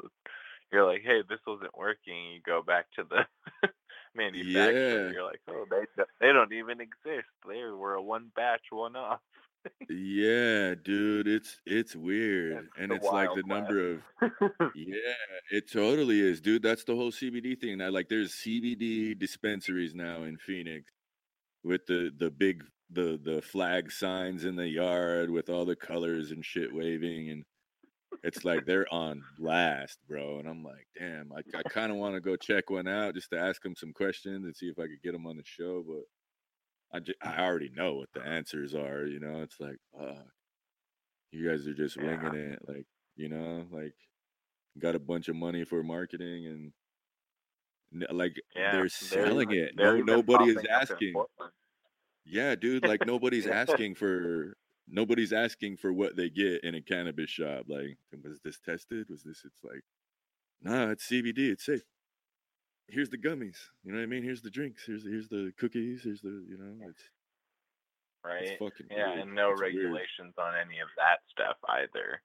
You're 0.72 0.86
like, 0.86 1.02
hey, 1.04 1.22
this 1.28 1.40
wasn't 1.46 1.76
working. 1.76 2.32
You 2.34 2.40
go 2.44 2.62
back 2.62 2.86
to 2.96 3.04
the 3.04 3.68
manufacturer. 4.14 5.06
Yeah. 5.06 5.12
You're 5.12 5.24
like, 5.24 5.40
oh, 5.48 5.66
they 5.70 6.02
they 6.20 6.32
don't 6.32 6.52
even 6.52 6.80
exist. 6.80 7.28
They 7.48 7.62
were 7.62 7.94
a 7.94 8.02
one 8.02 8.32
batch, 8.34 8.62
one 8.70 8.96
off. 8.96 9.20
Yeah, 9.88 10.74
dude, 10.76 11.26
it's 11.26 11.60
it's 11.66 11.96
weird. 11.96 12.56
That's 12.56 12.68
and 12.78 12.92
it's 12.92 13.10
like 13.10 13.34
the 13.34 13.42
number 13.42 13.92
of 13.94 14.02
Yeah, 14.74 14.96
it 15.50 15.70
totally 15.70 16.20
is, 16.20 16.40
dude. 16.40 16.62
That's 16.62 16.84
the 16.84 16.94
whole 16.94 17.10
CBD 17.10 17.60
thing. 17.60 17.78
Now, 17.78 17.90
like, 17.90 18.08
there's 18.08 18.32
CBD 18.32 19.18
dispensaries 19.18 19.94
now 19.94 20.22
in 20.22 20.38
Phoenix 20.38 20.92
with 21.64 21.86
the 21.86 22.12
the 22.16 22.30
big 22.30 22.64
the 22.90 23.20
the 23.22 23.42
flag 23.42 23.90
signs 23.90 24.44
in 24.44 24.56
the 24.56 24.68
yard 24.68 25.30
with 25.30 25.48
all 25.50 25.64
the 25.64 25.76
colors 25.76 26.30
and 26.30 26.44
shit 26.44 26.72
waving, 26.74 27.30
and 27.30 27.44
it's 28.22 28.44
like 28.44 28.66
they're 28.66 28.92
on 28.92 29.22
blast, 29.38 29.98
bro. 30.08 30.38
And 30.38 30.48
I'm 30.48 30.62
like, 30.62 30.86
damn, 30.98 31.32
I 31.32 31.42
I 31.58 31.62
kind 31.64 31.92
of 31.92 31.98
want 31.98 32.14
to 32.14 32.20
go 32.20 32.36
check 32.36 32.70
one 32.70 32.88
out 32.88 33.14
just 33.14 33.30
to 33.30 33.38
ask 33.38 33.62
them 33.62 33.74
some 33.76 33.92
questions 33.92 34.44
and 34.44 34.56
see 34.56 34.66
if 34.66 34.78
I 34.78 34.82
could 34.82 35.02
get 35.02 35.12
them 35.12 35.26
on 35.26 35.36
the 35.36 35.44
show, 35.44 35.84
but 35.86 36.04
I 36.92 37.00
just, 37.00 37.18
I 37.22 37.40
already 37.42 37.70
know 37.74 37.94
what 37.94 38.08
the 38.12 38.22
answers 38.22 38.74
are. 38.74 39.06
You 39.06 39.20
know, 39.20 39.42
it's 39.42 39.60
like, 39.60 39.78
fuck, 39.96 40.26
you 41.32 41.48
guys 41.48 41.66
are 41.66 41.74
just 41.74 41.96
Yeah. 41.96 42.04
winging 42.06 42.34
it, 42.34 42.60
like 42.66 42.86
you 43.16 43.28
know, 43.28 43.66
like 43.70 43.94
got 44.78 44.94
a 44.94 45.00
bunch 45.00 45.28
of 45.28 45.36
money 45.36 45.64
for 45.64 45.82
marketing 45.82 46.46
and 46.46 46.72
like 48.12 48.40
yeah, 48.56 48.70
they're 48.72 48.80
they're 48.82 48.88
selling 48.88 49.50
it. 49.52 49.72
they're 49.76 49.98
No, 49.98 50.16
nobody 50.16 50.48
is 50.48 50.56
popping 50.56 50.70
up 50.70 50.82
in 50.82 50.96
asking. 50.96 51.14
Yeah, 52.24 52.54
dude, 52.54 52.84
like 52.84 53.04
nobody's 53.06 53.46
asking 53.48 53.94
for 53.96 54.56
nobody's 54.88 55.32
asking 55.32 55.76
for 55.76 55.92
what 55.92 56.16
they 56.16 56.30
get 56.30 56.64
in 56.64 56.74
a 56.74 56.80
cannabis 56.82 57.30
shop. 57.30 57.64
Like, 57.68 57.98
was 58.22 58.40
this 58.44 58.58
tested? 58.58 59.08
Was 59.08 59.22
this? 59.22 59.42
It's 59.44 59.62
like, 59.64 59.82
nah, 60.62 60.90
it's 60.90 61.06
CBD. 61.08 61.50
It's 61.50 61.64
safe. 61.64 61.82
Here's 62.92 63.10
the 63.10 63.18
gummies. 63.18 63.56
You 63.84 63.92
know 63.92 63.98
what 63.98 64.04
I 64.04 64.06
mean? 64.06 64.22
Here's 64.22 64.42
the 64.42 64.50
drinks. 64.50 64.84
Here's 64.86 65.04
here's 65.04 65.28
the 65.28 65.52
cookies. 65.58 66.02
Here's 66.04 66.20
the 66.20 66.44
you 66.48 66.56
know. 66.58 66.86
It's 66.88 67.02
right? 68.24 68.42
it's 68.42 68.58
fucking 68.58 68.86
Yeah, 68.90 69.08
weird. 69.14 69.20
and 69.20 69.34
no 69.34 69.52
It's 69.52 69.60
weird. 69.60 69.74
regulations 69.74 70.34
on 70.38 70.54
any 70.56 70.78
of 70.80 70.88
that 70.96 71.18
stuff 71.30 71.56
either. 71.68 72.20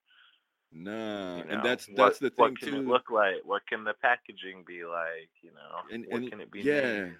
Nah, 0.72 1.38
you 1.38 1.44
know? 1.46 1.50
and 1.52 1.64
that's 1.64 1.88
what, 1.88 1.96
that's 1.98 2.20
the 2.20 2.30
thing 2.32 2.38
what 2.38 2.60
can 2.60 2.70
too. 2.72 2.76
it 2.80 2.86
look 2.88 3.10
like? 3.10 3.36
What 3.46 3.62
can 3.68 3.84
the 3.86 3.94
packaging 4.02 4.64
be 4.68 4.84
like? 4.84 5.30
You 5.42 5.52
know, 5.52 5.94
And- 5.94 6.06
what 6.10 6.22
and- 6.22 6.30
can 6.32 6.42
it 6.42 6.52
be? 6.52 6.62
yeah. 6.62 6.94
named? 7.04 7.16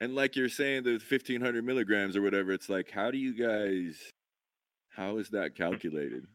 And 0.00 0.14
like 0.16 0.34
you're 0.36 0.48
saying, 0.48 0.82
the 0.82 0.98
1500 0.98 1.64
milligrams 1.64 2.16
or 2.16 2.22
whatever, 2.22 2.50
it's 2.52 2.68
like, 2.68 2.90
how 2.90 3.10
do 3.12 3.18
you 3.18 3.34
guys, 3.34 3.96
how 4.90 5.18
is 5.18 5.30
that 5.30 5.54
calculated? 5.56 6.26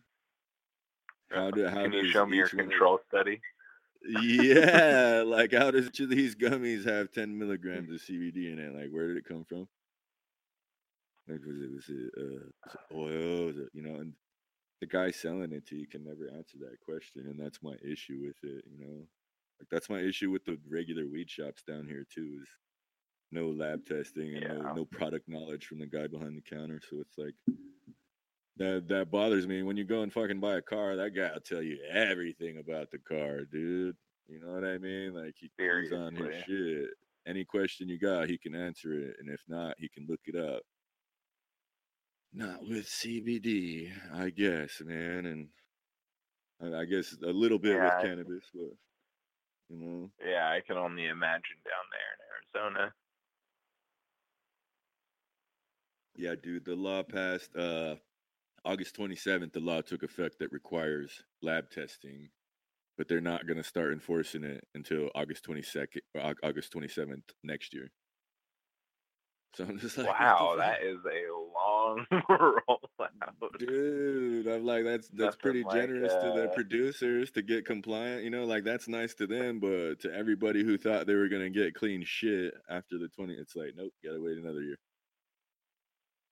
How 1.32 1.52
do, 1.52 1.68
how 1.68 1.84
Can 1.84 1.92
you 1.94 2.10
show 2.10 2.26
me 2.26 2.38
your 2.38 2.48
one 2.54 2.70
control 2.70 3.00
study? 3.10 3.42
Yeah, 4.08 5.24
like 5.26 5.54
how 5.54 5.72
does 5.72 5.88
each 5.88 6.00
of 6.00 6.10
these 6.10 6.36
gummies 6.36 6.86
have 6.86 7.12
10 7.12 7.38
milligrams 7.38 7.92
of 7.92 8.02
CBD 8.02 8.52
in 8.52 8.60
it? 8.60 8.76
Like, 8.76 8.90
where 8.90 9.08
did 9.08 9.18
it 9.18 9.26
come 9.28 9.44
from? 9.44 9.68
Like, 11.28 11.42
was 11.46 11.62
it, 11.62 11.72
was 11.72 11.90
it, 11.90 12.12
uh, 12.18 12.50
was 12.64 12.74
it 12.74 12.96
oil? 12.96 13.46
Was 13.48 13.58
it, 13.58 13.70
you 13.74 13.82
know, 13.82 13.96
and 14.00 14.14
the 14.80 14.88
guy 14.88 15.12
selling 15.12 15.52
it 15.52 15.66
to 15.68 15.76
you 15.76 15.88
can 15.88 16.04
never 16.04 16.30
answer 16.36 16.58
that 16.60 16.80
question. 16.80 17.26
And 17.28 17.40
that's 17.40 17.64
my 17.64 17.76
issue 17.84 18.20
with 18.22 18.38
it, 18.44 18.64
you 18.72 18.80
know? 18.80 19.08
Like, 19.60 19.70
that's 19.72 19.90
my 19.90 20.00
issue 20.00 20.32
with 20.32 20.46
the 20.46 20.58
regular 20.70 21.08
weed 21.08 21.30
shops 21.30 21.64
down 21.64 21.88
here, 21.88 22.06
too, 22.14 22.40
is 22.42 22.50
no 23.32 23.50
lab 23.50 23.86
testing 23.86 24.36
and 24.36 24.60
no, 24.60 24.74
no 24.74 24.86
product 24.86 25.28
knowledge 25.28 25.66
from 25.66 25.80
the 25.80 25.88
guy 25.88 26.08
behind 26.08 26.38
the 26.38 26.56
counter. 26.56 26.80
So 26.90 27.02
it's 27.02 27.18
like, 27.18 27.34
that 28.58 28.88
that 28.90 29.12
bothers 29.12 29.48
me. 29.48 29.64
When 29.64 29.78
you 29.78 29.84
go 29.84 30.02
and 30.02 30.12
fucking 30.12 30.40
buy 30.40 30.56
a 30.58 30.62
car, 30.62 30.96
that 30.96 31.12
guy 31.16 31.32
will 31.34 31.42
tell 31.42 31.62
you 31.62 31.80
everything 31.92 32.58
about 32.58 32.92
the 32.92 32.98
car, 33.00 33.42
dude. 33.46 33.96
You 34.28 34.40
know 34.42 34.52
what 34.54 34.64
I 34.66 34.78
mean? 34.78 35.14
Like 35.14 35.36
he, 35.38 35.50
he's 35.58 35.92
on 35.94 36.16
his 36.16 36.26
Seriously. 36.26 36.44
shit. 36.84 36.90
Any 37.26 37.44
question 37.46 37.90
you 37.90 38.00
got, 38.00 38.30
he 38.30 38.38
can 38.38 38.56
answer 38.56 38.94
it, 38.94 39.16
and 39.20 39.30
if 39.30 39.42
not, 39.48 39.76
he 39.78 39.90
can 39.90 40.06
look 40.08 40.22
it 40.26 40.36
up. 40.36 40.62
Not 42.34 42.62
with 42.62 42.86
CBD, 42.88 43.92
I 44.14 44.30
guess, 44.30 44.82
man, 44.86 45.26
and 45.26 45.48
I, 46.62 46.82
I 46.82 46.86
guess 46.86 47.16
a 47.24 47.28
little 47.32 47.60
bit 47.60 47.76
Yeah, 47.76 47.88
I- 47.90 47.96
with 48.02 48.06
cannabis, 48.10 48.44
but 48.54 48.72
you 49.70 49.78
know, 49.78 50.12
Yeah, 50.26 50.50
I 50.50 50.62
can 50.66 50.78
only 50.78 51.08
imagine 51.08 51.58
down 51.66 51.86
there 51.92 52.64
in 52.64 52.70
Arizona. 52.72 52.94
yeah, 56.16 56.36
dude. 56.42 56.66
The 56.66 56.76
law 56.76 57.04
passed 57.04 57.56
uh, 57.56 57.96
August 58.68 58.98
27th. 58.98 59.54
The 59.54 59.60
law 59.62 59.82
took 59.82 60.04
effect 60.04 60.40
that 60.40 60.52
requires 60.52 61.24
lab 61.42 61.72
testing, 61.72 62.30
but 62.98 63.08
they're 63.08 63.22
not 63.22 63.48
going 63.48 63.58
to 63.58 63.64
start 63.64 63.94
enforcing 63.94 64.44
it 64.44 64.64
until 64.76 65.10
August 65.16 65.48
22nd, 65.48 66.02
or 66.14 66.36
August 66.44 66.74
27th 66.74 67.24
next 67.44 67.74
year. 67.74 67.90
So 69.56 69.64
I'm 69.64 69.80
just 69.80 69.98
like, 69.98 70.08
Wow, 70.08 70.56
that 70.58 70.84
is 70.84 70.98
a 71.06 71.32
long 71.34 72.06
rollout. 72.12 73.58
Dude, 73.58 74.48
I'm 74.48 74.66
like 74.66 74.84
that's 74.84 75.08
that's 75.08 75.20
Nothing 75.20 75.40
pretty 75.42 75.64
like, 75.64 75.74
generous 75.74 76.14
to 76.14 76.34
the 76.36 76.52
producers 76.54 77.32
to 77.32 77.42
get 77.42 77.66
compliant. 77.66 78.24
You 78.24 78.30
know, 78.30 78.46
like 78.46 78.64
that's 78.64 78.88
nice 78.88 79.16
to 79.16 79.26
them, 79.26 79.60
but 79.60 80.00
to 80.02 80.14
everybody 80.14 80.64
who 80.64 80.78
thought 80.78 81.08
they 81.08 81.16
were 81.16 81.30
gonna 81.30 81.50
get 81.50 81.74
clean 81.74 82.04
shit 82.04 82.54
after 82.70 83.00
the 83.00 83.08
20, 83.08 83.34
it's 83.34 83.56
like, 83.56 83.74
nope, 83.76 83.94
gotta 84.04 84.22
wait 84.22 84.38
another 84.38 84.62
year. 84.62 84.78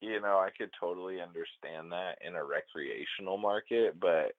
You 0.02 0.22
know, 0.22 0.38
I 0.38 0.50
could 0.56 0.70
totally 0.80 1.22
understand 1.22 1.91
that 1.91 2.18
in 2.26 2.36
a 2.36 2.43
recreational 2.43 3.38
market, 3.38 4.00
but 4.00 4.34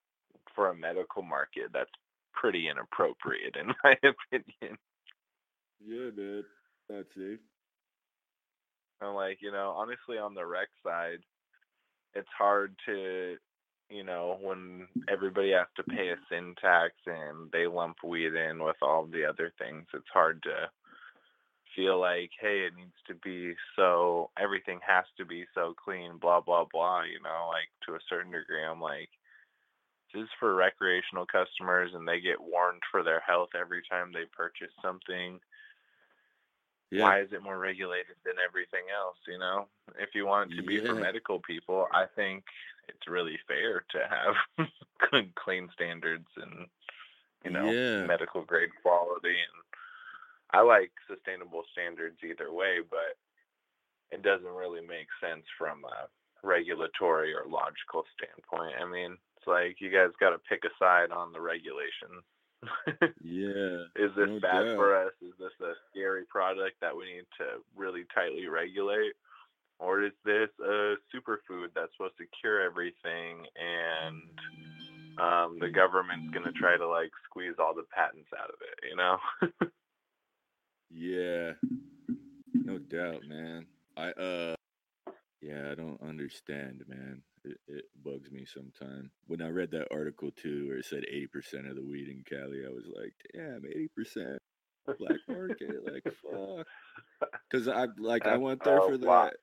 for 0.54 0.70
a 0.70 0.76
medical 0.76 1.22
market, 1.22 1.70
that's 1.72 1.90
pretty 2.32 2.68
inappropriate 2.68 3.56
in 3.56 3.68
my 3.84 3.94
opinion. 3.96 4.78
Yeah, 5.84 6.10
dude, 6.14 6.44
that's 6.88 7.08
it. 7.16 7.40
I'm 9.00 9.14
like, 9.14 9.38
you 9.40 9.52
know, 9.52 9.74
honestly, 9.76 10.18
on 10.18 10.34
the 10.34 10.46
rec 10.46 10.68
side, 10.84 11.18
it's 12.14 12.28
hard 12.36 12.74
to, 12.86 13.36
you 13.90 14.04
know, 14.04 14.38
when 14.40 14.88
everybody 15.08 15.52
has 15.52 15.66
to 15.76 15.82
pay 15.82 16.08
a 16.08 16.16
sin 16.30 16.54
tax 16.60 16.94
and 17.06 17.50
they 17.52 17.66
lump 17.66 17.96
weed 18.02 18.34
in 18.34 18.62
with 18.62 18.76
all 18.80 19.06
the 19.06 19.24
other 19.24 19.52
things, 19.58 19.84
it's 19.92 20.08
hard 20.12 20.42
to 20.44 20.70
feel 21.76 22.00
like, 22.00 22.30
hey, 22.40 22.66
it 22.66 22.74
needs 22.76 22.96
to 23.06 23.14
be 23.14 23.54
so, 23.76 24.30
everything 24.38 24.80
has 24.86 25.04
to 25.18 25.24
be 25.24 25.46
so 25.54 25.74
clean, 25.76 26.18
blah, 26.18 26.40
blah, 26.40 26.64
blah, 26.72 27.02
you 27.02 27.20
know, 27.22 27.50
like 27.52 27.68
to 27.86 27.94
a 27.94 28.06
certain 28.08 28.32
degree, 28.32 28.64
I'm 28.64 28.80
like, 28.80 29.10
this 30.14 30.22
is 30.22 30.28
for 30.40 30.54
recreational 30.54 31.26
customers 31.26 31.90
and 31.94 32.08
they 32.08 32.20
get 32.20 32.40
warned 32.40 32.82
for 32.90 33.02
their 33.02 33.20
health 33.20 33.50
every 33.58 33.82
time 33.90 34.12
they 34.12 34.24
purchase 34.36 34.72
something 34.82 35.40
Yeah, 36.90 37.02
why 37.02 37.20
is 37.20 37.28
it 37.32 37.42
more 37.42 37.58
regulated 37.58 38.16
than 38.24 38.34
everything 38.46 38.86
else? 38.96 39.16
You 39.26 39.38
know? 39.38 39.66
If 39.98 40.10
you 40.14 40.26
want 40.26 40.52
it 40.52 40.56
to 40.56 40.62
be 40.62 40.80
for 40.80 40.94
medical 40.94 41.40
people 41.40 41.86
i 41.92 42.06
think 42.16 42.44
it's 42.88 43.08
really 43.08 43.38
fair 43.48 43.84
to 43.90 43.98
have 44.08 44.68
good 45.10 45.34
clean 45.44 45.68
standards 45.74 46.28
and 46.36 46.66
you 47.44 47.50
know 47.50 47.72
Yeah. 47.72 48.06
medical 48.06 48.42
grade 48.44 48.70
quality 48.82 49.28
and 49.28 49.65
i 50.52 50.60
like 50.60 50.92
sustainable 51.08 51.62
standards 51.72 52.18
either 52.24 52.52
way 52.52 52.78
but 52.88 53.16
it 54.10 54.22
doesn't 54.22 54.54
really 54.54 54.80
make 54.80 55.08
sense 55.20 55.44
from 55.58 55.84
a 55.84 56.08
regulatory 56.46 57.34
or 57.34 57.44
logical 57.48 58.04
standpoint 58.14 58.74
i 58.80 58.84
mean 58.84 59.16
it's 59.36 59.46
like 59.46 59.76
you 59.80 59.90
guys 59.90 60.10
got 60.20 60.30
to 60.30 60.38
pick 60.48 60.62
a 60.64 60.70
side 60.78 61.10
on 61.10 61.32
the 61.32 61.40
regulations 61.40 62.22
yeah, 63.22 63.84
is 63.96 64.10
this 64.16 64.26
No 64.26 64.40
bad 64.40 64.64
doubt. 64.64 64.76
for 64.76 64.96
us? 64.96 65.12
Is 65.20 65.34
this 65.38 65.52
a 65.60 65.72
scary 65.90 66.24
product 66.24 66.80
that 66.80 66.96
we 66.96 67.04
need 67.04 67.26
to 67.38 67.60
really 67.76 68.04
tightly 68.14 68.48
regulate? 68.48 69.12
Or 69.78 70.02
is 70.02 70.12
this 70.24 70.48
a 70.64 70.96
superfood 71.14 71.68
that's 71.74 71.92
supposed 71.96 72.16
to 72.18 72.24
cure 72.40 72.62
everything 72.62 73.44
and 73.54 74.22
um, 75.20 75.58
the 75.60 75.68
government's 75.68 76.32
going 76.32 76.46
to 76.46 76.58
try 76.58 76.76
to 76.76 76.88
like 76.88 77.10
squeeze 77.28 77.54
all 77.58 77.74
the 77.74 77.84
patents 77.94 78.28
out 78.40 78.48
of 78.50 78.56
it, 78.62 78.88
you 78.88 78.96
know? 78.96 79.18
yeah, 80.90 81.52
no 82.54 82.78
doubt, 82.78 83.22
man. 83.26 83.66
I 83.96 84.10
uh, 84.10 84.54
yeah, 85.40 85.70
I 85.70 85.74
don't 85.74 86.00
understand, 86.02 86.84
man. 86.88 87.22
It, 87.44 87.58
it 87.68 87.84
bugs 88.04 88.30
me 88.30 88.44
sometimes. 88.44 89.10
When 89.26 89.40
I 89.40 89.48
read 89.48 89.70
that 89.72 89.88
article 89.92 90.30
too, 90.30 90.68
where 90.68 90.78
it 90.78 90.84
said 90.84 91.04
eighty 91.08 91.28
percent 91.28 91.68
of 91.68 91.76
the 91.76 91.84
weed 91.84 92.08
in 92.08 92.24
Cali, 92.28 92.64
I 92.66 92.70
was 92.70 92.86
like, 92.94 93.14
damn, 93.34 93.62
eighty 93.66 93.88
percent 93.94 94.38
black 94.98 95.18
market, 95.28 95.84
like 95.92 96.04
fuck. 96.04 96.66
Because 97.50 97.66
I 97.68 97.86
like 97.98 98.26
I 98.26 98.36
went 98.36 98.62
there 98.62 98.80
for 98.80 98.98
that 98.98 99.34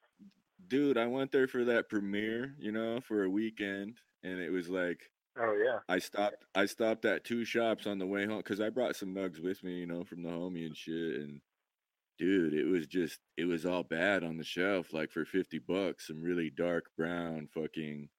dude, 0.67 0.97
I 0.97 1.05
went 1.05 1.31
there 1.31 1.47
for 1.47 1.65
that 1.65 1.89
premiere, 1.89 2.55
you 2.59 2.71
know, 2.71 2.99
for 3.01 3.23
a 3.23 3.29
weekend, 3.29 3.97
and 4.23 4.39
it 4.39 4.51
was 4.51 4.69
like 4.69 4.99
Oh 5.37 5.53
yeah. 5.53 5.79
I 5.89 5.99
stopped 5.99 6.45
I 6.53 6.65
stopped 6.65 7.05
at 7.05 7.23
two 7.23 7.43
shops 7.45 7.87
on 7.87 7.97
the 7.97 8.05
way 8.05 8.25
home 8.25 8.37
because 8.37 8.61
I 8.61 8.69
brought 8.69 8.95
some 8.95 9.15
nugs 9.15 9.41
with 9.41 9.63
me, 9.63 9.79
you 9.79 9.87
know, 9.87 10.03
from 10.03 10.21
the 10.21 10.29
homie 10.29 10.65
and 10.65 10.77
shit. 10.77 11.21
And 11.21 11.41
dude, 12.19 12.53
it 12.53 12.65
was 12.65 12.85
just 12.87 13.19
it 13.37 13.45
was 13.45 13.65
all 13.65 13.83
bad 13.83 14.23
on 14.23 14.37
the 14.37 14.43
shelf, 14.43 14.93
like 14.93 15.11
for 15.11 15.25
fifty 15.25 15.59
bucks, 15.59 16.07
some 16.07 16.21
really 16.21 16.51
dark 16.51 16.85
brown 16.97 17.47
fucking 17.53 18.09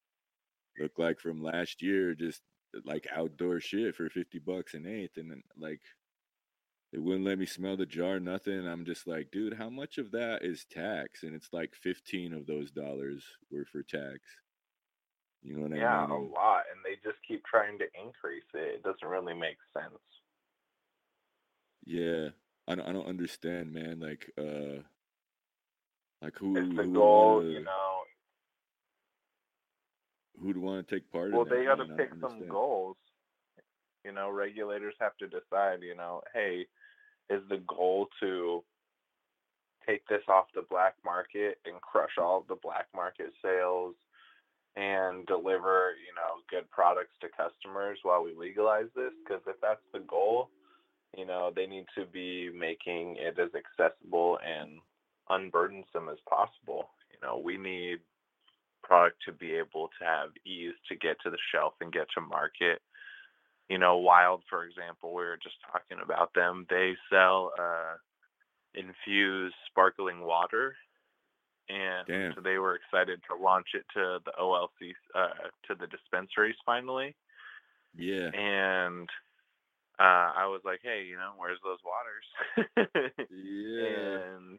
look 0.78 0.98
like 0.98 1.20
from 1.20 1.42
last 1.42 1.82
year, 1.82 2.14
just 2.14 2.42
uh, 2.76 2.80
like 2.84 3.06
outdoor 3.14 3.60
shit 3.60 3.94
for 3.94 4.10
fifty 4.10 4.40
bucks 4.40 4.74
an 4.74 4.86
eighth. 4.86 5.16
And 5.16 5.30
then 5.30 5.42
like 5.56 5.82
they 6.92 6.98
wouldn't 6.98 7.24
let 7.24 7.38
me 7.38 7.46
smell 7.46 7.76
the 7.76 7.86
jar, 7.86 8.18
nothing. 8.18 8.66
I'm 8.66 8.84
just 8.84 9.06
like, 9.06 9.30
dude, 9.30 9.54
how 9.54 9.70
much 9.70 9.98
of 9.98 10.10
that 10.12 10.44
is 10.44 10.64
tax? 10.70 11.22
And 11.22 11.34
it's 11.34 11.52
like 11.52 11.74
fifteen 11.74 12.32
of 12.32 12.46
those 12.46 12.72
dollars 12.72 13.24
were 13.52 13.66
for 13.66 13.84
tax. 13.84 14.18
You 15.44 15.56
know 15.56 15.62
what 15.68 15.72
Yeah, 15.74 16.00
I 16.02 16.06
a 16.06 16.08
mean? 16.08 16.30
lot, 16.34 16.64
and 16.72 16.80
they 16.84 16.96
just 17.08 17.22
keep 17.26 17.44
trying 17.44 17.78
to 17.78 17.86
increase 17.94 18.44
it. 18.54 18.76
It 18.76 18.82
doesn't 18.82 19.06
really 19.08 19.34
make 19.34 19.58
sense. 19.72 20.00
Yeah, 21.86 22.30
I 22.66 22.74
don't, 22.74 22.88
I 22.88 22.92
don't 22.92 23.06
understand, 23.06 23.72
man. 23.72 24.00
Like, 24.00 24.30
uh, 24.38 24.82
like 26.22 26.36
who 26.38 26.56
It's 26.56 26.68
the 26.76 26.84
who 26.84 26.92
goal, 26.94 27.36
wanna 27.36 27.48
you 27.50 27.60
know. 27.64 28.02
who'd 30.40 30.56
want 30.56 30.86
to 30.86 30.94
take 30.94 31.10
part 31.10 31.32
Well, 31.32 31.44
they 31.44 31.64
got 31.64 31.76
to 31.76 31.86
pick 31.96 32.10
some 32.20 32.48
goals. 32.48 32.96
You 34.04 34.12
know, 34.12 34.30
regulators 34.30 34.94
have 35.00 35.16
to 35.18 35.26
decide. 35.26 35.82
You 35.82 35.94
know, 35.96 36.22
hey, 36.32 36.66
is 37.30 37.42
the 37.48 37.58
goal 37.68 38.08
to 38.20 38.64
take 39.86 40.06
this 40.08 40.22
off 40.28 40.46
the 40.54 40.62
black 40.70 40.94
market 41.04 41.58
and 41.66 41.80
crush 41.80 42.16
all 42.18 42.44
the 42.48 42.56
black 42.62 42.86
market 42.94 43.32
sales 43.42 43.94
and 44.76 45.26
deliver, 45.26 45.94
you 46.02 46.14
know, 46.14 46.42
good 46.50 46.68
products 46.70 47.14
to 47.20 47.28
customers 47.28 47.98
while 48.02 48.24
we 48.24 48.34
legalize 48.34 48.88
this? 48.96 49.12
Because 49.24 49.42
if 49.46 49.56
that's 49.60 49.84
the 49.92 50.00
goal, 50.00 50.50
you 51.16 51.26
know, 51.26 51.52
they 51.54 51.66
need 51.66 51.86
to 51.96 52.04
be 52.06 52.50
making 52.56 53.16
it 53.18 53.38
as 53.38 53.50
accessible 53.54 54.38
and 54.44 54.80
unburdensome 55.30 56.10
as 56.10 56.18
possible. 56.28 56.90
You 57.12 57.18
know, 57.22 57.40
we 57.42 57.56
need 57.56 57.98
product 58.82 59.16
to 59.26 59.32
be 59.32 59.52
able 59.52 59.88
to 59.98 60.04
have 60.04 60.30
ease 60.44 60.74
to 60.88 60.96
get 60.96 61.16
to 61.22 61.30
the 61.30 61.38
shelf 61.52 61.74
and 61.80 61.92
get 61.92 62.06
to 62.14 62.20
market. 62.20 62.80
You 63.68 63.78
know, 63.78 63.96
Wild, 63.96 64.42
for 64.50 64.64
example, 64.64 65.14
we 65.14 65.22
were 65.22 65.38
just 65.42 65.56
talking 65.72 65.98
about 66.02 66.34
them. 66.34 66.66
They 66.68 66.94
sell 67.10 67.52
uh, 67.58 67.96
infused 68.74 69.54
sparkling 69.70 70.20
water, 70.20 70.76
and 71.68 72.06
Damn. 72.06 72.34
so 72.34 72.40
they 72.40 72.58
were 72.58 72.76
excited 72.76 73.20
to 73.28 73.42
launch 73.42 73.68
it 73.74 73.84
to 73.94 74.18
the 74.24 74.32
OLC, 74.40 74.92
uh, 75.14 75.48
to 75.66 75.74
the 75.74 75.86
dispensaries 75.86 76.56
finally. 76.66 77.14
Yeah, 77.96 78.30
And 78.34 79.08
uh, 80.00 80.34
I 80.34 80.46
was 80.46 80.60
like, 80.64 80.80
hey, 80.82 81.04
you 81.08 81.16
know, 81.16 81.32
where's 81.36 81.60
those 81.62 81.78
waters? 81.86 82.74
yeah, 83.30 84.18
and 84.34 84.58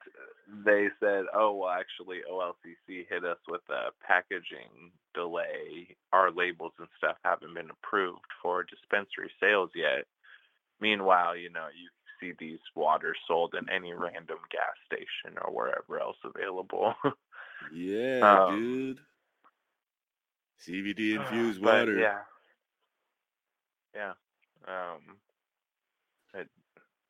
they 0.66 0.88
said, 1.01 1.26
"Oh, 1.34 1.53
well, 1.56 1.70
actually, 1.70 2.20
OLCC 2.32 3.06
hit 3.10 3.26
us 3.26 3.39
with 3.47 3.62
a 3.70 3.91
packaging 4.08 4.91
delay. 5.14 5.95
Our 6.14 6.32
labels 6.32 6.72
and 6.80 6.88
stuff 6.97 7.18
haven't 7.26 7.53
been 7.53 7.70
approved 7.70 8.32
for 8.41 8.64
dispensary 8.64 9.30
sales 9.41 9.72
yet." 9.76 10.06
Meanwhile, 10.80 11.36
you 11.36 11.49
know, 11.49 11.68
you 11.68 11.89
see 12.26 12.34
these 12.40 12.60
waters 12.76 13.18
sold 13.28 13.56
in 13.56 13.70
any 13.70 13.94
random 13.94 14.38
gas 14.52 14.76
station 14.86 15.38
or 15.44 15.54
wherever 15.54 16.00
else 16.00 16.18
available. 16.24 16.94
yeah, 17.74 18.46
Um, 18.46 18.60
dude. 18.60 19.00
CBD 20.68 21.16
infused 21.20 21.62
But, 21.62 21.88
water. 21.88 22.00
Yeah. 22.00 22.20
Yeah. 23.96 24.14
Um, 24.68 25.18
it, 26.34 26.50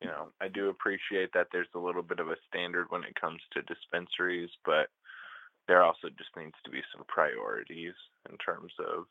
you 0.00 0.08
know, 0.08 0.28
I 0.40 0.48
do 0.48 0.68
appreciate 0.68 1.30
that 1.34 1.48
there's 1.52 1.66
a 1.74 1.78
little 1.78 2.02
bit 2.02 2.20
of 2.20 2.28
a 2.28 2.36
standard 2.48 2.86
when 2.90 3.02
it 3.02 3.18
comes 3.20 3.40
to 3.52 3.62
dispensaries, 3.62 4.50
but 4.64 4.88
there 5.66 5.82
also 5.82 6.08
just 6.16 6.30
needs 6.36 6.54
to 6.64 6.70
be 6.70 6.82
some 6.94 7.04
priorities 7.08 7.94
in 8.30 8.36
terms 8.38 8.72
of, 8.78 9.06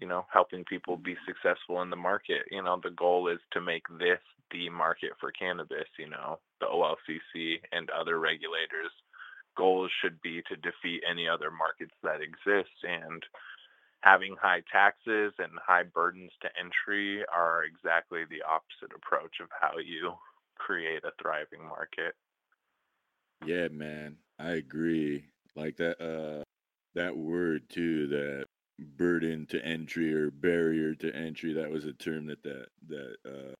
you 0.00 0.06
know, 0.06 0.26
helping 0.32 0.64
people 0.64 0.96
be 0.96 1.16
successful 1.26 1.82
in 1.82 1.90
the 1.90 1.96
market. 1.96 2.42
You 2.50 2.62
know, 2.62 2.78
the 2.82 2.90
goal 2.90 3.28
is 3.28 3.40
to 3.52 3.60
make 3.60 3.84
this 3.98 4.20
the 4.50 4.68
market 4.70 5.10
for 5.18 5.32
cannabis, 5.32 5.88
you 5.98 6.08
know, 6.08 6.38
the 6.60 6.66
OLCC 6.66 7.56
and 7.72 7.90
other 7.90 8.20
regulators 8.20 8.92
goals 9.56 9.90
should 10.00 10.20
be 10.22 10.42
to 10.48 10.56
defeat 10.56 11.02
any 11.10 11.26
other 11.28 11.50
markets 11.50 11.94
that 12.02 12.20
exist 12.20 12.76
and 12.84 13.22
having 14.02 14.36
high 14.40 14.62
taxes 14.70 15.32
and 15.38 15.50
high 15.64 15.82
burdens 15.82 16.30
to 16.42 16.48
entry 16.58 17.24
are 17.34 17.64
exactly 17.64 18.20
the 18.28 18.42
opposite 18.48 18.94
approach 18.94 19.40
of 19.42 19.48
how 19.58 19.78
you 19.78 20.12
create 20.56 21.02
a 21.04 21.10
thriving 21.20 21.66
market. 21.66 22.14
Yeah, 23.44 23.68
man, 23.68 24.16
I 24.38 24.52
agree. 24.52 25.24
Like 25.56 25.76
that, 25.78 26.00
uh, 26.00 26.44
that 26.94 27.16
word 27.16 27.62
too, 27.68 28.06
that 28.08 28.44
burden 28.78 29.46
to 29.46 29.64
entry 29.64 30.12
or 30.12 30.30
barrier 30.30 30.94
to 30.94 31.14
entry. 31.14 31.52
That 31.52 31.70
was 31.70 31.84
a 31.84 31.92
term 31.92 32.26
that 32.26 32.42
that 32.42 32.66
that 32.88 33.16
uh, 33.26 33.54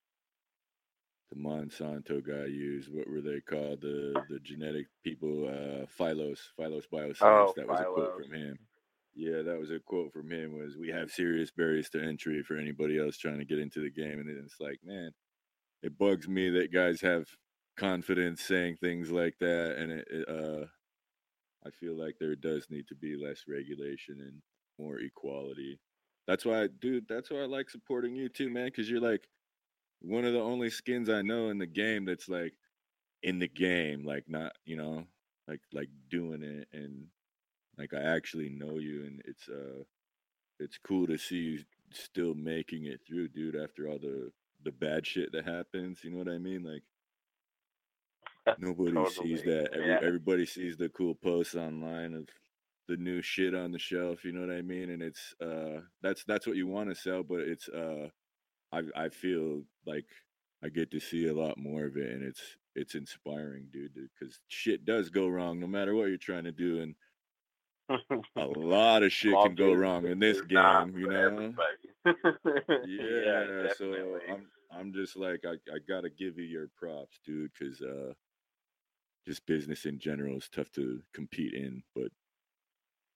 the 1.30 1.36
Monsanto 1.36 2.26
guy 2.26 2.46
used. 2.46 2.92
What 2.92 3.08
were 3.08 3.20
they 3.20 3.40
called? 3.40 3.80
The 3.80 4.22
the 4.28 4.38
genetic 4.40 4.86
people, 5.02 5.48
uh, 5.48 5.86
Phylos, 5.98 6.40
Phylos 6.58 6.84
Bioscience. 6.92 7.16
Oh, 7.22 7.52
that 7.56 7.68
was 7.68 7.80
a 7.80 7.84
quote 7.84 8.22
from 8.22 8.32
him. 8.32 8.58
Yeah, 9.14 9.42
that 9.42 9.58
was 9.58 9.70
a 9.70 9.78
quote 9.78 10.12
from 10.12 10.30
him. 10.30 10.58
Was 10.58 10.76
we 10.76 10.88
have 10.90 11.10
serious 11.10 11.50
barriers 11.50 11.88
to 11.90 12.02
entry 12.02 12.42
for 12.42 12.56
anybody 12.56 12.98
else 12.98 13.16
trying 13.16 13.38
to 13.38 13.46
get 13.46 13.58
into 13.58 13.80
the 13.80 13.90
game, 13.90 14.20
and 14.20 14.28
it's 14.28 14.60
like, 14.60 14.78
man, 14.84 15.10
it 15.82 15.96
bugs 15.98 16.28
me 16.28 16.50
that 16.50 16.72
guys 16.72 17.00
have 17.00 17.26
confidence 17.78 18.42
saying 18.42 18.76
things 18.76 19.10
like 19.10 19.38
that, 19.40 19.76
and 19.78 19.92
it, 19.92 20.08
it 20.10 20.28
uh, 20.28 20.66
I 21.66 21.70
feel 21.70 21.98
like 21.98 22.16
there 22.20 22.36
does 22.36 22.66
need 22.70 22.86
to 22.88 22.94
be 22.94 23.16
less 23.16 23.44
regulation 23.48 24.20
and 24.20 24.42
more 24.78 24.98
equality. 24.98 25.78
That's 26.26 26.44
why, 26.44 26.68
dude. 26.80 27.06
That's 27.08 27.30
why 27.30 27.38
I 27.38 27.46
like 27.46 27.70
supporting 27.70 28.16
you 28.16 28.28
too, 28.28 28.50
man. 28.50 28.66
Because 28.66 28.90
you're 28.90 29.00
like 29.00 29.28
one 30.00 30.24
of 30.24 30.32
the 30.32 30.40
only 30.40 30.70
skins 30.70 31.08
I 31.08 31.22
know 31.22 31.48
in 31.50 31.58
the 31.58 31.66
game 31.66 32.04
that's 32.04 32.28
like 32.28 32.54
in 33.22 33.38
the 33.38 33.48
game, 33.48 34.04
like 34.04 34.24
not, 34.28 34.52
you 34.64 34.76
know, 34.76 35.04
like 35.48 35.60
like 35.72 35.88
doing 36.10 36.42
it 36.42 36.68
and 36.72 37.06
like 37.78 37.92
I 37.94 38.02
actually 38.02 38.48
know 38.48 38.78
you, 38.78 39.04
and 39.04 39.22
it's 39.24 39.48
uh, 39.48 39.84
it's 40.58 40.78
cool 40.78 41.06
to 41.06 41.18
see 41.18 41.36
you 41.36 41.64
still 41.92 42.34
making 42.34 42.86
it 42.86 43.00
through, 43.06 43.28
dude. 43.28 43.56
After 43.56 43.88
all 43.88 43.98
the 43.98 44.32
the 44.64 44.72
bad 44.72 45.06
shit 45.06 45.32
that 45.32 45.46
happens, 45.46 46.02
you 46.02 46.10
know 46.10 46.18
what 46.18 46.28
I 46.28 46.38
mean? 46.38 46.64
Like 46.64 46.82
nobody 48.58 49.10
sees 49.10 49.42
that. 49.42 49.70
Every, 49.74 49.88
yeah. 49.88 49.98
Everybody 50.02 50.46
sees 50.46 50.76
the 50.76 50.88
cool 50.88 51.14
posts 51.14 51.54
online 51.54 52.14
of 52.14 52.28
the 52.88 52.96
new 52.96 53.22
shit 53.22 53.54
on 53.54 53.72
the 53.72 53.78
shelf. 53.78 54.24
You 54.24 54.32
know 54.32 54.46
what 54.46 54.56
I 54.56 54.62
mean? 54.62 54.90
And 54.90 55.02
it's 55.02 55.34
uh, 55.40 55.80
that's 56.02 56.24
that's 56.24 56.46
what 56.46 56.56
you 56.56 56.66
want 56.66 56.88
to 56.88 56.94
sell, 56.94 57.22
but 57.22 57.40
it's 57.40 57.68
uh, 57.68 58.08
I 58.72 58.82
I 58.94 59.08
feel 59.08 59.62
like 59.86 60.06
I 60.64 60.68
get 60.68 60.90
to 60.92 61.00
see 61.00 61.26
a 61.26 61.34
lot 61.34 61.58
more 61.58 61.84
of 61.84 61.96
it, 61.96 62.10
and 62.10 62.22
it's 62.22 62.42
it's 62.74 62.94
inspiring, 62.94 63.68
dude. 63.72 63.92
Because 63.94 64.40
shit 64.48 64.84
does 64.84 65.10
go 65.10 65.28
wrong, 65.28 65.60
no 65.60 65.66
matter 65.66 65.94
what 65.94 66.08
you're 66.08 66.18
trying 66.18 66.44
to 66.44 66.52
do, 66.52 66.80
and 66.80 66.94
a 68.36 68.44
lot 68.44 69.02
of 69.02 69.12
shit 69.12 69.34
can 69.34 69.54
go 69.54 69.72
wrong 69.72 70.06
in 70.06 70.18
this 70.18 70.40
game. 70.40 70.94
You 70.96 71.08
know? 71.08 71.26
everybody. 71.26 71.56
Yeah, 72.86 73.72
so. 73.76 74.18
I'm 74.30 74.46
I'm 74.70 74.92
just 74.92 75.16
like 75.16 75.44
I, 75.44 75.54
I 75.72 75.78
gotta 75.88 76.10
give 76.10 76.38
you 76.38 76.44
your 76.44 76.68
props, 76.76 77.18
dude, 77.24 77.50
because 77.58 77.80
uh, 77.80 78.12
just 79.26 79.46
business 79.46 79.86
in 79.86 79.98
general 79.98 80.36
is 80.36 80.48
tough 80.48 80.70
to 80.72 81.00
compete 81.12 81.54
in, 81.54 81.82
but 81.94 82.12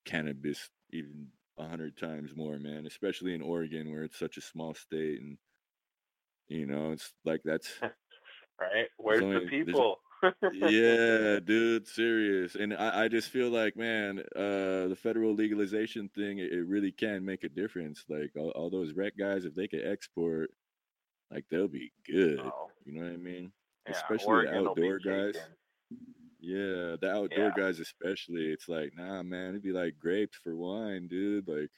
cannabis 0.05 0.69
even 0.93 1.29
a 1.59 1.69
hundred 1.69 1.97
times 1.97 2.33
more, 2.35 2.59
man. 2.59 2.87
Especially 2.87 3.35
in 3.35 3.43
Oregon, 3.43 3.91
where 3.91 4.03
it's 4.05 4.19
such 4.19 4.37
a 4.37 4.43
small 4.43 4.75
state, 4.75 5.21
and 5.21 5.39
you 6.49 6.67
know, 6.67 6.93
it's 6.93 7.13
like 7.25 7.41
that's 7.45 7.69
right? 8.61 8.87
Where's 8.97 9.23
only- 9.23 9.45
the 9.45 9.47
people? 9.47 10.01
yeah, 10.53 11.41
dude, 11.41 11.89
serious. 11.89 12.55
And 12.55 12.75
I, 12.75 13.05
I 13.05 13.09
just 13.09 13.31
feel 13.31 13.49
like, 13.49 13.75
man, 13.75 14.19
uh, 14.37 14.89
the 14.89 14.99
federal 15.03 15.35
legalization 15.35 16.11
thing, 16.15 16.41
it, 16.41 16.53
it 16.53 16.67
really 16.67 16.93
can 16.93 17.25
make 17.25 17.43
a 17.43 17.49
difference. 17.49 18.05
Like 18.07 18.33
all, 18.37 18.51
all 18.51 18.69
those 18.69 18.93
rec 18.93 19.17
guys, 19.17 19.47
if 19.47 19.55
they 19.55 19.67
could 19.67 19.87
export, 19.87 20.51
like 21.31 21.47
they'll 21.51 21.69
be 21.69 21.91
good. 22.07 22.39
Oh, 22.39 22.69
You 22.85 22.93
know 22.93 23.07
what 23.07 23.15
I 23.15 23.17
mean? 23.17 23.51
yeah, 23.87 23.95
especially 23.95 24.47
the 24.47 24.53
Oregon 24.53 24.63
be 24.63 24.69
outdoor 24.69 24.99
guys. 24.99 25.37
Yeah, 26.41 26.97
the 27.01 27.11
outdoor 27.11 27.47
Yeah. 27.47 27.53
guys 27.57 27.81
especially. 27.81 28.47
It's 28.51 28.69
like, 28.69 28.93
nah, 28.97 29.23
man, 29.23 29.51
it'd 29.51 29.63
be 29.63 29.73
like 29.73 29.99
grapes 29.99 30.39
for 30.43 30.57
wine, 30.57 31.07
dude. 31.09 31.47
Like, 31.47 31.71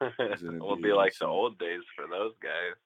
it 0.18 0.42
It'll 0.42 0.76
be 0.76 0.82
be 0.84 0.92
like 0.92 1.12
the 1.12 1.16
some- 1.18 1.30
old 1.30 1.58
days 1.58 1.82
for 1.96 2.06
those 2.08 2.32
guys. 2.42 2.76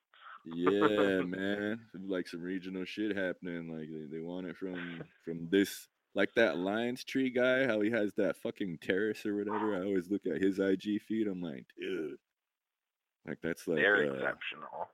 yeah, 0.46 1.20
man, 1.24 1.80
like 2.06 2.28
some 2.28 2.40
regional 2.40 2.84
shit 2.84 3.16
happening. 3.16 3.68
Like 3.68 3.88
they, 3.90 4.16
they 4.16 4.22
want 4.22 4.46
it 4.46 4.56
from 4.56 5.02
from 5.24 5.48
this 5.50 5.88
like 6.14 6.32
that 6.36 6.56
Lions 6.56 7.04
Tree 7.04 7.28
guy, 7.30 7.66
how 7.66 7.80
he 7.82 7.90
has 7.90 8.14
that 8.14 8.36
fucking 8.38 8.78
terrace 8.80 9.26
or 9.26 9.36
whatever. 9.36 9.74
I 9.76 9.84
always 9.84 10.10
look 10.10 10.22
at 10.26 10.40
his 10.40 10.58
IG 10.58 11.02
feed. 11.06 11.26
I'm 11.26 11.42
like, 11.42 11.66
dude, 11.78 12.16
like 13.26 13.38
that's 13.42 13.66
like 13.68 13.78
They're 13.78 14.10
uh, 14.10 14.14
exceptional. 14.14 14.88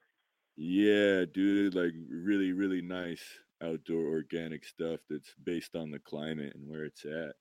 yeah, 0.57 1.25
dude, 1.33 1.75
like 1.77 1.93
really, 2.11 2.53
really 2.53 2.83
nice 2.83 3.23
outdoor 3.63 4.07
organic 4.09 4.65
stuff 4.65 5.01
that's 5.09 5.35
based 5.43 5.77
on 5.77 5.91
the 5.91 5.99
climate 5.99 6.55
and 6.55 6.69
where 6.69 6.85
it's 6.85 7.05
at. 7.05 7.35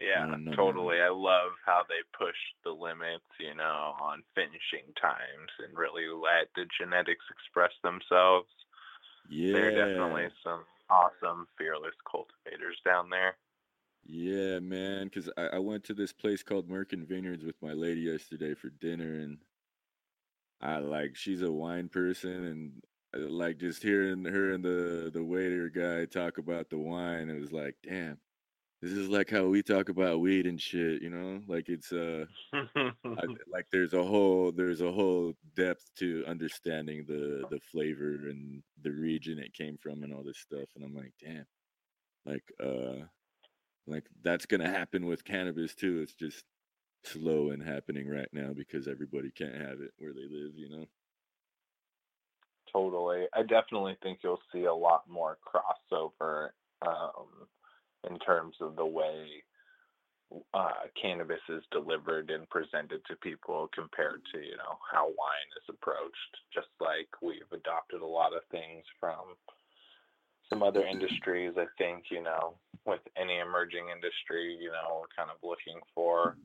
Yeah, 0.00 0.26
man. 0.26 0.56
totally. 0.56 1.00
I 1.00 1.08
love 1.08 1.52
how 1.64 1.82
they 1.88 2.02
push 2.18 2.36
the 2.64 2.70
limits, 2.70 3.24
you 3.38 3.54
know, 3.54 3.94
on 4.00 4.24
finishing 4.34 4.92
times 5.00 5.50
and 5.60 5.76
really 5.76 6.08
let 6.08 6.48
the 6.54 6.66
genetics 6.78 7.24
express 7.30 7.72
themselves. 7.82 8.48
yeah, 9.28 9.52
There 9.52 9.68
are 9.68 9.72
definitely 9.72 10.28
some 10.42 10.64
awesome, 10.90 11.46
fearless 11.56 11.94
cultivators 12.10 12.80
down 12.84 13.10
there. 13.10 13.36
Yeah, 14.06 14.58
man, 14.60 15.04
because 15.06 15.30
I, 15.36 15.46
I 15.46 15.58
went 15.58 15.84
to 15.84 15.94
this 15.94 16.12
place 16.12 16.42
called 16.42 16.68
Merkin 16.68 17.06
Vineyards 17.06 17.44
with 17.44 17.60
my 17.62 17.72
lady 17.72 18.02
yesterday 18.02 18.54
for 18.54 18.68
dinner, 18.70 19.14
and 19.14 19.38
I 20.60 20.78
like 20.78 21.14
she's 21.16 21.42
a 21.42 21.52
wine 21.52 21.88
person, 21.88 22.44
and 22.44 22.84
like 23.18 23.58
just 23.58 23.82
hearing 23.82 24.24
her 24.24 24.52
and 24.52 24.64
the 24.64 25.10
the 25.12 25.22
waiter 25.22 25.68
guy 25.68 26.04
talk 26.06 26.38
about 26.38 26.70
the 26.70 26.78
wine, 26.78 27.30
it 27.30 27.40
was 27.40 27.52
like, 27.52 27.76
damn, 27.82 28.18
this 28.82 28.92
is 28.92 29.08
like 29.08 29.30
how 29.30 29.46
we 29.46 29.62
talk 29.62 29.88
about 29.88 30.20
weed 30.20 30.46
and 30.46 30.60
shit, 30.60 31.00
you 31.02 31.10
know? 31.10 31.40
Like 31.46 31.68
it's 31.68 31.92
uh, 31.92 32.26
I, 32.52 32.66
like 33.52 33.66
there's 33.72 33.94
a 33.94 34.02
whole 34.02 34.52
there's 34.52 34.82
a 34.82 34.92
whole 34.92 35.34
depth 35.56 35.90
to 35.98 36.24
understanding 36.26 37.04
the 37.06 37.46
the 37.50 37.60
flavor 37.72 38.28
and 38.28 38.62
the 38.82 38.90
region 38.90 39.38
it 39.38 39.54
came 39.54 39.78
from 39.78 40.02
and 40.02 40.12
all 40.12 40.22
this 40.22 40.38
stuff, 40.38 40.68
and 40.76 40.84
I'm 40.84 40.94
like, 40.94 41.12
damn, 41.22 41.46
like 42.26 42.44
uh 42.62 43.06
like 43.86 44.04
that's 44.22 44.46
gonna 44.46 44.68
happen 44.70 45.06
with 45.06 45.24
cannabis 45.24 45.74
too. 45.74 46.00
It's 46.00 46.14
just 46.14 46.44
slow 47.04 47.50
and 47.50 47.62
happening 47.62 48.08
right 48.08 48.28
now 48.32 48.52
because 48.54 48.88
everybody 48.88 49.30
can't 49.30 49.54
have 49.54 49.80
it 49.80 49.92
where 49.98 50.12
they 50.12 50.28
live, 50.30 50.56
you 50.56 50.70
know. 50.70 50.86
Totally. 52.74 53.26
I 53.32 53.42
definitely 53.42 53.96
think 54.02 54.18
you'll 54.22 54.42
see 54.52 54.64
a 54.64 54.74
lot 54.74 55.04
more 55.08 55.38
crossover 55.46 56.48
um, 56.82 57.46
in 58.10 58.18
terms 58.18 58.56
of 58.60 58.74
the 58.74 58.84
way 58.84 59.44
uh, 60.52 60.90
cannabis 61.00 61.40
is 61.48 61.62
delivered 61.70 62.30
and 62.30 62.48
presented 62.50 63.00
to 63.06 63.14
people 63.16 63.70
compared 63.72 64.22
to, 64.32 64.38
you 64.38 64.56
know, 64.56 64.78
how 64.90 65.04
wine 65.04 65.50
is 65.56 65.68
approached. 65.68 66.34
Just 66.52 66.68
like 66.80 67.08
we've 67.22 67.52
adopted 67.52 68.00
a 68.00 68.06
lot 68.06 68.34
of 68.34 68.42
things 68.50 68.82
from 68.98 69.36
some 70.50 70.62
other 70.62 70.84
industries. 70.84 71.52
I 71.56 71.66
think, 71.78 72.04
you 72.10 72.22
know, 72.22 72.54
with 72.86 73.00
any 73.16 73.38
emerging 73.38 73.86
industry, 73.94 74.58
you 74.60 74.70
know, 74.70 75.00
we're 75.00 75.14
kind 75.16 75.30
of 75.30 75.36
looking 75.48 75.80
for, 75.94 76.36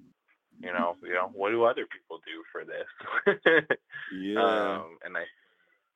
you 0.62 0.72
know, 0.72 0.96
you 1.02 1.14
know, 1.14 1.32
what 1.34 1.50
do 1.50 1.64
other 1.64 1.88
people 1.88 2.20
do 2.26 2.44
for 2.52 2.64
this? 2.66 3.66
Yeah. 4.12 4.42
Um, 4.42 4.98
and 5.06 5.16
I 5.16 5.26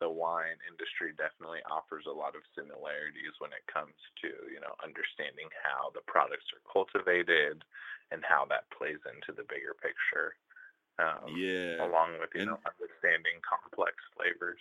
the 0.04 0.12
wine 0.12 0.60
industry 0.68 1.16
definitely 1.16 1.64
offers 1.72 2.04
a 2.04 2.12
lot 2.12 2.36
of 2.36 2.44
similarities 2.52 3.32
when 3.40 3.56
it 3.56 3.64
comes 3.72 3.96
to 4.20 4.28
you 4.52 4.60
know 4.60 4.76
understanding 4.84 5.48
how 5.64 5.96
the 5.96 6.04
products 6.04 6.52
are 6.52 6.60
cultivated 6.68 7.64
and 8.12 8.20
how 8.28 8.44
that 8.52 8.68
plays 8.76 9.00
into 9.08 9.32
the 9.32 9.48
bigger 9.48 9.72
picture. 9.80 10.36
Um, 11.00 11.32
yeah. 11.34 11.80
along 11.82 12.20
with 12.20 12.36
you 12.36 12.44
And- 12.44 12.52
know 12.52 12.60
understanding 12.68 13.40
complex 13.48 13.96
flavors. 14.20 14.60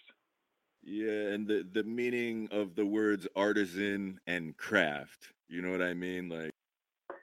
Yeah, 0.84 1.34
and 1.34 1.46
the 1.46 1.66
the 1.66 1.82
meaning 1.82 2.48
of 2.50 2.74
the 2.78 2.86
words 2.86 3.26
artisan 3.34 4.20
and 4.26 4.56
craft. 4.56 5.34
You 5.48 5.60
know 5.62 5.70
what 5.70 5.82
I 5.82 5.94
mean? 5.94 6.28
Like 6.28 6.54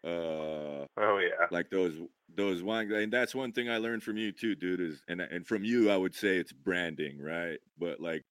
uh 0.04 0.86
Oh 0.98 1.18
yeah, 1.20 1.50
like 1.52 1.70
those 1.72 2.00
those 2.30 2.64
wine 2.64 2.92
and 2.94 3.14
that's 3.14 3.36
one 3.36 3.54
thing 3.54 3.70
I 3.70 3.78
learned 3.78 4.04
from 4.04 4.18
you 4.18 4.32
too, 4.34 4.56
dude, 4.56 4.82
is 4.82 5.04
and 5.08 5.22
and 5.22 5.48
from 5.48 5.64
you 5.66 5.90
I 5.92 5.98
would 5.98 6.16
say 6.16 6.38
it's 6.38 6.54
branding, 6.54 7.22
right? 7.22 7.60
But 7.78 8.00
like 8.02 8.26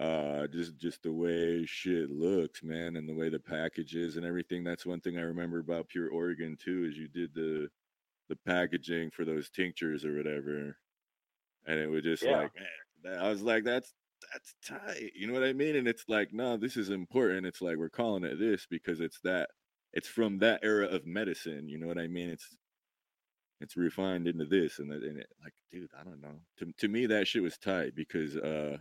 uh 0.00 0.46
just 0.48 0.76
just 0.78 1.02
the 1.04 1.12
way 1.12 1.66
shit 1.66 2.10
looks, 2.10 2.62
man, 2.64 2.96
and 2.96 3.08
the 3.08 3.14
way 3.14 3.30
the 3.30 3.40
package 3.40 3.96
is 3.96 4.16
and 4.16 4.26
everything. 4.26 4.64
That's 4.64 4.86
one 4.86 5.00
thing 5.00 5.18
I 5.18 5.22
remember 5.22 5.58
about 5.60 5.88
Pure 5.88 6.10
Oregon 6.10 6.56
too, 6.58 6.84
is 6.86 6.98
you 6.98 7.08
did 7.08 7.34
the 7.34 7.70
the 8.28 8.36
packaging 8.36 9.10
for 9.12 9.24
those 9.24 9.50
tinctures 9.50 10.04
or 10.04 10.16
whatever. 10.16 10.78
And 11.66 11.78
it 11.78 11.88
was 11.88 12.02
just 12.04 12.26
Yeah. 12.26 12.28
like, 12.28 12.54
man, 12.56 12.66
that, 13.04 13.18
I 13.20 13.28
was 13.28 13.42
like, 13.42 13.64
that's 13.64 13.94
that's 14.32 14.54
tight. 14.64 15.12
You 15.14 15.26
know 15.26 15.32
what 15.34 15.44
I 15.44 15.52
mean? 15.52 15.76
And 15.76 15.88
it's 15.88 16.04
like, 16.08 16.32
no, 16.32 16.56
this 16.56 16.76
is 16.76 16.90
important. 16.90 17.46
It's 17.46 17.60
like 17.62 17.76
we're 17.76 17.90
calling 17.90 18.24
it 18.24 18.38
this 18.38 18.66
because 18.66 19.00
it's 19.00 19.20
that 19.22 19.50
it's 19.92 20.08
from 20.08 20.38
that 20.38 20.60
era 20.62 20.86
of 20.86 21.06
medicine. 21.06 21.68
You 21.68 21.78
know 21.78 21.86
what 21.86 21.98
I 21.98 22.08
mean? 22.08 22.30
It's 22.30 22.56
it's 23.60 23.76
refined 23.76 24.26
into 24.26 24.44
this 24.44 24.78
and, 24.80 24.90
that- 24.90 25.04
and 25.04 25.18
it, 25.18 25.28
like, 25.42 25.52
dude, 25.70 25.90
I 25.98 26.02
don't 26.04 26.20
know. 26.20 26.40
To 26.58 26.72
to 26.78 26.88
me, 26.88 27.06
that 27.06 27.28
shit 27.28 27.42
was 27.42 27.58
tight 27.58 27.94
because 27.94 28.36
uh, 28.36 28.78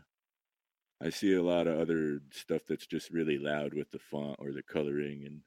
I 1.01 1.09
see 1.09 1.33
a 1.35 1.43
lot 1.43 1.67
of 1.67 1.79
other 1.79 2.19
stuff 2.31 2.61
that's 2.67 2.87
just 2.87 3.11
really 3.11 3.37
loud 3.37 3.73
with 3.73 3.91
the 3.91 3.99
font 3.99 4.37
or 4.39 4.51
the 4.53 4.63
coloring 4.63 5.23
and 5.25 5.41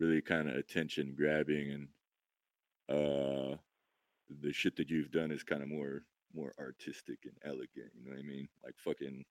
really 0.00 0.20
kind 0.22 0.48
of 0.48 0.56
attention 0.56 1.14
grabbing 1.16 1.70
and 1.70 1.88
uh, 2.88 3.56
the 4.42 4.52
shit 4.52 4.76
that 4.76 4.90
you've 4.90 5.10
done 5.10 5.30
is 5.30 5.42
kind 5.44 5.62
of 5.62 5.68
more 5.68 6.02
more 6.34 6.52
artistic 6.58 7.18
and 7.24 7.34
elegant. 7.44 7.92
You 7.94 8.04
know 8.04 8.10
what 8.10 8.18
I 8.18 8.22
mean? 8.22 8.48
Like 8.64 8.74
fucking 8.78 9.24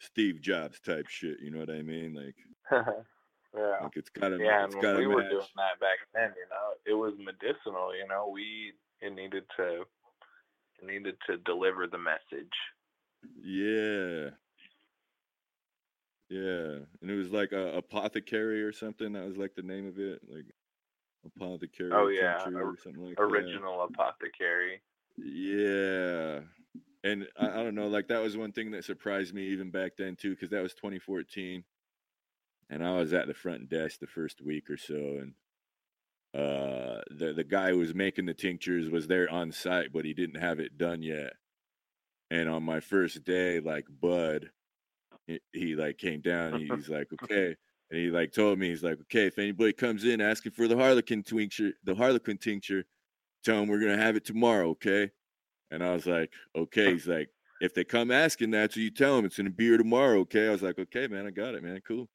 Steve 0.00 0.40
Jobs 0.40 0.80
type 0.80 1.06
shit. 1.08 1.38
You 1.40 1.50
know 1.52 1.58
what 1.60 1.70
I 1.70 1.82
mean? 1.82 2.14
Like 2.14 2.34
yeah. 3.54 3.76
like 3.82 3.96
it's 3.96 4.10
gotta 4.10 4.38
Yeah, 4.40 4.64
it's 4.64 4.74
gotta 4.74 4.98
we 4.98 5.06
were 5.06 5.22
doing 5.22 5.46
that 5.56 5.80
back 5.80 5.98
then, 6.14 6.32
you 6.36 6.46
know, 6.50 6.74
it 6.86 6.94
was 6.94 7.14
medicinal. 7.18 7.94
You 7.94 8.06
know, 8.08 8.30
we 8.32 8.72
it 9.00 9.14
needed 9.14 9.44
to 9.56 9.82
it 10.80 10.86
needed 10.86 11.16
to 11.28 11.36
deliver 11.38 11.86
the 11.86 11.98
message. 11.98 12.52
Yeah. 13.42 14.30
Yeah. 16.28 16.84
And 17.02 17.10
it 17.10 17.16
was 17.16 17.30
like 17.30 17.52
a 17.52 17.76
apothecary 17.76 18.62
or 18.62 18.72
something. 18.72 19.12
That 19.12 19.26
was 19.26 19.36
like 19.36 19.54
the 19.54 19.62
name 19.62 19.86
of 19.86 19.98
it. 19.98 20.20
Like 20.28 20.46
oh, 21.24 21.30
apothecary 21.36 21.90
Oh, 21.92 22.08
yeah, 22.08 22.42
or- 22.54 22.76
something 22.82 23.04
like 23.04 23.16
that. 23.16 23.22
Original 23.22 23.82
apothecary. 23.82 24.80
Yeah. 25.16 26.40
And 27.02 27.26
I, 27.38 27.46
I 27.48 27.62
don't 27.62 27.74
know, 27.74 27.88
like 27.88 28.08
that 28.08 28.22
was 28.22 28.36
one 28.36 28.52
thing 28.52 28.70
that 28.72 28.84
surprised 28.84 29.34
me 29.34 29.48
even 29.48 29.70
back 29.70 29.92
then 29.96 30.16
too, 30.16 30.30
because 30.30 30.50
that 30.50 30.62
was 30.62 30.74
2014. 30.74 31.64
And 32.70 32.84
I 32.86 32.92
was 32.92 33.12
at 33.12 33.26
the 33.26 33.34
front 33.34 33.68
desk 33.68 33.98
the 33.98 34.06
first 34.06 34.40
week 34.40 34.70
or 34.70 34.76
so, 34.76 34.94
and 34.94 35.34
uh 36.32 37.00
the 37.10 37.32
the 37.32 37.42
guy 37.44 37.70
who 37.70 37.78
was 37.78 37.92
making 37.92 38.26
the 38.26 38.34
tinctures 38.34 38.88
was 38.88 39.08
there 39.08 39.28
on 39.28 39.50
site, 39.50 39.92
but 39.92 40.04
he 40.04 40.14
didn't 40.14 40.40
have 40.40 40.60
it 40.60 40.78
done 40.78 41.02
yet. 41.02 41.32
And 42.30 42.48
on 42.48 42.62
my 42.62 42.78
first 42.78 43.24
day, 43.24 43.58
like 43.58 43.86
Bud, 44.00 44.50
he, 45.26 45.40
he 45.52 45.74
like 45.74 45.98
came 45.98 46.20
down, 46.20 46.60
he's 46.60 46.88
like, 46.88 47.08
okay. 47.24 47.56
And 47.90 48.00
he 48.00 48.10
like 48.10 48.32
told 48.32 48.58
me, 48.60 48.68
he's 48.68 48.84
like, 48.84 49.00
okay, 49.02 49.26
if 49.26 49.38
anybody 49.38 49.72
comes 49.72 50.04
in 50.04 50.20
asking 50.20 50.52
for 50.52 50.68
the 50.68 50.76
Harlequin 50.76 51.24
tincture, 51.24 51.72
the 51.82 51.96
Harlequin 51.96 52.38
tincture, 52.38 52.84
tell 53.44 53.58
them 53.58 53.68
we're 53.68 53.80
gonna 53.80 53.96
have 53.96 54.14
it 54.14 54.24
tomorrow, 54.24 54.70
okay? 54.70 55.10
And 55.72 55.82
I 55.82 55.92
was 55.92 56.06
like, 56.06 56.32
okay. 56.54 56.92
He's 56.92 57.08
like, 57.08 57.30
if 57.60 57.74
they 57.74 57.82
come 57.84 58.12
asking 58.12 58.52
that, 58.52 58.72
so 58.72 58.80
you 58.80 58.92
tell 58.92 59.16
them 59.16 59.24
it's 59.24 59.36
gonna 59.36 59.50
be 59.50 59.64
here 59.66 59.78
tomorrow, 59.78 60.20
okay? 60.20 60.46
I 60.46 60.52
was 60.52 60.62
like, 60.62 60.78
okay, 60.78 61.08
man, 61.08 61.26
I 61.26 61.30
got 61.30 61.56
it, 61.56 61.64
man, 61.64 61.80
cool. 61.86 62.08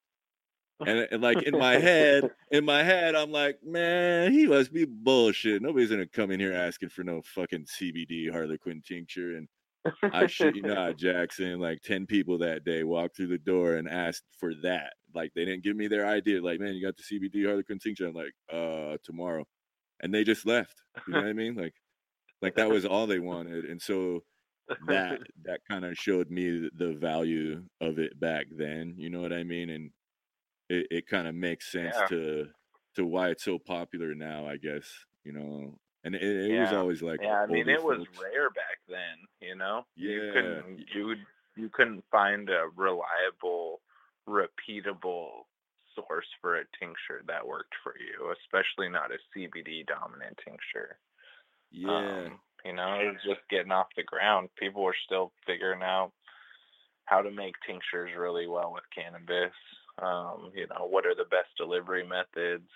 And, 0.80 1.08
and 1.12 1.22
like 1.22 1.42
in 1.44 1.58
my 1.58 1.78
head, 1.78 2.30
in 2.52 2.66
my 2.66 2.84
head, 2.84 3.16
I'm 3.16 3.32
like, 3.32 3.60
man, 3.64 4.32
he 4.32 4.46
must 4.46 4.74
be 4.74 4.86
bullshit. 4.86 5.62
Nobody's 5.62 5.90
gonna 5.90 6.08
come 6.08 6.32
in 6.32 6.40
here 6.40 6.54
asking 6.54 6.90
for 6.90 7.04
no 7.04 7.22
fucking 7.24 7.66
CBD 7.66 8.32
Harlequin 8.32 8.82
tincture. 8.86 9.38
And 9.38 9.48
I 10.12 10.28
shit 10.28 10.56
you 10.56 10.64
not, 10.64 10.98
Jackson. 10.98 11.60
Like 11.60 11.82
ten 11.82 12.06
people 12.06 12.40
that 12.40 12.66
day 12.66 12.84
walked 12.84 13.16
through 13.16 13.28
the 13.28 13.38
door 13.38 13.76
and 13.76 13.88
asked 13.88 14.26
for 14.38 14.54
that. 14.64 14.94
Like 15.14 15.32
they 15.34 15.46
didn't 15.46 15.64
give 15.64 15.78
me 15.78 15.88
their 15.88 16.06
idea. 16.06 16.44
Like, 16.44 16.60
man, 16.60 16.76
you 16.76 16.86
got 16.86 16.96
the 16.98 17.04
CBD 17.04 17.46
Harlequin 17.46 17.80
tincture. 17.80 18.08
I'm 18.08 18.14
like, 18.14 18.34
uh, 18.52 18.98
tomorrow, 19.04 19.46
and 20.02 20.14
they 20.14 20.24
just 20.24 20.46
left. 20.46 20.82
You 21.08 21.14
know 21.14 21.22
what 21.22 21.30
I 21.30 21.34
mean? 21.34 21.56
Like, 21.56 21.74
like 22.42 22.56
that 22.56 22.70
was 22.70 22.86
all 22.86 23.08
they 23.08 23.20
wanted. 23.20 23.66
And 23.66 23.82
so 23.82 24.24
that 24.88 25.20
that 25.46 25.62
kind 25.70 25.86
of 25.86 25.98
showed 25.98 26.30
me 26.30 26.70
the 26.76 26.94
value 26.94 27.64
of 27.82 28.00
it 28.00 28.20
back 28.20 28.48
then. 28.52 28.96
You 28.98 29.10
know 29.10 29.22
what 29.22 29.34
I 29.34 29.44
mean? 29.44 29.70
And 29.70 29.92
it, 30.70 30.88
it 30.92 31.08
kind 31.08 31.28
of 31.28 31.36
makes 31.36 31.72
sense 31.72 31.96
Yeah. 32.00 32.08
to 32.08 32.48
to 32.96 33.06
why 33.06 33.30
it's 33.30 33.44
so 33.44 33.60
popular 33.60 34.14
now. 34.16 34.48
I 34.48 34.58
guess 34.58 35.06
you 35.24 35.32
know. 35.34 35.80
And 36.04 36.14
it, 36.14 36.22
it 36.22 36.60
was 36.60 36.72
always 36.72 37.02
like 37.02 37.20
yeah, 37.22 37.42
I 37.42 37.48
mean 37.48 37.68
it 37.68 37.84
was 37.84 38.06
rare 38.22 38.52
back 38.52 38.78
then, 38.88 39.18
you 39.42 39.56
know? 39.56 39.86
Yeah. 39.96 40.12
You 40.12 40.32
couldn't 40.34 40.86
you 40.94 41.16
you 41.56 41.70
couldn't 41.74 42.04
find 42.12 42.48
a 42.50 42.68
reliable, 42.76 43.82
repeatable 44.30 45.46
source 45.96 46.28
for 46.42 46.58
a 46.58 46.66
tincture 46.80 47.24
that 47.28 47.48
worked 47.48 47.74
for 47.84 47.96
you, 47.98 48.32
especially 48.44 48.90
not 48.90 49.10
a 49.12 49.18
CBD 49.34 49.86
dominant 49.88 50.38
tincture. 50.46 51.00
Yeah, 51.72 52.26
Um, 52.28 52.40
you 52.64 52.74
know, 52.74 53.00
it 53.00 53.06
was 53.08 53.22
just 53.26 53.42
getting 53.50 53.72
off 53.72 53.88
the 53.96 54.04
ground. 54.04 54.50
People 54.60 54.84
were 54.84 54.96
still 55.06 55.32
figuring 55.48 55.82
out 55.82 56.12
how 57.06 57.22
to 57.22 57.32
make 57.32 57.56
tinctures 57.66 58.12
really 58.18 58.48
well 58.48 58.72
with 58.74 58.84
cannabis. 58.94 59.54
Um, 60.02 60.52
you 60.54 60.68
know, 60.68 60.86
what 60.88 61.06
are 61.06 61.16
the 61.16 61.26
best 61.26 61.50
delivery 61.58 62.06
methods? 62.06 62.70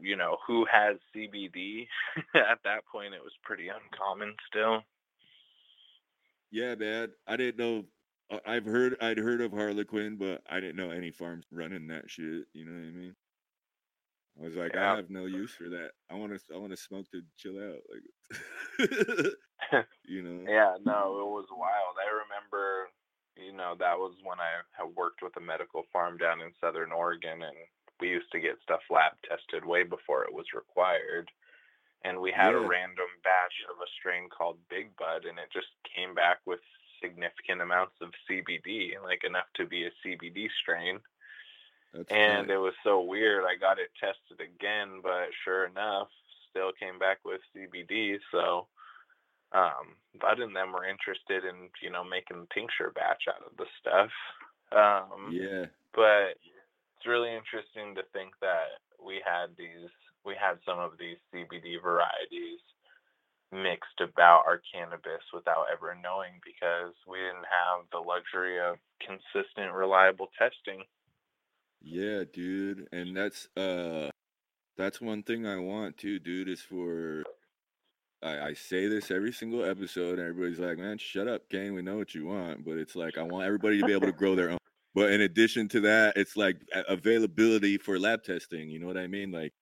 You 0.00 0.16
know, 0.16 0.38
who 0.46 0.66
has 0.70 0.96
CBD? 1.14 1.86
At 2.34 2.60
that 2.64 2.86
point, 2.90 3.14
it 3.14 3.22
was 3.22 3.32
pretty 3.42 3.68
uncommon 3.68 4.34
still. 4.48 4.82
Yeah, 6.50 6.74
man. 6.74 7.10
I 7.26 7.36
didn't 7.36 7.58
know. 7.58 7.84
uh, 8.30 8.38
I've 8.46 8.64
heard 8.66 8.96
I'd 9.00 9.18
heard 9.18 9.40
of 9.40 9.52
Harlequin, 9.52 10.16
but 10.16 10.42
I 10.48 10.60
didn't 10.60 10.76
know 10.76 10.90
any 10.90 11.10
farms 11.10 11.46
running 11.52 11.86
that 11.88 12.10
shit. 12.10 12.46
You 12.52 12.64
know 12.66 12.72
what 12.72 12.88
I 12.88 12.90
mean? 12.92 13.16
I 14.40 14.44
was 14.44 14.56
like, 14.56 14.72
Yeah. 14.74 14.92
I 14.92 14.96
have 14.96 15.10
no 15.10 15.26
use 15.26 15.52
for 15.52 15.68
that. 15.70 15.90
I 16.10 16.14
want 16.14 16.32
to 16.32 16.54
I 16.54 16.58
want 16.58 16.72
to 16.72 16.76
smoke 16.76 17.06
to 17.10 17.22
chill 17.36 17.58
out, 17.58 17.82
like 17.90 18.02
you 20.04 20.22
know. 20.22 20.50
Yeah, 20.50 20.76
no, 20.84 21.20
it 21.20 21.30
was 21.30 21.46
wild. 21.50 21.96
I 21.98 22.08
know, 23.70 23.76
that 23.78 23.98
was 23.98 24.14
when 24.22 24.40
I 24.40 24.62
had 24.72 24.94
worked 24.96 25.22
with 25.22 25.36
a 25.36 25.40
medical 25.40 25.84
farm 25.92 26.16
down 26.18 26.40
in 26.40 26.50
Southern 26.60 26.92
Oregon, 26.92 27.42
and 27.42 27.56
we 28.00 28.08
used 28.08 28.30
to 28.32 28.40
get 28.40 28.58
stuff 28.62 28.80
lab 28.90 29.12
tested 29.28 29.64
way 29.64 29.82
before 29.84 30.24
it 30.24 30.32
was 30.32 30.46
required. 30.54 31.30
And 32.02 32.20
we 32.20 32.32
had 32.32 32.54
a 32.54 32.60
random 32.60 33.12
batch 33.22 33.52
of 33.70 33.76
a 33.76 33.88
strain 33.98 34.28
called 34.30 34.56
Big 34.70 34.96
Bud, 34.96 35.26
and 35.28 35.38
it 35.38 35.52
just 35.52 35.68
came 35.94 36.14
back 36.14 36.38
with 36.46 36.60
significant 37.02 37.60
amounts 37.60 37.94
of 38.00 38.10
CBD, 38.28 38.92
like 39.02 39.22
enough 39.24 39.46
to 39.56 39.66
be 39.66 39.84
a 39.84 39.90
CBD 40.04 40.48
strain. 40.62 40.98
That's 41.92 42.08
And 42.10 42.48
tight. 42.48 42.54
it 42.54 42.58
was 42.58 42.74
so 42.84 43.00
weird. 43.02 43.44
I 43.44 43.56
got 43.56 43.78
it 43.78 43.90
tested 44.00 44.40
again, 44.40 45.00
but 45.02 45.28
sure 45.44 45.66
enough, 45.66 46.08
still 46.48 46.72
came 46.72 46.98
back 46.98 47.18
with 47.24 47.40
CBD. 47.54 48.18
So, 48.32 48.66
um, 49.52 49.98
Bud 50.20 50.40
and 50.40 50.54
them 50.54 50.72
were 50.72 50.84
interested 50.84 51.44
in, 51.44 51.70
you 51.82 51.90
know, 51.90 52.04
making 52.04 52.46
a 52.46 52.54
tincture 52.54 52.92
batch 52.94 53.24
out 53.28 53.42
of 53.46 53.56
the 53.56 53.66
stuff. 53.80 54.10
Um, 54.70 55.32
yeah, 55.32 55.66
but 55.94 56.38
it's 56.96 57.06
really 57.06 57.34
interesting 57.34 57.94
to 57.96 58.02
think 58.12 58.34
that 58.40 58.78
we 59.02 59.20
had 59.24 59.56
these, 59.58 59.90
we 60.24 60.34
had 60.38 60.58
some 60.64 60.78
of 60.78 60.92
these 60.98 61.18
CBD 61.34 61.82
varieties 61.82 62.60
mixed 63.52 63.98
about 64.00 64.44
our 64.46 64.62
cannabis 64.72 65.26
without 65.34 65.66
ever 65.72 65.96
knowing 66.00 66.38
because 66.44 66.94
we 67.08 67.18
didn't 67.18 67.50
have 67.50 67.82
the 67.90 67.98
luxury 67.98 68.60
of 68.60 68.76
consistent, 69.02 69.74
reliable 69.74 70.30
testing. 70.38 70.84
yeah, 71.82 72.22
dude. 72.32 72.86
And 72.92 73.16
that's 73.16 73.48
uh, 73.56 74.10
that's 74.76 75.00
one 75.00 75.22
thing 75.22 75.46
I 75.46 75.58
want 75.58 75.96
too, 75.98 76.18
dude. 76.18 76.48
Is 76.48 76.62
for 76.62 77.24
I, 78.22 78.48
I 78.48 78.52
say 78.54 78.86
this 78.86 79.10
every 79.10 79.32
single 79.32 79.64
episode, 79.64 80.18
and 80.18 80.28
everybody's 80.28 80.58
like, 80.58 80.78
"Man, 80.78 80.98
shut 80.98 81.26
up, 81.28 81.48
Kane. 81.48 81.74
We 81.74 81.82
know 81.82 81.96
what 81.96 82.14
you 82.14 82.26
want." 82.26 82.64
But 82.64 82.76
it's 82.78 82.94
like 82.96 83.16
I 83.18 83.22
want 83.22 83.46
everybody 83.46 83.78
to 83.80 83.86
be 83.86 83.92
able 83.92 84.06
to 84.06 84.12
grow 84.12 84.34
their 84.34 84.50
own. 84.50 84.58
But 84.94 85.12
in 85.12 85.20
addition 85.22 85.68
to 85.68 85.80
that, 85.82 86.16
it's 86.16 86.36
like 86.36 86.56
availability 86.88 87.78
for 87.78 87.98
lab 87.98 88.22
testing. 88.24 88.68
You 88.70 88.78
know 88.80 88.86
what 88.86 88.98
I 88.98 89.06
mean? 89.06 89.30
Like 89.30 89.52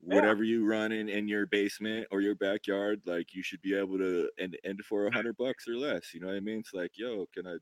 Yeah. 0.00 0.16
whatever 0.16 0.44
you 0.44 0.66
run 0.66 0.92
in 0.92 1.08
in 1.08 1.28
your 1.28 1.46
basement 1.46 2.08
or 2.10 2.20
your 2.20 2.34
backyard, 2.34 3.00
like 3.06 3.34
you 3.34 3.42
should 3.42 3.62
be 3.62 3.74
able 3.74 3.98
to 3.98 4.30
and 4.38 4.56
and 4.64 4.80
for 4.84 5.06
a 5.06 5.12
hundred 5.14 5.36
bucks 5.36 5.66
or 5.68 5.76
less. 5.76 6.12
You 6.12 6.20
know 6.20 6.26
what 6.28 6.36
I 6.36 6.40
mean? 6.40 6.58
It's 6.58 6.74
like, 6.74 6.92
yo, 6.98 7.26
can 7.34 7.46
I 7.46 7.56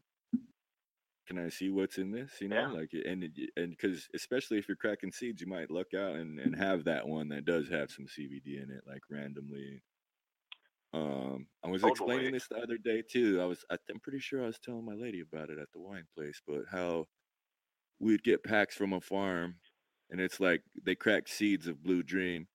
can 1.26 1.38
I 1.38 1.48
see 1.48 1.70
what's 1.70 1.98
in 1.98 2.10
this? 2.12 2.32
You 2.40 2.48
know, 2.48 2.56
Yeah. 2.56 2.68
like 2.68 2.90
and 2.92 3.24
and 3.56 3.70
because 3.70 4.08
especially 4.14 4.58
if 4.58 4.68
you're 4.68 4.76
cracking 4.76 5.12
seeds, 5.12 5.40
you 5.40 5.46
might 5.48 5.70
look 5.70 5.92
out 5.94 6.16
and 6.16 6.38
and 6.40 6.56
have 6.56 6.84
that 6.84 7.06
one 7.06 7.28
that 7.28 7.44
does 7.44 7.68
have 7.68 7.90
some 7.90 8.06
CBD 8.06 8.62
in 8.62 8.70
it, 8.70 8.84
like 8.86 9.02
randomly. 9.10 9.82
Um, 10.96 11.46
I 11.62 11.68
was 11.68 11.84
explaining 11.84 12.32
this 12.32 12.48
the 12.48 12.56
other 12.56 12.78
day 12.78 13.02
too. 13.02 13.40
I 13.40 13.44
was 13.44 13.64
I'm 13.70 14.00
pretty 14.00 14.20
sure 14.20 14.42
I 14.42 14.46
was 14.46 14.58
telling 14.58 14.84
my 14.84 14.94
lady 14.94 15.20
about 15.20 15.50
it 15.50 15.58
at 15.58 15.70
the 15.72 15.80
wine 15.80 16.06
place, 16.16 16.40
but 16.46 16.62
how 16.70 17.06
we'd 18.00 18.22
get 18.22 18.44
packs 18.44 18.74
from 18.74 18.92
a 18.92 19.00
farm, 19.00 19.56
and 20.10 20.20
it's 20.20 20.40
like 20.40 20.62
they 20.84 20.94
crack 20.94 21.28
seeds 21.28 21.66
of 21.66 21.82
Blue 21.82 22.02
Dream, 22.02 22.46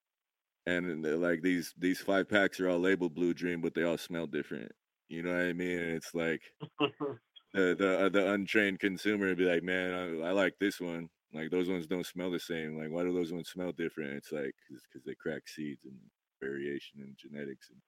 and 0.66 1.04
like 1.22 1.44
these 1.44 1.74
these 1.78 2.00
five 2.00 2.30
packs 2.30 2.60
are 2.60 2.70
all 2.70 2.80
labeled 2.80 3.14
Blue 3.14 3.34
Dream, 3.34 3.62
but 3.62 3.76
they 3.76 3.84
all 3.84 3.98
smell 3.98 4.26
different. 4.26 4.72
You 5.08 5.22
know 5.22 5.34
what 5.34 5.42
I 5.46 5.54
mean? 5.54 5.78
And 5.78 5.92
it's 5.92 6.16
like 6.16 6.42
the 6.80 7.76
the 7.76 8.06
uh, 8.06 8.10
the 8.10 8.32
untrained 8.32 8.80
consumer 8.80 9.28
would 9.28 9.38
be 9.38 9.46
like, 9.46 9.64
man, 9.64 9.94
I, 10.24 10.30
I 10.30 10.32
like 10.32 10.56
this 10.60 10.80
one. 10.80 11.10
Like 11.34 11.52
those 11.52 11.70
ones 11.70 11.86
don't 11.86 12.06
smell 12.06 12.32
the 12.32 12.40
same. 12.40 12.78
Like 12.78 12.90
why 12.90 13.04
do 13.04 13.14
those 13.14 13.32
ones 13.32 13.50
smell 13.50 13.72
different? 13.72 14.14
It's 14.14 14.32
like 14.32 14.56
because 14.70 15.04
they 15.06 15.16
crack 15.16 15.48
seeds 15.48 15.86
and 15.86 16.00
variation 16.42 17.02
and 17.02 17.16
genetics, 17.18 17.70
and 17.70 17.80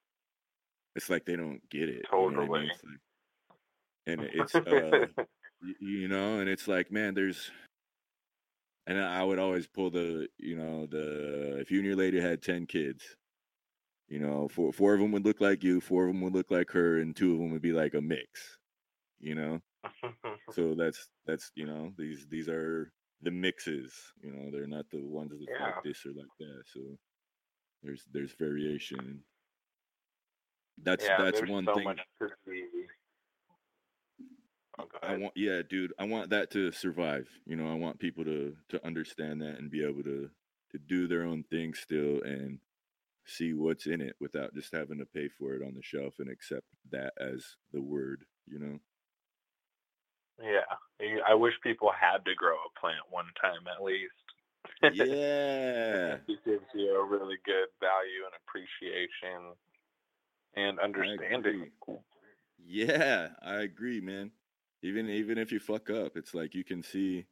it's 0.95 1.09
like 1.09 1.25
they 1.25 1.35
don't 1.35 1.67
get 1.69 1.89
it. 1.89 2.05
You 2.13 2.29
know 2.29 2.43
I 2.43 2.47
Totally. 2.47 2.59
mean? 2.61 2.69
It's 2.69 2.83
like, 2.83 2.99
and 4.05 4.23
it's 4.33 4.55
uh, 4.55 5.07
you 5.79 6.07
know, 6.07 6.39
and 6.39 6.49
it's 6.49 6.67
like, 6.67 6.91
man, 6.91 7.13
there's. 7.13 7.51
And 8.85 8.99
I 8.99 9.23
would 9.23 9.39
always 9.39 9.65
pull 9.65 9.91
the, 9.91 10.27
you 10.37 10.57
know, 10.57 10.85
the 10.87 11.57
if 11.59 11.71
you 11.71 11.79
and 11.79 11.87
your 11.87 11.95
lady 11.95 12.19
had 12.19 12.41
ten 12.41 12.65
kids, 12.65 13.15
you 14.09 14.19
know, 14.19 14.47
four 14.49 14.73
four 14.73 14.93
of 14.93 14.99
them 14.99 15.11
would 15.13 15.25
look 15.25 15.39
like 15.41 15.63
you, 15.63 15.79
four 15.79 16.05
of 16.07 16.13
them 16.13 16.21
would 16.21 16.33
look 16.33 16.51
like 16.51 16.69
her, 16.71 16.99
and 16.99 17.15
two 17.15 17.33
of 17.33 17.39
them 17.39 17.51
would 17.51 17.61
be 17.61 17.71
like 17.71 17.93
a 17.93 18.01
mix, 18.01 18.57
you 19.19 19.35
know. 19.35 19.61
So 20.51 20.75
that's 20.75 21.09
that's 21.25 21.51
you 21.55 21.65
know 21.65 21.93
these 21.97 22.27
these 22.29 22.49
are 22.49 22.91
the 23.21 23.31
mixes, 23.31 23.93
you 24.21 24.31
know, 24.33 24.51
they're 24.51 24.67
not 24.67 24.89
the 24.91 25.01
ones 25.03 25.31
that 25.31 25.39
Yeah. 25.49 25.65
like 25.65 25.83
this 25.83 26.05
or 26.05 26.09
like 26.09 26.27
that. 26.39 26.63
So 26.67 26.81
there's 27.81 28.05
there's 28.11 28.33
variation. 28.33 29.23
That's 30.81 31.05
yeah, 31.05 31.17
that's 31.17 31.41
one 31.49 31.65
so 31.65 31.75
thing. 31.75 31.83
much 31.83 31.99
to 32.21 32.27
see. 32.45 32.65
Oh, 34.79 34.85
I 35.03 35.17
want 35.17 35.33
yeah, 35.35 35.61
dude. 35.67 35.93
I 35.99 36.05
want 36.05 36.31
that 36.31 36.49
to 36.51 36.71
survive. 36.71 37.27
You 37.45 37.55
know, 37.55 37.71
I 37.71 37.75
want 37.75 37.99
people 37.99 38.23
to 38.25 38.55
to 38.69 38.85
understand 38.85 39.41
that 39.41 39.59
and 39.59 39.69
be 39.69 39.83
able 39.83 40.03
to 40.03 40.29
to 40.71 40.77
do 40.79 41.07
their 41.07 41.23
own 41.23 41.43
thing 41.43 41.73
still 41.73 42.21
and 42.23 42.59
see 43.25 43.53
what's 43.53 43.85
in 43.85 44.01
it 44.01 44.15
without 44.19 44.53
just 44.53 44.73
having 44.73 44.97
to 44.99 45.05
pay 45.05 45.29
for 45.29 45.53
it 45.53 45.61
on 45.61 45.75
the 45.75 45.83
shelf 45.83 46.15
and 46.19 46.29
accept 46.29 46.65
that 46.91 47.13
as 47.19 47.55
the 47.71 47.81
word, 47.81 48.25
you 48.47 48.59
know. 48.59 48.79
Yeah, 50.41 50.65
I 51.27 51.35
wish 51.35 51.53
people 51.61 51.91
had 51.93 52.25
to 52.25 52.35
grow 52.35 52.55
a 52.55 52.79
plant 52.79 53.05
one 53.09 53.29
time 53.39 53.67
at 53.73 53.83
least. 53.83 54.13
Yeah. 54.83 56.17
it 56.27 56.43
gives 56.45 56.67
you 56.73 56.95
a 56.95 57.05
really 57.05 57.37
good 57.45 57.67
value 57.79 58.23
and 58.25 58.35
appreciation 58.43 59.55
and 60.55 60.79
understanding. 60.79 61.71
Yeah, 62.65 63.29
I 63.41 63.55
agree, 63.61 64.01
man. 64.01 64.31
Even 64.81 65.09
even 65.09 65.37
if 65.37 65.51
you 65.51 65.59
fuck 65.59 65.89
up, 65.89 66.17
it's 66.17 66.33
like 66.33 66.53
you 66.53 66.63
can 66.63 66.83
see 66.83 67.25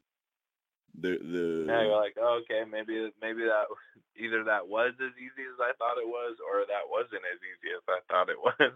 the 0.95 1.17
the 1.19 1.63
Now 1.67 1.81
you're 1.81 2.01
like, 2.01 2.15
oh, 2.19 2.41
okay, 2.43 2.63
maybe 2.69 3.11
maybe 3.21 3.43
that 3.43 3.67
either 4.17 4.43
that 4.43 4.67
was 4.67 4.93
as 4.99 5.15
easy 5.15 5.47
as 5.47 5.59
I 5.59 5.71
thought 5.79 6.01
it 6.01 6.07
was, 6.07 6.35
or 6.43 6.67
that 6.67 6.87
wasn't 6.87 7.23
as 7.31 7.39
easy 7.39 7.71
as 7.71 7.83
I 7.87 7.99
thought 8.07 8.29
it 8.29 8.39
was. 8.39 8.73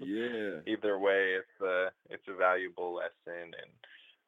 yeah. 0.00 0.60
Either 0.72 0.98
way, 0.98 1.36
it's 1.40 1.58
a 1.60 1.92
it's 2.08 2.28
a 2.28 2.36
valuable 2.36 2.94
lesson, 2.94 3.52
and 3.52 3.72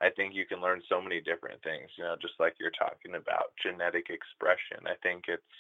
I 0.01 0.11
think 0.11 0.35
you 0.35 0.45
can 0.45 0.61
learn 0.61 0.83
so 0.89 1.01
many 1.01 1.21
different 1.21 1.63
things. 1.63 1.89
You 1.97 2.05
know, 2.05 2.17
just 2.21 2.35
like 2.39 2.55
you're 2.61 2.77
talking 2.77 3.17
about 3.17 3.57
genetic 3.63 4.11
expression. 4.11 4.85
I 4.85 4.97
think 5.03 5.25
it's 5.29 5.57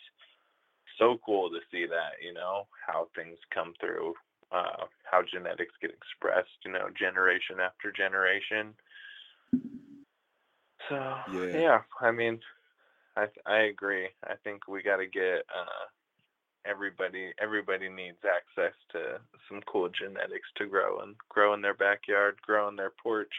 so 0.98 1.18
cool 1.24 1.50
to 1.50 1.60
see 1.70 1.86
that. 1.86 2.22
You 2.22 2.32
know 2.34 2.66
how 2.86 3.08
things 3.14 3.38
come 3.52 3.74
through, 3.80 4.14
uh, 4.52 4.86
how 5.10 5.22
genetics 5.22 5.74
get 5.80 5.90
expressed. 5.90 6.58
You 6.64 6.72
know, 6.72 6.88
generation 6.98 7.60
after 7.60 7.92
generation. 7.92 8.74
So 10.88 11.14
Yeah. 11.32 11.56
yeah, 11.58 11.82
I 12.00 12.10
mean, 12.10 12.40
I 13.16 13.26
I 13.46 13.58
agree. 13.62 14.08
I 14.24 14.34
think 14.44 14.68
we 14.68 14.82
got 14.82 14.96
to 14.98 15.06
get 15.06 15.46
uh, 15.54 15.86
everybody. 16.66 17.32
Everybody 17.40 17.88
needs 17.88 18.18
access 18.24 18.74
to 18.92 19.20
some 19.48 19.62
cool 19.62 19.88
genetics 19.88 20.48
to 20.56 20.66
grow 20.66 21.00
and 21.00 21.16
grow 21.28 21.54
in 21.54 21.62
their 21.62 21.74
backyard, 21.74 22.40
grow 22.42 22.68
in 22.68 22.76
their 22.76 22.92
porch. 23.02 23.32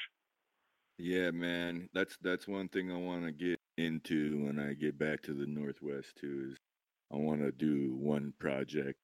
Yeah, 0.98 1.32
man. 1.32 1.90
That's 1.94 2.18
that's 2.22 2.48
one 2.48 2.70
thing 2.70 2.92
I 2.92 2.98
want 2.98 3.26
to 3.26 3.32
get 3.32 3.60
into 3.78 4.46
when 4.46 4.60
I 4.60 4.74
get 4.74 4.98
back 4.98 5.22
to 5.24 5.34
the 5.34 5.46
Northwest 5.46 6.16
too. 6.20 6.52
Is 6.52 6.58
I 7.14 7.18
want 7.18 7.42
to 7.42 7.52
do 7.52 7.96
one 7.96 8.34
project. 8.40 9.00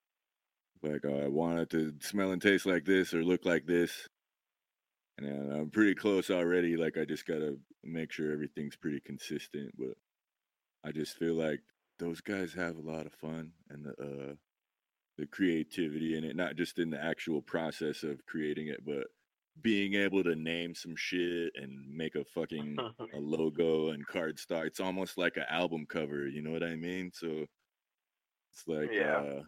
Like 0.82 1.04
uh, 1.04 1.24
I 1.24 1.28
want 1.28 1.60
it 1.60 1.70
to 1.70 1.94
smell 2.00 2.32
and 2.32 2.42
taste 2.42 2.66
like 2.66 2.84
this 2.84 3.14
or 3.14 3.24
look 3.24 3.44
like 3.44 3.66
this. 3.66 4.08
And 5.18 5.52
I'm 5.52 5.70
pretty 5.70 5.94
close 5.94 6.30
already. 6.30 6.76
Like 6.76 6.96
I 6.98 7.04
just 7.04 7.26
gotta 7.26 7.56
make 7.84 8.10
sure 8.10 8.32
everything's 8.32 8.76
pretty 8.76 9.00
consistent. 9.00 9.72
But 9.78 9.94
I 10.84 10.90
just 10.90 11.16
feel 11.18 11.34
like 11.34 11.60
those 11.98 12.20
guys 12.20 12.52
have 12.54 12.76
a 12.76 12.90
lot 12.90 13.06
of 13.06 13.12
fun 13.14 13.52
and 13.70 13.84
the 13.84 13.90
uh, 14.02 14.34
the 15.18 15.26
creativity 15.26 16.16
in 16.16 16.24
it, 16.24 16.34
not 16.34 16.56
just 16.56 16.78
in 16.78 16.90
the 16.90 17.02
actual 17.02 17.42
process 17.42 18.02
of 18.02 18.24
creating 18.26 18.68
it, 18.68 18.84
but 18.84 19.06
being 19.60 19.94
able 19.94 20.24
to 20.24 20.34
name 20.34 20.74
some 20.74 20.96
shit 20.96 21.52
and 21.54 21.86
make 21.94 22.14
a 22.14 22.24
fucking 22.24 22.76
a 23.14 23.18
logo 23.18 23.90
and 23.90 24.06
card 24.06 24.36
cardstock. 24.36 24.66
It's 24.66 24.80
almost 24.80 25.18
like 25.18 25.36
an 25.36 25.44
album 25.48 25.86
cover, 25.88 26.26
you 26.26 26.42
know 26.42 26.50
what 26.50 26.62
I 26.62 26.74
mean? 26.74 27.10
So 27.12 27.46
it's 28.52 28.68
like 28.68 28.92
Yeah. 28.92 29.00
uh 29.00 29.42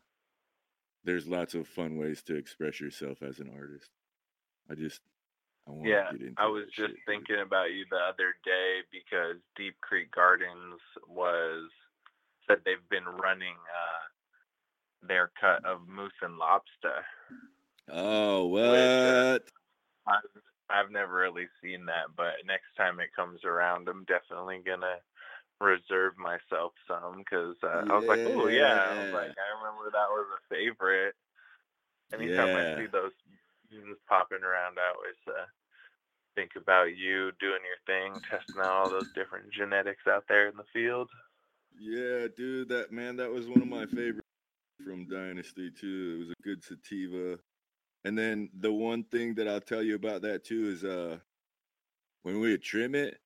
there's 1.05 1.29
lots 1.29 1.55
of 1.55 1.69
fun 1.69 1.97
ways 1.99 2.23
to 2.25 2.35
express 2.37 2.81
yourself 2.81 3.23
as 3.23 3.39
an 3.39 3.51
artist. 3.55 3.91
I 4.71 4.75
just 4.75 5.03
I 5.69 5.73
want 5.73 5.91
Yeah, 5.91 6.03
to 6.09 6.19
get 6.19 6.27
into 6.27 6.39
I 6.39 6.47
was 6.47 6.65
just 6.77 6.95
shit, 6.95 6.97
thinking 7.07 7.41
about 7.41 7.73
you 7.73 7.85
the 7.91 7.97
other 7.99 8.35
day 8.45 8.81
because 8.91 9.37
Deep 9.57 9.81
Creek 9.81 10.11
Gardens 10.13 10.81
was 11.09 11.71
said 12.47 12.59
they've 12.65 12.89
been 12.91 13.05
running 13.05 13.57
uh 13.57 14.23
their 15.07 15.31
cut 15.41 15.65
of 15.65 15.87
moose 15.89 16.13
and 16.23 16.39
lobster. 16.39 17.05
Oh, 17.89 18.47
Which, 18.63 18.93
uh, 19.05 19.23
what? 19.33 19.51
I've, 20.07 20.43
I've 20.71 20.91
never 20.91 21.15
really 21.15 21.49
seen 21.63 21.87
that, 21.87 22.17
but 22.17 22.35
next 22.47 22.75
time 22.77 23.01
it 23.01 23.15
comes 23.15 23.45
around, 23.45 23.89
I'm 23.89 24.05
definitely 24.05 24.63
gonna 24.65 24.99
reserve 25.65 26.15
myself 26.19 26.73
some 26.87 27.19
because 27.19 27.57
uh, 27.65 27.89
I 27.89 27.99
was 27.99 28.07
like, 28.07 28.21
oh 28.21 28.49
yeah, 28.49 28.93
I 28.93 29.05
was 29.05 29.13
like, 29.13 29.33
I 29.33 29.49
remember 29.57 29.91
that 29.91 30.13
was 30.13 30.27
a 30.37 30.55
favorite. 30.55 31.15
Anytime 32.13 32.55
Yeah. 32.55 32.77
I 32.77 32.79
see 32.79 32.87
those 32.93 33.17
memes 33.73 33.99
popping 34.09 34.45
around, 34.45 34.77
I 34.79 34.93
always 34.95 35.21
uh, 35.27 35.47
think 36.35 36.53
about 36.57 36.97
you 36.97 37.33
doing 37.41 37.63
your 37.65 37.81
thing, 37.87 38.21
testing 38.31 38.61
out 38.61 38.71
all 38.71 38.91
those 38.91 39.11
different 39.15 39.51
genetics 39.51 40.07
out 40.07 40.25
there 40.29 40.49
in 40.49 40.57
the 40.57 40.69
field. 40.73 41.09
Yeah, 41.79 42.29
dude, 42.37 42.69
that 42.69 42.93
man, 42.93 43.17
that 43.17 43.31
was 43.31 43.49
one 43.49 43.63
of 43.63 43.69
my 43.69 43.87
favorites 43.87 44.21
from 44.85 45.09
Dynasty 45.09 45.71
too. 45.71 46.15
It 46.15 46.19
was 46.21 46.31
a 46.31 46.43
good 46.43 46.63
sativa. 46.63 47.39
And 48.05 48.19
then 48.19 48.51
the 48.61 48.73
one 48.73 49.05
thing 49.05 49.35
that 49.37 49.49
I'll 49.49 49.61
tell 49.61 49.83
you 49.83 49.95
about 49.95 50.23
that 50.23 50.45
too 50.45 50.69
is 50.69 50.85
uh 50.85 51.19
when 52.23 52.41
we 52.41 52.51
would 52.51 52.63
trim 52.63 52.95
it, 52.95 53.19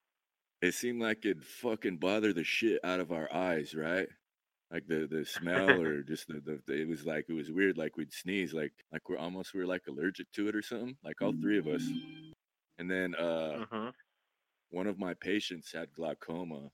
it 0.62 0.74
seemed 0.74 1.00
like 1.02 1.24
it'd 1.24 1.44
fucking 1.46 1.98
bother 1.98 2.32
the 2.32 2.44
shit 2.44 2.80
out 2.84 3.00
of 3.00 3.12
our 3.12 3.32
eyes, 3.32 3.74
right? 3.74 4.08
Like 4.70 4.86
the 4.88 5.06
the 5.08 5.24
smell 5.24 5.80
or 5.80 6.02
just 6.02 6.28
the, 6.28 6.40
the, 6.40 6.62
the- 6.66 6.82
it 6.82 6.88
was 6.88 7.06
like 7.06 7.26
it 7.28 7.34
was 7.34 7.52
weird, 7.52 7.78
like 7.78 7.96
we'd 7.96 8.12
sneeze, 8.12 8.54
like 8.54 8.74
like 8.92 9.08
we're 9.08 9.18
almost 9.18 9.54
we're 9.54 9.66
like 9.66 9.86
allergic 9.88 10.30
to 10.32 10.48
it 10.48 10.56
or 10.56 10.62
something, 10.62 10.98
like 11.04 11.22
all 11.22 11.34
three 11.40 11.58
of 11.58 11.68
us. 11.68 11.94
And 12.78 12.90
then 12.90 13.14
uh 13.16 13.60
hmm 13.70 13.88
one 14.70 14.86
of 14.86 14.98
my 14.98 15.12
patients 15.12 15.72
had 15.72 15.92
glaucoma 15.92 16.70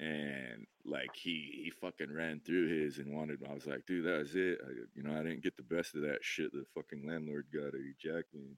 and 0.00 0.64
like 0.84 1.14
he 1.14 1.60
he 1.64 1.70
fucking 1.80 2.12
ran 2.12 2.40
through 2.40 2.68
his 2.68 2.98
and 2.98 3.12
wanted 3.12 3.42
i 3.48 3.52
was 3.52 3.66
like 3.66 3.84
dude 3.86 4.04
that 4.06 4.18
was 4.18 4.34
it 4.36 4.58
I, 4.64 4.70
you 4.94 5.02
know 5.02 5.18
i 5.18 5.22
didn't 5.22 5.42
get 5.42 5.56
the 5.56 5.62
best 5.64 5.94
of 5.96 6.02
that 6.02 6.18
shit 6.22 6.52
the 6.52 6.64
fucking 6.74 7.06
landlord 7.06 7.48
got 7.52 7.72
to 7.72 7.78
eject 7.78 8.32
me 8.32 8.56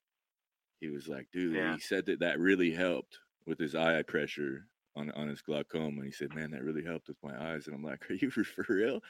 he 0.81 0.89
was 0.91 1.09
like 1.09 1.29
dude 1.33 1.57
Yeah. 1.57 1.73
he 1.75 1.81
said 1.81 2.07
that 2.07 2.21
that 2.21 2.41
really 2.41 2.73
helped 2.73 3.19
with 3.51 3.59
his 3.59 3.75
eye 3.75 4.03
pressure 4.03 4.67
on 4.97 5.11
on 5.13 5.29
his 5.29 5.43
glaucoma 5.43 5.99
and 5.99 6.05
he 6.07 6.11
said 6.11 6.35
man 6.35 6.51
that 6.51 6.65
really 6.65 6.85
helped 6.85 7.09
with 7.09 7.17
my 7.23 7.53
eyes 7.53 7.67
and 7.67 7.77
i'm 7.77 7.85
like 7.85 8.11
are 8.11 8.15
you 8.15 8.31
for 8.31 8.65
real 8.69 9.01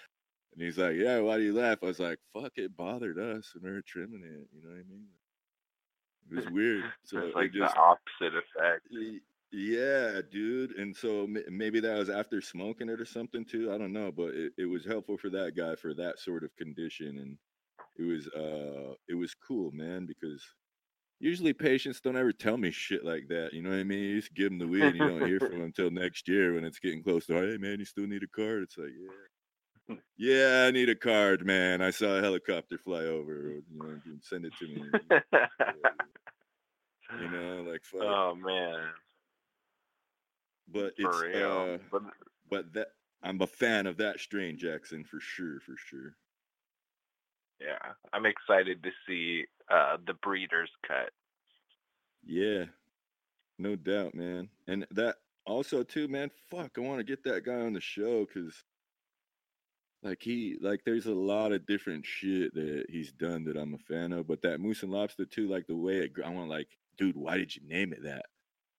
and 0.53 0.63
he's 0.63 0.79
like 0.79 0.97
yeah 0.97 1.21
why 1.21 1.37
do 1.37 1.45
you 1.45 1.55
laugh 1.55 1.79
i 1.83 1.87
was 1.87 2.01
like 2.01 2.19
fuck 2.35 2.53
it 2.57 2.77
bothered 2.77 3.19
us 3.19 3.55
we 3.63 3.71
were 3.71 3.83
trimming 3.83 4.25
it 4.25 4.49
you 4.53 4.63
know 4.63 4.71
what 4.71 4.81
i 4.81 4.91
mean 4.91 5.07
it 6.31 6.37
was 6.37 6.51
weird 6.51 6.85
so 7.05 7.19
it's 7.19 7.29
it 7.29 7.37
like 7.37 7.53
just 7.53 7.75
the 7.75 7.81
opposite 7.81 8.39
effect. 8.39 8.87
Yeah, 9.53 10.21
dude. 10.31 10.77
And 10.77 10.95
so 10.95 11.27
maybe 11.49 11.81
that 11.81 11.99
was 11.99 12.09
after 12.09 12.41
smoking 12.41 12.89
it 12.89 13.01
or 13.01 13.05
something 13.05 13.45
too. 13.45 13.73
I 13.73 13.79
don't 13.79 13.93
know, 13.93 14.13
but 14.13 14.35
it, 14.35 14.53
it 14.57 14.67
was 14.67 14.85
helpful 14.85 15.19
for 15.19 15.29
that 15.31 15.57
guy 15.57 15.75
for 15.75 15.93
that 15.95 16.21
sort 16.21 16.45
of 16.45 16.55
condition. 16.57 17.19
And 17.19 17.37
it 17.99 18.05
was, 18.05 18.29
uh, 18.29 18.95
it 19.09 19.15
was 19.15 19.35
cool, 19.35 19.73
man, 19.73 20.07
because 20.07 20.45
usually 21.21 21.53
patients 21.53 22.01
don't 22.01 22.17
ever 22.17 22.33
tell 22.33 22.57
me 22.57 22.71
shit 22.71 23.05
like 23.05 23.29
that. 23.29 23.53
You 23.53 23.63
know 23.63 23.71
what 23.71 23.79
I 23.79 23.85
mean? 23.85 24.01
You 24.01 24.21
just 24.21 24.35
give 24.35 24.51
them 24.51 24.59
the 24.59 24.67
weed 24.67 24.83
and 24.83 24.97
you 24.97 25.07
don't 25.07 25.27
hear 25.27 25.39
from 25.39 25.51
them 25.53 25.63
until 25.63 25.91
next 25.91 26.27
year 26.27 26.55
when 26.55 26.65
it's 26.65 26.79
getting 26.79 27.03
close 27.03 27.27
to, 27.27 27.35
hey, 27.35 27.59
man, 27.59 27.79
you 27.79 27.85
still 27.85 28.07
need 28.07 28.23
a 28.23 28.27
card? 28.27 28.63
It's 28.63 28.79
like, 28.79 28.89
yeah. 28.99 29.97
Yeah, 30.17 30.67
I 30.69 30.71
need 30.71 30.89
a 30.89 30.95
card, 30.95 31.45
man. 31.45 31.83
I 31.83 31.91
saw 31.91 32.19
a 32.19 32.21
helicopter 32.21 32.79
fly 32.79 33.05
over. 33.05 33.55
You 33.73 33.79
know, 33.79 34.01
send 34.23 34.45
it 34.45 34.53
to 34.59 34.67
me. 34.67 34.85
You 37.19 37.31
know, 37.31 37.65
like 37.69 37.83
fuck. 37.85 38.03
oh 38.03 38.35
man, 38.37 38.79
but 40.73 40.93
it's 40.97 41.17
uh, 41.17 41.79
but 41.91 42.03
but 42.49 42.73
that 42.75 42.89
I'm 43.23 43.41
a 43.41 43.47
fan 43.47 43.87
of 43.87 43.97
that 43.97 44.21
strain, 44.21 44.57
Jackson, 44.57 45.05
for 45.05 45.19
sure, 45.19 45.59
for 45.61 45.75
sure. 45.77 46.15
Yeah, 47.61 47.93
I'm 48.13 48.27
excited 48.27 48.83
to 48.83 48.91
see 49.07 49.45
uh 49.71 49.99
the 50.07 50.15
breeders 50.15 50.71
cut. 50.87 51.11
Yeah, 52.25 52.65
no 53.59 53.77
doubt, 53.77 54.15
man. 54.15 54.49
And 54.67 54.87
that 54.93 55.17
also 55.47 55.83
too, 55.83 56.09
man. 56.09 56.31
Fuck, 56.51 56.73
I 56.77 56.81
want 56.81 56.99
to 56.99 57.05
get 57.05 57.25
that 57.25 57.45
guy 57.45 57.61
on 57.61 57.73
the 57.73 57.81
show 57.81 58.25
because, 58.27 58.65
like, 60.03 60.23
he 60.23 60.57
like 60.61 60.81
there's 60.85 61.07
a 61.07 61.15
lot 61.15 61.53
of 61.53 61.67
different 61.67 62.07
shit 62.07 62.55
that 62.55 62.87
he's 62.89 63.13
done 63.13 63.45
that 63.45 63.57
I'm 63.57 63.75
a 63.75 63.79
fan 63.79 64.13
of. 64.13 64.27
But 64.27 64.43
that 64.43 64.61
moose 64.61 64.83
and 64.83 64.93
lobster 64.93 65.25
too, 65.25 65.49
like 65.49 65.67
the 65.67 65.77
way 65.77 65.99
it, 65.99 66.13
I 66.25 66.31
want 66.31 66.49
like, 66.51 66.69
dude, 66.97 67.17
why 67.17 67.37
did 67.37 67.55
you 67.55 67.63
name 67.67 67.93
it 67.93 68.03
that? 68.05 68.27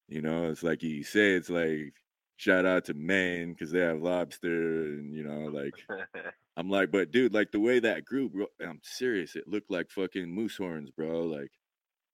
You 0.07 0.21
know, 0.21 0.49
it's 0.49 0.63
like 0.63 0.83
you 0.83 1.03
say, 1.03 1.33
it's 1.33 1.49
like 1.49 1.93
shout 2.37 2.65
out 2.65 2.85
to 2.85 2.95
Maine 2.95 3.53
because 3.53 3.71
they 3.71 3.79
have 3.79 4.01
lobster, 4.01 4.83
and 4.83 5.13
you 5.13 5.23
know, 5.23 5.47
like 5.47 5.75
I'm 6.57 6.69
like, 6.69 6.91
but 6.91 7.11
dude, 7.11 7.33
like 7.33 7.51
the 7.51 7.59
way 7.59 7.79
that 7.79 8.05
grew, 8.05 8.29
bro, 8.29 8.47
I'm 8.61 8.79
serious. 8.83 9.35
It 9.35 9.47
looked 9.47 9.71
like 9.71 9.89
fucking 9.89 10.29
moose 10.33 10.57
horns, 10.57 10.91
bro. 10.91 11.23
Like, 11.23 11.51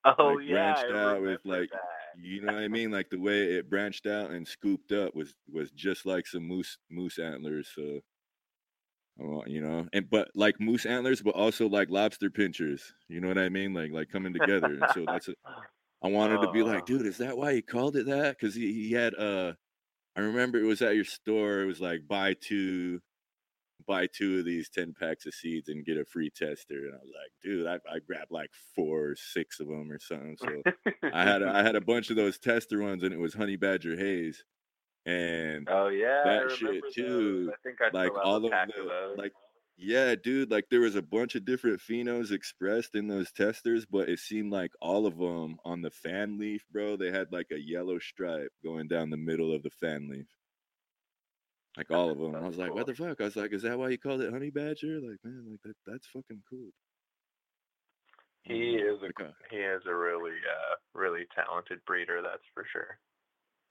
oh 0.04 0.34
like 0.34 0.40
yeah, 0.44 0.74
branched 0.74 0.90
out 0.92 1.22
with 1.22 1.40
like, 1.44 1.70
that. 1.72 1.80
you 2.14 2.40
know 2.42 2.52
what 2.54 2.62
I 2.62 2.68
mean? 2.68 2.90
Like 2.90 3.10
the 3.10 3.18
way 3.20 3.44
it 3.54 3.70
branched 3.70 4.06
out 4.06 4.30
and 4.30 4.46
scooped 4.46 4.92
up 4.92 5.14
was 5.14 5.34
was 5.52 5.70
just 5.72 6.06
like 6.06 6.26
some 6.26 6.44
moose 6.46 6.78
moose 6.90 7.18
antlers. 7.18 7.70
So, 7.74 8.00
you 9.46 9.60
know, 9.60 9.88
and 9.92 10.08
but 10.08 10.28
like 10.34 10.60
moose 10.60 10.86
antlers, 10.86 11.22
but 11.22 11.34
also 11.34 11.68
like 11.68 11.90
lobster 11.90 12.30
pinchers. 12.30 12.92
You 13.08 13.20
know 13.20 13.28
what 13.28 13.38
I 13.38 13.48
mean? 13.48 13.74
Like 13.74 13.90
like 13.92 14.08
coming 14.10 14.32
together. 14.32 14.74
And 14.74 14.88
so 14.88 15.06
that's 15.06 15.28
a, 15.28 15.34
I 16.02 16.08
wanted 16.08 16.42
to 16.42 16.48
be 16.48 16.62
Oh. 16.62 16.66
like, 16.66 16.86
dude, 16.86 17.06
is 17.06 17.18
that 17.18 17.38
why 17.38 17.54
he 17.54 17.62
called 17.62 17.96
it 17.96 18.06
that? 18.06 18.36
Because 18.38 18.54
he, 18.54 18.72
he 18.72 18.92
had 18.92 19.14
uh 19.16 19.54
I 20.16 20.20
remember 20.22 20.58
it 20.60 20.64
was 20.66 20.82
at 20.82 20.96
your 20.96 21.04
store, 21.04 21.62
it 21.62 21.66
was 21.66 21.80
like 21.80 22.08
buy 22.08 22.34
two 22.40 23.00
buy 23.88 24.06
two 24.06 24.38
of 24.38 24.44
these 24.44 24.68
10 24.68 24.94
packs 25.00 25.26
of 25.26 25.34
seeds 25.34 25.68
and 25.68 25.84
get 25.84 25.96
a 25.96 26.04
free 26.04 26.30
tester. 26.30 26.86
And 26.86 26.94
I 26.94 26.98
was 26.98 27.12
like, 27.14 27.32
dude, 27.42 27.66
I, 27.66 27.74
I 27.90 27.98
grabbed 27.98 28.30
like 28.30 28.50
four 28.76 29.10
or 29.10 29.16
six 29.16 29.58
of 29.58 29.66
them 29.66 29.90
or 29.90 29.98
something. 29.98 30.36
So 30.38 30.62
I 31.12 31.24
had 31.24 31.42
a, 31.42 31.48
I 31.48 31.62
had 31.62 31.74
a 31.74 31.80
bunch 31.80 32.10
of 32.10 32.16
those 32.16 32.38
tester 32.38 32.82
ones 32.82 33.02
and 33.02 33.12
it 33.12 33.18
was 33.18 33.34
honey 33.34 33.56
badger 33.56 33.96
haze. 33.96 34.44
And 35.06 35.66
oh 35.70 35.88
yeah, 35.88 36.22
I 36.24 36.28
that 36.28 36.52
shit 36.52 36.82
those. 36.82 36.94
too, 36.94 37.50
I 37.52 37.56
think 37.62 37.78
I 37.80 37.96
like 37.96 38.12
all 38.22 38.36
of 38.36 38.42
the 38.42 38.48
of 38.52 39.16
like 39.16 39.32
yeah 39.78 40.16
dude 40.16 40.50
like 40.50 40.64
there 40.70 40.80
was 40.80 40.96
a 40.96 41.02
bunch 41.02 41.36
of 41.36 41.44
different 41.44 41.80
phenos 41.80 42.32
expressed 42.32 42.96
in 42.96 43.06
those 43.06 43.30
testers 43.30 43.86
but 43.86 44.08
it 44.08 44.18
seemed 44.18 44.52
like 44.52 44.72
all 44.82 45.06
of 45.06 45.16
them 45.18 45.56
on 45.64 45.82
the 45.82 45.90
fan 45.90 46.36
leaf 46.36 46.64
bro 46.72 46.96
they 46.96 47.12
had 47.12 47.28
like 47.30 47.46
a 47.52 47.60
yellow 47.60 47.96
stripe 48.00 48.50
going 48.64 48.88
down 48.88 49.08
the 49.08 49.16
middle 49.16 49.54
of 49.54 49.62
the 49.62 49.70
fan 49.70 50.08
leaf 50.10 50.26
like 51.78 51.90
all 51.90 52.10
of 52.10 52.18
them 52.18 52.34
And 52.34 52.44
i 52.44 52.48
was 52.48 52.58
like 52.58 52.74
what 52.74 52.86
the 52.86 52.94
fuck 52.94 53.20
i 53.20 53.24
was 53.24 53.36
like 53.36 53.52
is 53.52 53.62
that 53.62 53.78
why 53.78 53.88
you 53.88 53.98
called 53.98 54.20
it 54.20 54.32
honey 54.32 54.50
badger 54.50 55.00
like 55.00 55.18
man 55.24 55.46
like 55.50 55.60
that 55.64 55.76
that's 55.86 56.06
fucking 56.08 56.42
cool 56.50 56.70
he 58.42 58.76
is 58.76 59.00
a 59.02 59.06
Like, 59.06 59.20
uh, 59.20 59.32
he 59.50 59.56
is 59.58 59.82
a 59.86 59.94
really 59.94 60.32
uh 60.32 60.74
really 60.94 61.26
talented 61.34 61.84
breeder, 61.86 62.22
that's 62.22 62.42
for 62.54 62.64
sure. 62.72 62.98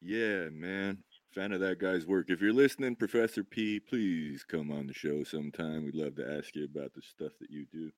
Yeah, 0.01 0.49
man. 0.49 1.03
Fan 1.33 1.51
of 1.51 1.59
that 1.61 1.79
guy's 1.79 2.05
work. 2.05 2.29
If 2.29 2.41
you're 2.41 2.53
listening, 2.53 2.95
Professor 2.95 3.43
P, 3.43 3.79
please 3.79 4.43
come 4.43 4.71
on 4.71 4.87
the 4.87 4.93
show 4.93 5.23
sometime. 5.23 5.83
We'd 5.85 5.95
love 5.95 6.15
to 6.15 6.37
ask 6.37 6.55
you 6.55 6.65
about 6.65 6.93
the 6.93 7.01
stuff 7.01 7.33
that 7.39 7.49
you 7.49 7.65
do. 7.71 7.91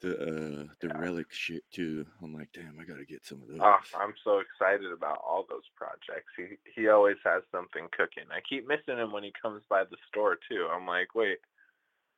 The 0.00 0.12
uh 0.12 0.64
the 0.80 0.88
Yeah. 0.88 0.98
relic 0.98 1.26
shit 1.32 1.64
too. 1.72 2.06
I'm 2.22 2.32
like, 2.32 2.50
damn, 2.52 2.78
I 2.80 2.84
gotta 2.84 3.04
get 3.04 3.24
some 3.26 3.42
of 3.42 3.48
those. 3.48 3.58
Oh, 3.60 3.78
I'm 3.98 4.14
so 4.22 4.38
excited 4.38 4.92
about 4.92 5.18
all 5.26 5.44
those 5.48 5.66
projects. 5.74 6.30
He 6.36 6.56
he 6.80 6.88
always 6.88 7.16
has 7.24 7.42
something 7.50 7.88
cooking. 7.96 8.24
I 8.30 8.40
keep 8.48 8.66
missing 8.68 8.96
him 8.98 9.10
when 9.12 9.24
he 9.24 9.32
comes 9.42 9.62
by 9.68 9.82
the 9.84 9.96
store 10.08 10.38
too. 10.48 10.68
I'm 10.70 10.86
like, 10.86 11.14
wait, 11.16 11.38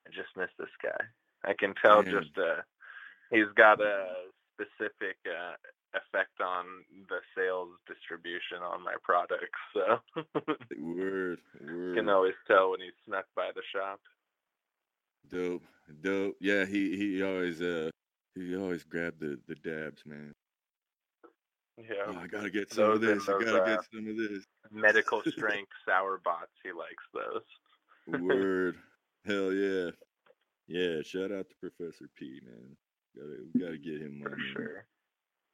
I 0.07 0.11
just 0.11 0.37
missed 0.37 0.59
this 0.59 0.75
guy. 0.83 1.05
I 1.45 1.55
can 1.59 1.75
tell 1.81 2.03
Man. 2.03 2.13
just 2.13 2.37
uh 2.37 2.61
he's 3.31 3.49
got 3.57 3.81
a 3.81 4.09
specific 4.55 5.17
uh 5.25 5.57
effect 5.97 6.39
on 6.41 6.67
the 7.09 7.19
sales 7.37 7.71
distribution 7.89 8.59
on 8.63 8.85
my 8.85 8.95
products. 9.03 9.59
So 9.73 10.01
Word, 10.79 11.39
word. 11.61 11.97
can 11.97 12.09
always 12.11 12.35
tell 12.47 12.71
when 12.73 12.81
he's 12.81 12.93
snuck 13.07 13.25
by 13.35 13.51
the 13.55 13.63
shop. 13.75 14.01
Dope, 15.31 15.63
dope. 16.03 16.37
Yeah, 16.41 16.65
he 16.65 16.97
he 16.97 17.23
always 17.23 17.61
uh 17.61 17.91
he 18.35 18.57
always 18.57 18.85
grabbed 18.85 19.21
the 19.21 19.39
the 19.47 19.55
dabs, 19.57 20.03
man. 20.07 20.33
Yeah. 21.79 22.05
Oh, 22.09 22.19
I 22.19 22.27
gotta 22.27 22.51
get 22.51 22.73
some 22.73 22.91
of 22.91 23.01
Those 23.01 23.11
and 23.11 23.21
this. 23.21 23.29
I 23.29 23.33
gotta 23.45 23.63
uh, 23.63 23.67
get 23.67 23.85
some 23.93 24.07
of 24.09 24.17
this. 24.17 24.45
Medical 24.71 25.23
strength 25.27 25.73
sour 25.87 26.21
bots, 26.25 26.53
he 26.63 26.73
likes 26.73 27.05
those. 27.15 28.21
Word. 28.21 28.77
Hell 29.27 29.53
yeah. 29.53 29.91
Yeah, 30.67 31.03
shout 31.03 31.33
out 31.33 31.47
to 31.49 31.55
Professor 31.61 32.07
P, 32.17 32.41
man. 32.45 32.77
Gotta 33.17 33.37
we 33.53 33.61
gotta 33.61 33.79
get 33.79 34.01
him 34.01 34.23
For 34.23 34.37
sure. 34.53 34.85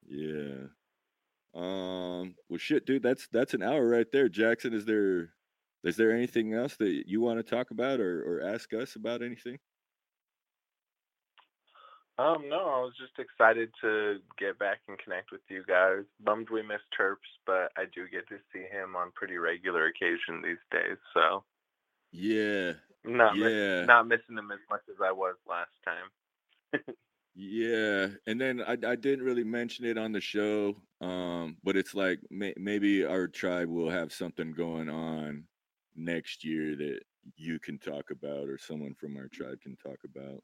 Yeah. 0.09 0.67
Um 1.55 2.35
well 2.49 2.59
shit, 2.59 2.87
dude, 2.87 3.03
that's 3.03 3.29
that's 3.33 3.55
an 3.55 3.63
hour 3.63 3.87
right 3.87 4.11
there. 4.13 4.29
Jackson, 4.29 4.75
is 4.75 4.85
there 4.85 5.31
is 5.87 5.97
there 5.97 6.11
anything 6.11 6.53
else 6.53 6.77
that 6.77 7.05
you 7.07 7.21
want 7.21 7.39
to 7.39 7.45
talk 7.45 7.71
about 7.71 8.01
or, 8.01 8.21
or 8.23 8.43
ask 8.43 8.75
us 8.75 8.97
about 8.97 9.23
anything? 9.23 9.57
Um, 12.19 12.49
no, 12.49 12.57
I 12.57 12.81
was 12.81 12.95
just 12.99 13.19
excited 13.19 13.71
to 13.83 14.17
get 14.37 14.59
back 14.59 14.79
and 14.89 14.99
connect 14.99 15.31
with 15.31 15.43
you 15.49 15.63
guys. 15.69 16.05
Bummed 16.25 16.49
we 16.51 16.63
missed 16.63 16.91
Terps, 16.99 17.17
but 17.47 17.71
I 17.77 17.85
do 17.95 18.09
get 18.11 18.27
to 18.31 18.39
see 18.53 18.63
him 18.63 18.97
on 18.97 19.13
pretty 19.15 19.37
regular 19.37 19.87
occasion 19.87 20.43
these 20.43 20.57
days. 20.73 20.97
So 21.15 21.45
Yeah, 22.11 22.73
not 23.05 23.37
miss, 23.37 23.53
yeah, 23.53 23.85
not 23.85 24.09
missing 24.09 24.39
him 24.39 24.51
as 24.51 24.59
much 24.69 24.83
as 24.91 24.97
I 25.05 25.13
was 25.13 25.37
last 25.49 25.71
time. 25.85 26.83
yeah. 27.37 28.09
And 28.27 28.41
then 28.41 28.61
I 28.63 28.73
I 28.73 28.97
didn't 28.97 29.25
really 29.25 29.45
mention 29.45 29.85
it 29.85 29.99
on 29.99 30.11
the 30.13 30.21
show, 30.21 30.75
um, 31.03 31.59
but 31.63 31.77
it's 31.77 31.95
like 31.95 32.21
may, 32.31 32.55
maybe 32.57 33.05
our 33.05 33.29
tribe 33.29 33.69
will 33.69 33.91
have 33.91 34.13
something 34.13 34.53
going 34.53 34.89
on 34.89 35.45
next 35.97 36.45
year 36.45 36.77
that 36.77 37.01
you 37.37 37.59
can 37.59 37.79
talk 37.79 38.11
about, 38.11 38.49
or 38.49 38.59
someone 38.59 38.95
from 38.95 39.17
our 39.17 39.29
tribe 39.29 39.61
can 39.61 39.77
talk 39.77 39.99
about. 40.05 40.43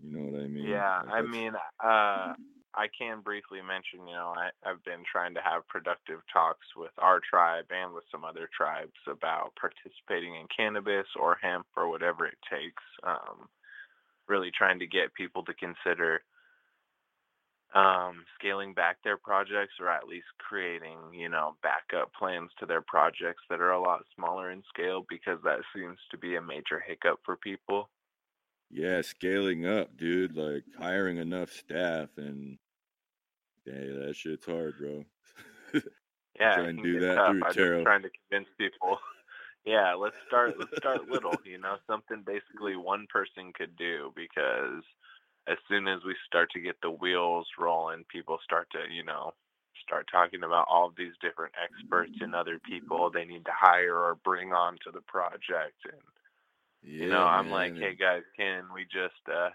You 0.00 0.16
know 0.16 0.30
what 0.30 0.42
I 0.42 0.48
mean? 0.48 0.66
Yeah, 0.66 1.02
Like 1.06 1.14
I 1.14 1.22
mean, 1.22 1.52
uh, 1.82 2.34
I 2.76 2.88
can 2.98 3.20
briefly 3.20 3.60
mention, 3.62 4.08
you 4.08 4.14
know, 4.14 4.34
I, 4.36 4.50
I've 4.68 4.82
been 4.82 5.04
trying 5.10 5.34
to 5.34 5.40
have 5.40 5.68
productive 5.68 6.20
talks 6.32 6.66
with 6.76 6.90
our 6.98 7.20
tribe 7.20 7.66
and 7.70 7.94
with 7.94 8.04
some 8.10 8.24
other 8.24 8.48
tribes 8.56 8.98
about 9.06 9.52
participating 9.54 10.34
in 10.34 10.46
cannabis 10.54 11.06
or 11.18 11.38
hemp 11.40 11.66
or 11.76 11.88
whatever 11.88 12.26
it 12.26 12.38
takes. 12.50 12.82
Um, 13.04 13.48
really 14.28 14.50
trying 14.50 14.78
to 14.80 14.86
get 14.86 15.14
people 15.14 15.44
to 15.44 15.54
consider 15.54 16.22
um, 17.74 18.24
scaling 18.38 18.74
back 18.74 18.98
their 19.02 19.16
projects 19.18 19.74
or 19.80 19.88
at 19.90 20.06
least 20.06 20.26
creating, 20.38 20.98
you 21.12 21.28
know, 21.28 21.56
backup 21.62 22.12
plans 22.14 22.50
to 22.58 22.66
their 22.66 22.82
projects 22.82 23.42
that 23.50 23.60
are 23.60 23.72
a 23.72 23.80
lot 23.82 24.02
smaller 24.14 24.50
in 24.50 24.62
scale 24.68 25.04
because 25.08 25.38
that 25.44 25.60
seems 25.74 25.98
to 26.10 26.18
be 26.18 26.36
a 26.36 26.42
major 26.42 26.80
hiccup 26.86 27.20
for 27.24 27.36
people. 27.36 27.90
yeah, 28.70 29.00
scaling 29.02 29.66
up, 29.66 29.96
dude. 29.96 30.36
Like 30.36 30.64
hiring 30.78 31.18
enough 31.18 31.50
staff 31.52 32.10
and 32.16 32.58
yeah, 33.66 33.74
that 34.06 34.14
shit's 34.16 34.46
hard, 34.46 34.76
bro. 34.78 35.04
Yeah, 36.38 36.54
Try 36.54 36.68
it 36.68 36.76
and 36.76 36.82
do 36.82 36.98
that 37.00 37.14
tough. 37.16 37.24
through 37.24 37.42
I'm 37.42 37.56
just 37.56 37.56
tarot. 37.56 37.82
trying 37.82 38.02
to 38.02 38.10
convince 38.30 38.48
people. 38.58 38.98
Yeah, 39.66 39.94
let's 39.94 40.16
start. 40.26 40.56
Let's 40.58 40.76
start 40.76 41.08
little. 41.08 41.40
You 41.44 41.58
know, 41.58 41.76
something 41.86 42.22
basically 42.26 42.76
one 42.76 43.06
person 43.10 43.50
could 43.56 43.76
do 43.76 44.12
because 44.14 44.82
as 45.46 45.58
soon 45.68 45.88
as 45.88 46.00
we 46.04 46.14
start 46.26 46.50
to 46.52 46.60
get 46.60 46.76
the 46.82 46.90
wheels 46.90 47.46
rolling, 47.58 48.04
people 48.08 48.38
start 48.42 48.68
to, 48.72 48.92
you 48.92 49.04
know, 49.04 49.32
start 49.82 50.08
talking 50.10 50.42
about 50.42 50.66
all 50.70 50.92
these 50.96 51.12
different 51.20 51.52
experts 51.62 52.14
and 52.20 52.34
other 52.34 52.58
people 52.58 53.10
they 53.10 53.24
need 53.24 53.44
to 53.44 53.52
hire 53.54 53.96
or 53.96 54.16
bring 54.24 54.52
on 54.52 54.78
to 54.84 54.90
the 54.90 55.02
project. 55.02 55.76
And 55.84 56.00
you 56.82 57.08
know, 57.08 57.24
I'm 57.24 57.50
like, 57.50 57.76
hey 57.76 57.94
guys, 57.94 58.22
can 58.36 58.64
we 58.74 58.84
just 58.84 59.20
uh 59.30 59.50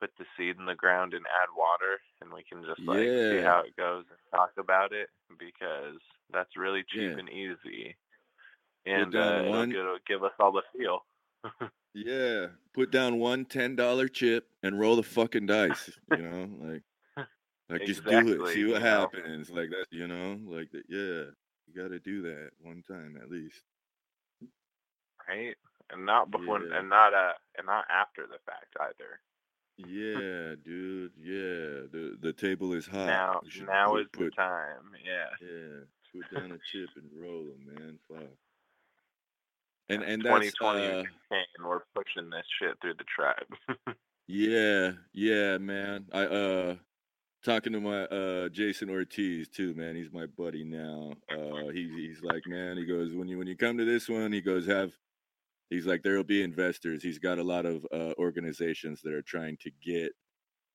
put 0.00 0.10
the 0.18 0.24
seed 0.36 0.56
in 0.58 0.66
the 0.66 0.74
ground 0.74 1.14
and 1.14 1.24
add 1.26 1.48
water 1.56 1.98
and 2.20 2.32
we 2.32 2.44
can 2.44 2.64
just 2.64 2.80
like 2.86 2.98
see 2.98 3.42
how 3.42 3.62
it 3.66 3.76
goes 3.76 4.04
and 4.08 4.18
talk 4.30 4.52
about 4.58 4.92
it 4.92 5.08
because 5.38 5.98
that's 6.32 6.56
really 6.56 6.84
cheap 6.88 7.12
yeah. 7.12 7.18
and 7.18 7.28
easy 7.28 7.96
and 8.86 9.16
uh 9.16 9.42
it'll, 9.44 9.70
it'll 9.72 9.98
give 10.06 10.22
us 10.22 10.32
all 10.38 10.52
the 10.52 10.62
feel 10.76 11.04
yeah. 11.94 12.46
Put 12.74 12.90
down 12.90 13.18
one 13.18 13.44
ten 13.44 13.76
dollar 13.76 14.08
chip 14.08 14.48
and 14.62 14.78
roll 14.78 14.96
the 14.96 15.02
fucking 15.02 15.46
dice. 15.46 15.90
You 16.10 16.22
know, 16.22 16.48
like 16.60 16.82
like 17.68 17.86
just 17.86 18.04
do 18.04 18.44
it. 18.44 18.54
See 18.54 18.64
what 18.64 18.82
know 18.82 18.88
happens. 18.88 19.50
Like 19.50 19.70
that. 19.70 19.86
You 19.90 20.08
know, 20.08 20.38
like 20.46 20.70
that. 20.72 20.84
Yeah, 20.88 21.30
you 21.66 21.74
got 21.76 21.88
to 21.88 21.98
do 21.98 22.22
that 22.22 22.50
one 22.62 22.82
time 22.88 23.18
at 23.22 23.30
least. 23.30 23.62
right 25.28 25.56
and 25.90 26.04
not 26.04 26.30
before 26.30 26.60
Yeah, 26.60 26.78
and 26.78 26.88
not 26.88 27.14
uh 27.14 27.32
and 27.56 27.66
not 27.66 27.84
after 27.90 28.26
the 28.26 28.38
fact 28.44 28.76
either 28.80 29.20
yeah, 29.86 30.56
dude. 30.64 31.12
Yeah, 31.16 31.86
the 31.92 32.18
the 32.20 32.32
table 32.32 32.72
is 32.72 32.86
hot. 32.86 33.06
now 33.06 33.40
now 33.64 33.92
put 33.92 34.00
is 34.00 34.06
the 34.12 34.30
time 34.30 34.90
yeah 35.04 35.28
yeah. 35.40 35.84
Put 36.12 36.34
down 36.34 36.52
a 36.52 36.58
chip 36.72 36.88
and 36.96 37.08
roll 37.14 37.44
them, 37.44 37.74
man. 37.74 37.98
Fuck. 38.08 38.26
And 39.88 40.02
and 40.02 40.22
that's 40.22 40.52
2020 40.52 40.86
uh 40.86 41.04
and 41.30 41.66
we're 41.66 41.80
pushing 41.94 42.30
this 42.30 42.44
shit 42.60 42.76
through 42.80 42.94
the 42.94 43.04
tribe 43.04 43.96
yeah 44.26 44.92
yeah 45.12 45.58
man. 45.58 46.06
I 46.12 46.22
uh 46.24 46.76
talking 47.44 47.72
to 47.72 47.80
my 47.80 48.02
uh 48.04 48.48
Jason 48.50 48.90
Ortiz 48.90 49.48
too, 49.48 49.74
man. 49.74 49.96
He's 49.96 50.12
my 50.12 50.26
buddy 50.26 50.64
now. 50.64 51.12
Uh 51.30 51.68
he's 51.72 51.92
he's 51.94 52.22
like, 52.22 52.42
man, 52.46 52.76
he 52.76 52.84
goes, 52.84 53.14
when 53.14 53.28
you 53.28 53.38
when 53.38 53.46
you 53.46 53.56
come 53.56 53.78
to 53.78 53.84
this 53.84 54.08
one, 54.08 54.32
he 54.32 54.40
goes, 54.40 54.66
have 54.66 54.92
he's 55.70 55.86
like 55.86 56.02
there'll 56.02 56.24
be 56.24 56.42
investors. 56.42 57.02
He's 57.02 57.18
got 57.18 57.38
a 57.38 57.44
lot 57.44 57.64
of 57.66 57.86
uh 57.92 58.12
organizations 58.18 59.00
that 59.02 59.14
are 59.14 59.22
trying 59.22 59.56
to 59.58 59.70
get 59.82 60.12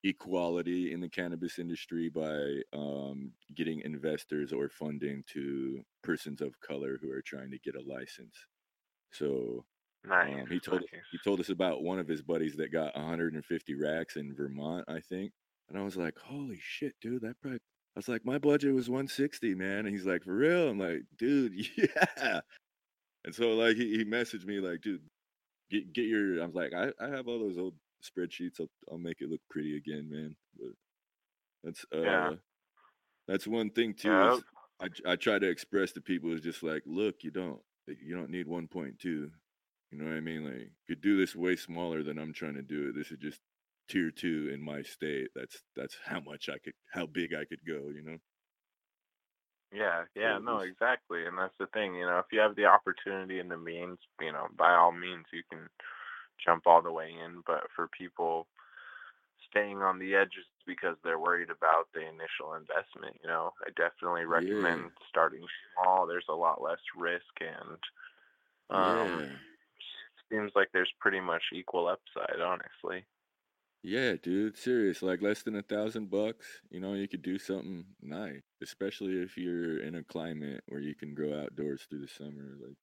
equality 0.04 0.92
in 0.92 1.00
the 1.00 1.08
cannabis 1.08 1.60
industry 1.60 2.10
by 2.10 2.62
um 2.74 3.32
getting 3.56 3.82
investors 3.82 4.52
or 4.52 4.68
funding 4.70 5.24
to 5.28 5.82
persons 6.04 6.42
of 6.42 6.60
color 6.60 6.98
who 7.02 7.12
are 7.12 7.22
trying 7.22 7.52
to 7.52 7.60
get 7.60 7.76
a 7.76 7.82
license. 7.82 8.36
So 9.14 9.66
nice 10.06 10.34
um 10.34 10.48
he 10.50 10.60
told 10.60 10.82
nice 10.82 11.02
he 11.12 11.18
told 11.24 11.40
us 11.40 11.50
about 11.50 11.84
one 11.84 12.00
of 12.00 12.08
his 12.08 12.22
buddies 12.22 12.56
that 12.58 12.72
got 12.72 12.96
150 12.96 13.76
racks 13.76 14.16
in 14.16 14.36
Vermont, 14.36 14.86
I 14.88 15.00
think. 15.00 15.32
And 15.70 15.78
I 15.78 15.84
was 15.84 15.96
like, 15.96 16.18
holy 16.20 16.60
shit, 16.62 16.94
dude, 17.02 17.22
that 17.22 17.36
probably. 17.42 17.60
I 17.96 18.00
was 18.00 18.08
like, 18.08 18.26
my 18.26 18.40
budget 18.40 18.74
was 18.74 18.90
160, 18.90 19.54
man. 19.54 19.86
And 19.86 19.90
he's 19.90 20.06
like, 20.06 20.24
for 20.24 20.36
real? 20.36 20.68
I'm 20.68 20.80
like, 20.80 21.04
dude, 21.16 21.54
yeah. 21.78 22.40
And 23.26 23.34
so 23.34 23.52
like 23.54 23.78
he, 23.78 23.98
he 23.98 24.06
messaged 24.06 24.46
me 24.46 24.60
like, 24.60 24.82
dude, 24.82 25.02
get 25.70 25.94
get 25.94 26.06
your. 26.06 26.42
I 26.42 26.46
was 26.46 26.56
like, 26.56 26.74
I, 26.74 26.92
I 27.00 27.10
have 27.10 27.28
all 27.28 27.40
those 27.40 27.58
old 27.58 27.76
spreadsheets. 28.04 28.60
I'll 28.60 28.70
I'll 28.92 28.98
make 28.98 29.22
it 29.22 29.30
look 29.30 29.42
pretty 29.50 29.78
again, 29.78 30.10
man. 30.10 30.36
But 30.58 30.72
that's 31.64 31.86
yeah 31.94 32.30
uh 32.30 32.36
that's 33.28 33.48
one 33.48 33.70
thing 33.70 33.94
too 33.94 34.10
yeah 34.10 34.36
is 34.36 34.44
I 34.82 35.12
I 35.12 35.16
try 35.16 35.40
to 35.40 35.50
express 35.50 35.94
to 35.94 36.02
people 36.02 36.34
is 36.34 36.42
just 36.42 36.64
like, 36.64 36.84
look, 36.86 37.24
you 37.24 37.32
don't 37.32 37.62
you 37.88 38.16
don't 38.16 38.30
need 38.30 38.48
1.2. 38.48 39.04
You 39.04 39.32
know 39.92 40.06
what 40.06 40.18
I 40.18 40.22
mean? 40.22 40.46
Like, 40.46 40.56
you 40.56 40.70
could 40.88 41.02
do 41.02 41.18
this 41.18 41.36
way 41.36 41.56
smaller 41.56 42.04
than 42.04 42.18
I'm 42.18 42.34
trying 42.34 42.56
to 42.56 42.62
do 42.62 42.90
it. 42.90 42.96
This 42.96 43.12
is 43.12 43.20
just 43.20 43.42
tier 43.90 44.12
two 44.12 44.50
in 44.54 44.64
my 44.64 44.82
state. 44.82 45.30
That's 45.36 45.62
that's 45.76 45.98
how 46.06 46.20
much 46.20 46.50
I 46.50 46.58
could, 46.58 46.74
how 46.92 47.06
big 47.06 47.34
I 47.34 47.46
could 47.46 47.66
go. 47.68 47.90
You 47.94 48.02
know? 48.04 48.18
Yeah, 49.74 50.04
yeah, 50.16 50.38
no, 50.38 50.60
exactly. 50.60 51.26
And 51.26 51.38
that's 51.38 51.58
the 51.60 51.66
thing, 51.68 51.96
you 51.96 52.06
know, 52.06 52.20
if 52.20 52.26
you 52.32 52.40
have 52.40 52.56
the 52.56 52.66
opportunity 52.66 53.40
and 53.40 53.50
the 53.50 53.58
means, 53.58 53.98
you 54.22 54.32
know, 54.32 54.48
by 54.56 54.74
all 54.74 54.92
means 54.92 55.26
you 55.34 55.42
can 55.50 55.68
jump 56.44 56.68
all 56.68 56.82
the 56.82 56.92
way 56.92 57.10
in. 57.10 57.42
But 57.46 57.64
for 57.76 57.88
people 57.88 58.48
staying 59.54 59.80
on 59.84 60.00
the 60.00 60.16
edges 60.16 60.48
because 60.68 60.98
they're 61.04 61.20
worried 61.20 61.52
about 61.52 61.88
the 61.94 62.02
initial 62.02 62.56
investment, 62.56 63.18
you 63.22 63.28
know, 63.30 63.54
I 63.66 63.70
definitely 63.78 64.26
yeah, 64.28 64.82
recommend 64.82 64.92
starting 65.10 65.46
small. 65.76 66.08
There's 66.08 66.28
a 66.30 66.34
lot 66.36 66.62
less 66.62 66.80
risk 66.98 67.26
and 67.42 67.80
um 68.70 69.20
yeah, 69.20 69.38
seems 70.32 70.52
like 70.56 70.70
there's 70.74 70.92
pretty 71.00 71.20
much 71.20 71.44
equal 71.54 71.88
upside, 71.88 72.40
honestly. 72.42 73.06
yeah, 73.84 74.16
dude. 74.16 74.58
Serious, 74.58 75.02
like 75.02 75.22
less 75.22 75.44
than 75.44 75.56
a 75.56 75.62
thousand 75.62 76.10
bucks. 76.10 76.62
You 76.70 76.80
know, 76.80 76.94
you 76.94 77.08
could 77.08 77.22
do 77.22 77.38
something 77.38 77.96
nice, 78.02 78.42
especially 78.62 79.22
if 79.22 79.38
you're 79.38 79.80
in 79.80 79.96
a 79.96 80.04
climate 80.04 80.64
where 80.68 80.80
you 80.82 80.96
can 80.96 81.14
grow 81.14 81.34
outdoors 81.44 81.84
through 81.86 82.02
the 82.02 82.08
summer. 82.08 82.56
Like 82.60 82.78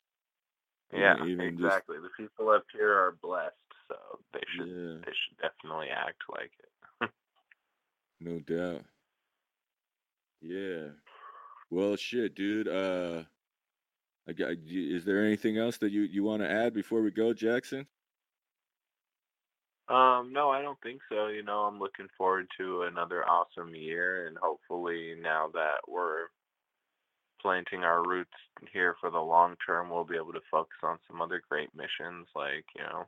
Yeah, 0.92 1.14
even 1.14 1.26
even 1.26 1.56
just 1.58 1.80
exactly. 1.80 1.98
The 2.00 2.10
people 2.16 2.50
up 2.50 2.64
here 2.72 2.92
are 2.92 3.12
blessed, 3.12 3.54
so 3.90 4.18
they 4.32 4.40
should 4.56 4.68
yeah, 4.68 4.98
they 5.04 5.12
should 5.12 5.38
definitely 5.42 5.88
act 5.90 6.22
like 6.30 6.52
it. 6.58 7.10
no 8.20 8.38
doubt. 8.38 8.84
Yeah. 10.40 10.92
Well, 11.70 11.96
shit, 11.96 12.34
dude. 12.34 12.68
Uh, 12.68 13.24
I 14.28 14.32
got. 14.32 14.52
Is 14.66 15.04
there 15.04 15.24
anything 15.24 15.58
else 15.58 15.78
that 15.78 15.92
you 15.92 16.02
you 16.02 16.22
want 16.22 16.42
to 16.42 16.50
add 16.50 16.72
before 16.72 17.02
we 17.02 17.10
go, 17.10 17.32
Jackson? 17.34 17.86
Um, 19.88 20.32
no, 20.32 20.50
I 20.50 20.62
don't 20.62 20.80
think 20.82 21.00
so. 21.08 21.26
You 21.26 21.42
know, 21.42 21.62
I'm 21.62 21.80
looking 21.80 22.06
forward 22.16 22.46
to 22.58 22.82
another 22.82 23.28
awesome 23.28 23.74
year, 23.74 24.28
and 24.28 24.38
hopefully, 24.40 25.14
now 25.20 25.50
that 25.52 25.78
we're 25.88 26.26
planting 27.42 27.82
our 27.82 28.06
roots 28.06 28.30
here 28.72 28.94
for 29.00 29.10
the 29.10 29.18
long 29.18 29.56
term, 29.66 29.90
we'll 29.90 30.04
be 30.04 30.16
able 30.16 30.32
to 30.32 30.40
focus 30.50 30.76
on 30.82 30.98
some 31.08 31.20
other 31.20 31.42
great 31.48 31.70
missions, 31.74 32.28
like 32.36 32.64
you 32.76 32.82
know, 32.82 33.06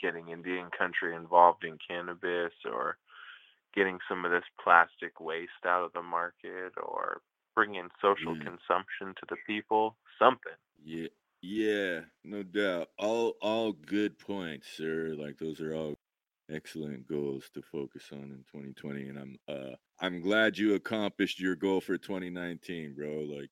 getting 0.00 0.28
Indian 0.30 0.70
country 0.76 1.14
involved 1.14 1.64
in 1.64 1.78
cannabis, 1.86 2.52
or 2.64 2.98
getting 3.74 3.98
some 4.08 4.24
of 4.24 4.30
this 4.30 4.44
plastic 4.62 5.20
waste 5.20 5.64
out 5.66 5.84
of 5.84 5.92
the 5.92 6.02
market, 6.02 6.72
or 6.82 7.22
bringing 7.54 7.88
social 8.02 8.34
Yeah. 8.34 8.42
consumption 8.42 9.14
to 9.20 9.26
the 9.28 9.36
people. 9.46 9.96
Something. 10.18 10.56
Yeah. 10.82 11.08
Yeah. 11.42 12.00
No 12.24 12.42
doubt. 12.42 12.88
All 12.98 13.34
all 13.40 13.72
good 13.72 14.18
points, 14.18 14.68
sir. 14.76 15.14
Like 15.18 15.38
those 15.38 15.60
are 15.60 15.74
all 15.74 15.94
excellent 16.50 17.06
goals 17.06 17.48
to 17.54 17.62
focus 17.62 18.08
on 18.12 18.24
in 18.24 18.44
2020 18.50 19.08
and 19.08 19.18
i'm 19.18 19.36
uh 19.48 19.70
i'm 20.00 20.20
glad 20.20 20.58
you 20.58 20.74
accomplished 20.74 21.38
your 21.38 21.54
goal 21.54 21.80
for 21.80 21.96
2019 21.96 22.92
bro 22.94 23.20
like 23.20 23.50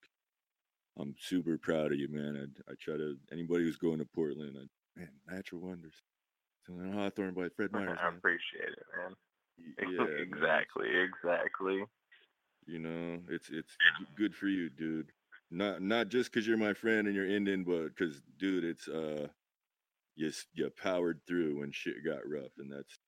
i'm 0.99 1.15
super 1.19 1.59
proud 1.59 1.93
of 1.93 1.99
you 1.99 2.09
man 2.09 2.37
i, 2.69 2.73
I 2.73 2.75
try 2.81 2.97
to 2.97 3.17
anybody 3.33 3.65
who's 3.65 3.77
going 3.77 3.99
to 3.99 4.05
portland 4.05 4.57
I, 4.59 5.01
man 5.01 5.11
natural 5.29 5.61
wonders 5.61 6.03
hawthorne 6.93 7.35
by 7.35 7.49
fred 7.49 7.73
myers 7.73 7.99
I 8.01 8.05
man 8.05 8.15
appreciate 8.17 8.73
it, 8.73 8.87
man. 8.97 9.15
Yeah, 9.81 10.05
man. 10.05 10.17
exactly, 10.21 10.89
exactly. 10.89 11.85
You 12.67 12.79
know, 12.79 13.21
it's 13.29 13.49
it's 13.51 13.77
good 14.17 14.35
for 14.35 14.47
you, 14.49 14.69
dude. 14.69 15.11
Not 15.51 15.81
not 15.81 16.09
just 16.09 16.31
because 16.31 16.47
you're 16.47 16.59
my 16.59 16.75
friend 16.75 17.07
and 17.07 17.17
you're 17.17 17.27
Indian, 17.27 17.65
but 17.65 17.89
because, 17.89 18.21
dude, 18.39 18.65
it's 18.65 18.87
uh, 18.89 19.29
you 20.17 20.31
you 20.53 20.71
powered 20.71 21.21
through 21.27 21.61
when 21.61 21.73
shit 21.73 22.05
got 22.05 22.29
rough, 22.29 22.53
and 22.59 22.71
that's 22.71 22.99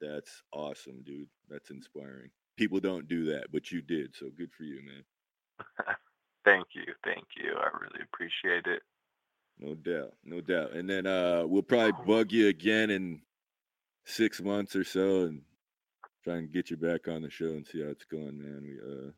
that's 0.00 0.42
awesome, 0.52 1.02
dude. 1.04 1.28
That's 1.48 1.70
inspiring. 1.70 2.30
People 2.56 2.80
don't 2.80 3.08
do 3.08 3.24
that, 3.26 3.46
but 3.52 3.70
you 3.72 3.80
did, 3.82 4.14
so 4.14 4.30
good 4.36 4.52
for 4.52 4.64
you, 4.64 4.80
man. 4.84 5.04
Thank 6.44 6.68
you, 6.74 6.84
thank 7.04 7.26
you. 7.36 7.52
I 7.54 7.68
really 7.78 8.00
appreciate 8.02 8.66
it. 8.66 8.82
No 9.60 9.74
doubt, 9.74 10.14
no 10.24 10.40
doubt. 10.40 10.72
And 10.72 10.88
then 10.88 11.06
uh, 11.06 11.44
we'll 11.46 11.62
probably 11.62 11.92
bug 12.06 12.32
you 12.32 12.48
again 12.48 12.90
in 12.90 13.20
six 14.06 14.40
months 14.40 14.74
or 14.74 14.84
so, 14.84 15.24
and 15.24 15.42
try 16.24 16.36
and 16.36 16.50
get 16.52 16.70
you 16.70 16.76
back 16.78 17.08
on 17.08 17.22
the 17.22 17.30
show 17.30 17.46
and 17.46 17.66
see 17.66 17.82
how 17.82 17.88
it's 17.90 18.04
going, 18.06 18.38
man. 18.38 18.62
We 18.62 18.78
uh, 18.80 19.10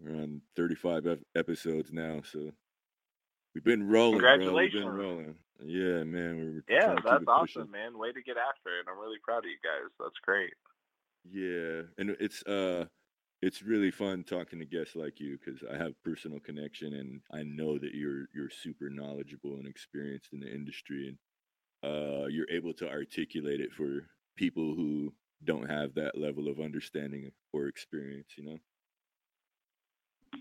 we're 0.00 0.22
on 0.22 0.42
35 0.56 1.06
ep- 1.06 1.18
episodes 1.36 1.92
now, 1.92 2.20
so 2.30 2.50
we've 3.54 3.64
been 3.64 3.88
rolling, 3.88 4.18
bro. 4.20 4.54
We've 4.54 4.72
been 4.72 4.82
Congratulations. 4.82 4.86
rolling. 4.86 5.34
Yeah, 5.64 6.04
man. 6.04 6.62
We're 6.68 6.74
Yeah, 6.74 6.84
trying 6.86 6.96
to 6.96 7.02
keep 7.02 7.10
that's 7.10 7.24
awesome, 7.28 7.70
man. 7.70 7.96
Way 7.98 8.12
to 8.12 8.22
get 8.22 8.36
after 8.36 8.70
it. 8.80 8.86
I'm 8.90 8.98
really 8.98 9.18
proud 9.24 9.38
of 9.38 9.50
you 9.50 9.58
guys. 9.62 9.90
That's 9.98 10.18
great. 10.22 10.52
Yeah, 11.30 11.82
and 11.98 12.16
it's 12.20 12.42
uh, 12.44 12.86
it's 13.42 13.60
really 13.60 13.90
fun 13.90 14.22
talking 14.22 14.60
to 14.60 14.64
guests 14.64 14.94
like 14.94 15.18
you 15.18 15.36
because 15.36 15.60
I 15.68 15.76
have 15.76 16.00
personal 16.04 16.38
connection, 16.38 16.94
and 16.94 17.20
I 17.32 17.42
know 17.42 17.76
that 17.76 17.94
you're 17.94 18.26
you're 18.32 18.50
super 18.50 18.88
knowledgeable 18.88 19.56
and 19.56 19.66
experienced 19.66 20.32
in 20.32 20.40
the 20.40 20.52
industry, 20.52 21.08
and 21.08 21.18
uh, 21.92 22.26
you're 22.26 22.50
able 22.50 22.72
to 22.74 22.88
articulate 22.88 23.60
it 23.60 23.72
for 23.72 24.06
people 24.36 24.74
who 24.74 25.12
don't 25.44 25.68
have 25.68 25.94
that 25.94 26.16
level 26.16 26.48
of 26.48 26.60
understanding 26.60 27.32
or 27.52 27.66
experience. 27.66 28.28
You 28.36 28.44
know. 28.44 28.58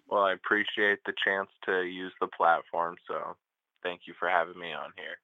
Well, 0.08 0.24
I 0.24 0.34
appreciate 0.34 1.00
the 1.06 1.14
chance 1.26 1.50
to 1.66 1.82
use 1.82 2.14
the 2.22 2.28
platform, 2.28 2.96
so 3.08 3.36
thank 3.82 4.02
you 4.06 4.14
for 4.20 4.30
having 4.30 4.60
me 4.60 4.72
on 4.74 4.92
here. 4.96 5.18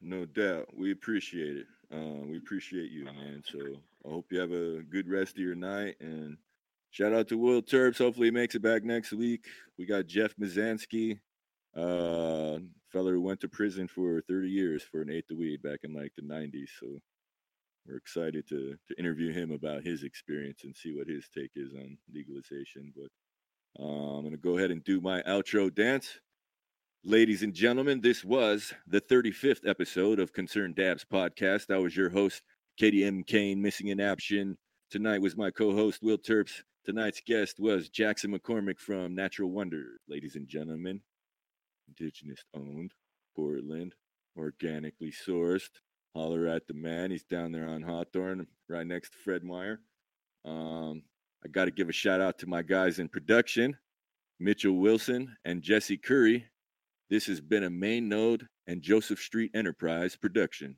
No 0.00 0.24
doubt. 0.24 0.68
We 0.76 0.92
appreciate 0.92 1.56
it. 1.56 1.66
Uh, 1.92 2.24
we 2.24 2.36
appreciate 2.36 2.92
you, 2.92 3.04
man. 3.04 3.42
So 3.44 3.58
I 4.06 4.08
hope 4.08 4.26
you 4.30 4.38
have 4.38 4.52
a 4.52 4.82
good 4.82 5.08
rest 5.08 5.32
of 5.32 5.42
your 5.42 5.56
night. 5.56 5.96
And 6.00 6.36
shout 6.90 7.12
out 7.12 7.28
to 7.28 7.38
Will 7.38 7.62
Terps. 7.62 7.98
Hopefully 7.98 8.28
he 8.28 8.32
makes 8.32 8.54
it 8.54 8.62
back 8.62 8.84
next 8.84 9.12
week. 9.12 9.46
We 9.78 9.86
got 9.86 10.06
Jeff 10.06 10.34
Mizanskey, 10.36 11.18
uh, 11.76 12.58
fella 12.92 13.10
who 13.10 13.20
went 13.20 13.40
to 13.40 13.48
prison 13.48 13.88
for 13.88 14.22
30 14.28 14.48
years 14.48 14.82
for 14.82 15.02
an 15.02 15.10
eighth 15.10 15.30
of 15.30 15.38
weed 15.38 15.62
back 15.62 15.80
in 15.84 15.94
like 15.94 16.12
the 16.16 16.22
90s. 16.22 16.70
So 16.80 17.00
we're 17.86 17.96
excited 17.96 18.46
to 18.48 18.76
to 18.88 18.98
interview 18.98 19.32
him 19.32 19.50
about 19.50 19.82
his 19.82 20.02
experience 20.02 20.64
and 20.64 20.76
see 20.76 20.92
what 20.94 21.08
his 21.08 21.28
take 21.34 21.52
is 21.56 21.72
on 21.74 21.96
legalization. 22.12 22.92
But 22.94 23.82
uh, 23.82 24.18
I'm 24.18 24.24
gonna 24.24 24.36
go 24.36 24.58
ahead 24.58 24.70
and 24.70 24.84
do 24.84 25.00
my 25.00 25.22
outro 25.22 25.74
dance. 25.74 26.20
Ladies 27.04 27.42
and 27.42 27.54
gentlemen, 27.54 28.00
this 28.00 28.24
was 28.24 28.74
the 28.86 29.00
35th 29.00 29.66
episode 29.66 30.18
of 30.18 30.32
Concerned 30.32 30.74
Dabs 30.74 31.04
podcast. 31.04 31.72
I 31.72 31.78
was 31.78 31.96
your 31.96 32.10
host, 32.10 32.42
Katie 32.76 33.04
M. 33.04 33.22
Kane, 33.22 33.62
missing 33.62 33.88
in 33.88 34.00
action. 34.00 34.58
Tonight 34.90 35.22
was 35.22 35.36
my 35.36 35.50
co 35.50 35.74
host, 35.74 36.02
Will 36.02 36.18
Terps. 36.18 36.62
Tonight's 36.88 37.20
guest 37.20 37.60
was 37.60 37.90
Jackson 37.90 38.32
McCormick 38.32 38.78
from 38.78 39.14
Natural 39.14 39.50
Wonder. 39.50 40.00
Ladies 40.08 40.36
and 40.36 40.48
gentlemen, 40.48 41.02
indigenous 41.86 42.42
owned, 42.54 42.94
Portland, 43.36 43.94
organically 44.38 45.12
sourced. 45.12 45.68
Holler 46.14 46.46
at 46.46 46.66
the 46.66 46.72
man. 46.72 47.10
He's 47.10 47.24
down 47.24 47.52
there 47.52 47.68
on 47.68 47.82
Hawthorne, 47.82 48.46
right 48.70 48.86
next 48.86 49.10
to 49.10 49.18
Fred 49.18 49.44
Meyer. 49.44 49.80
Um, 50.46 51.02
I 51.44 51.48
got 51.48 51.66
to 51.66 51.70
give 51.70 51.90
a 51.90 51.92
shout 51.92 52.22
out 52.22 52.38
to 52.38 52.46
my 52.46 52.62
guys 52.62 52.98
in 52.98 53.10
production, 53.10 53.76
Mitchell 54.40 54.72
Wilson 54.72 55.36
and 55.44 55.60
Jesse 55.60 55.98
Curry. 55.98 56.46
This 57.10 57.26
has 57.26 57.42
been 57.42 57.64
a 57.64 57.70
Main 57.70 58.08
Node 58.08 58.48
and 58.66 58.80
Joseph 58.80 59.20
Street 59.20 59.50
Enterprise 59.52 60.16
production. 60.16 60.76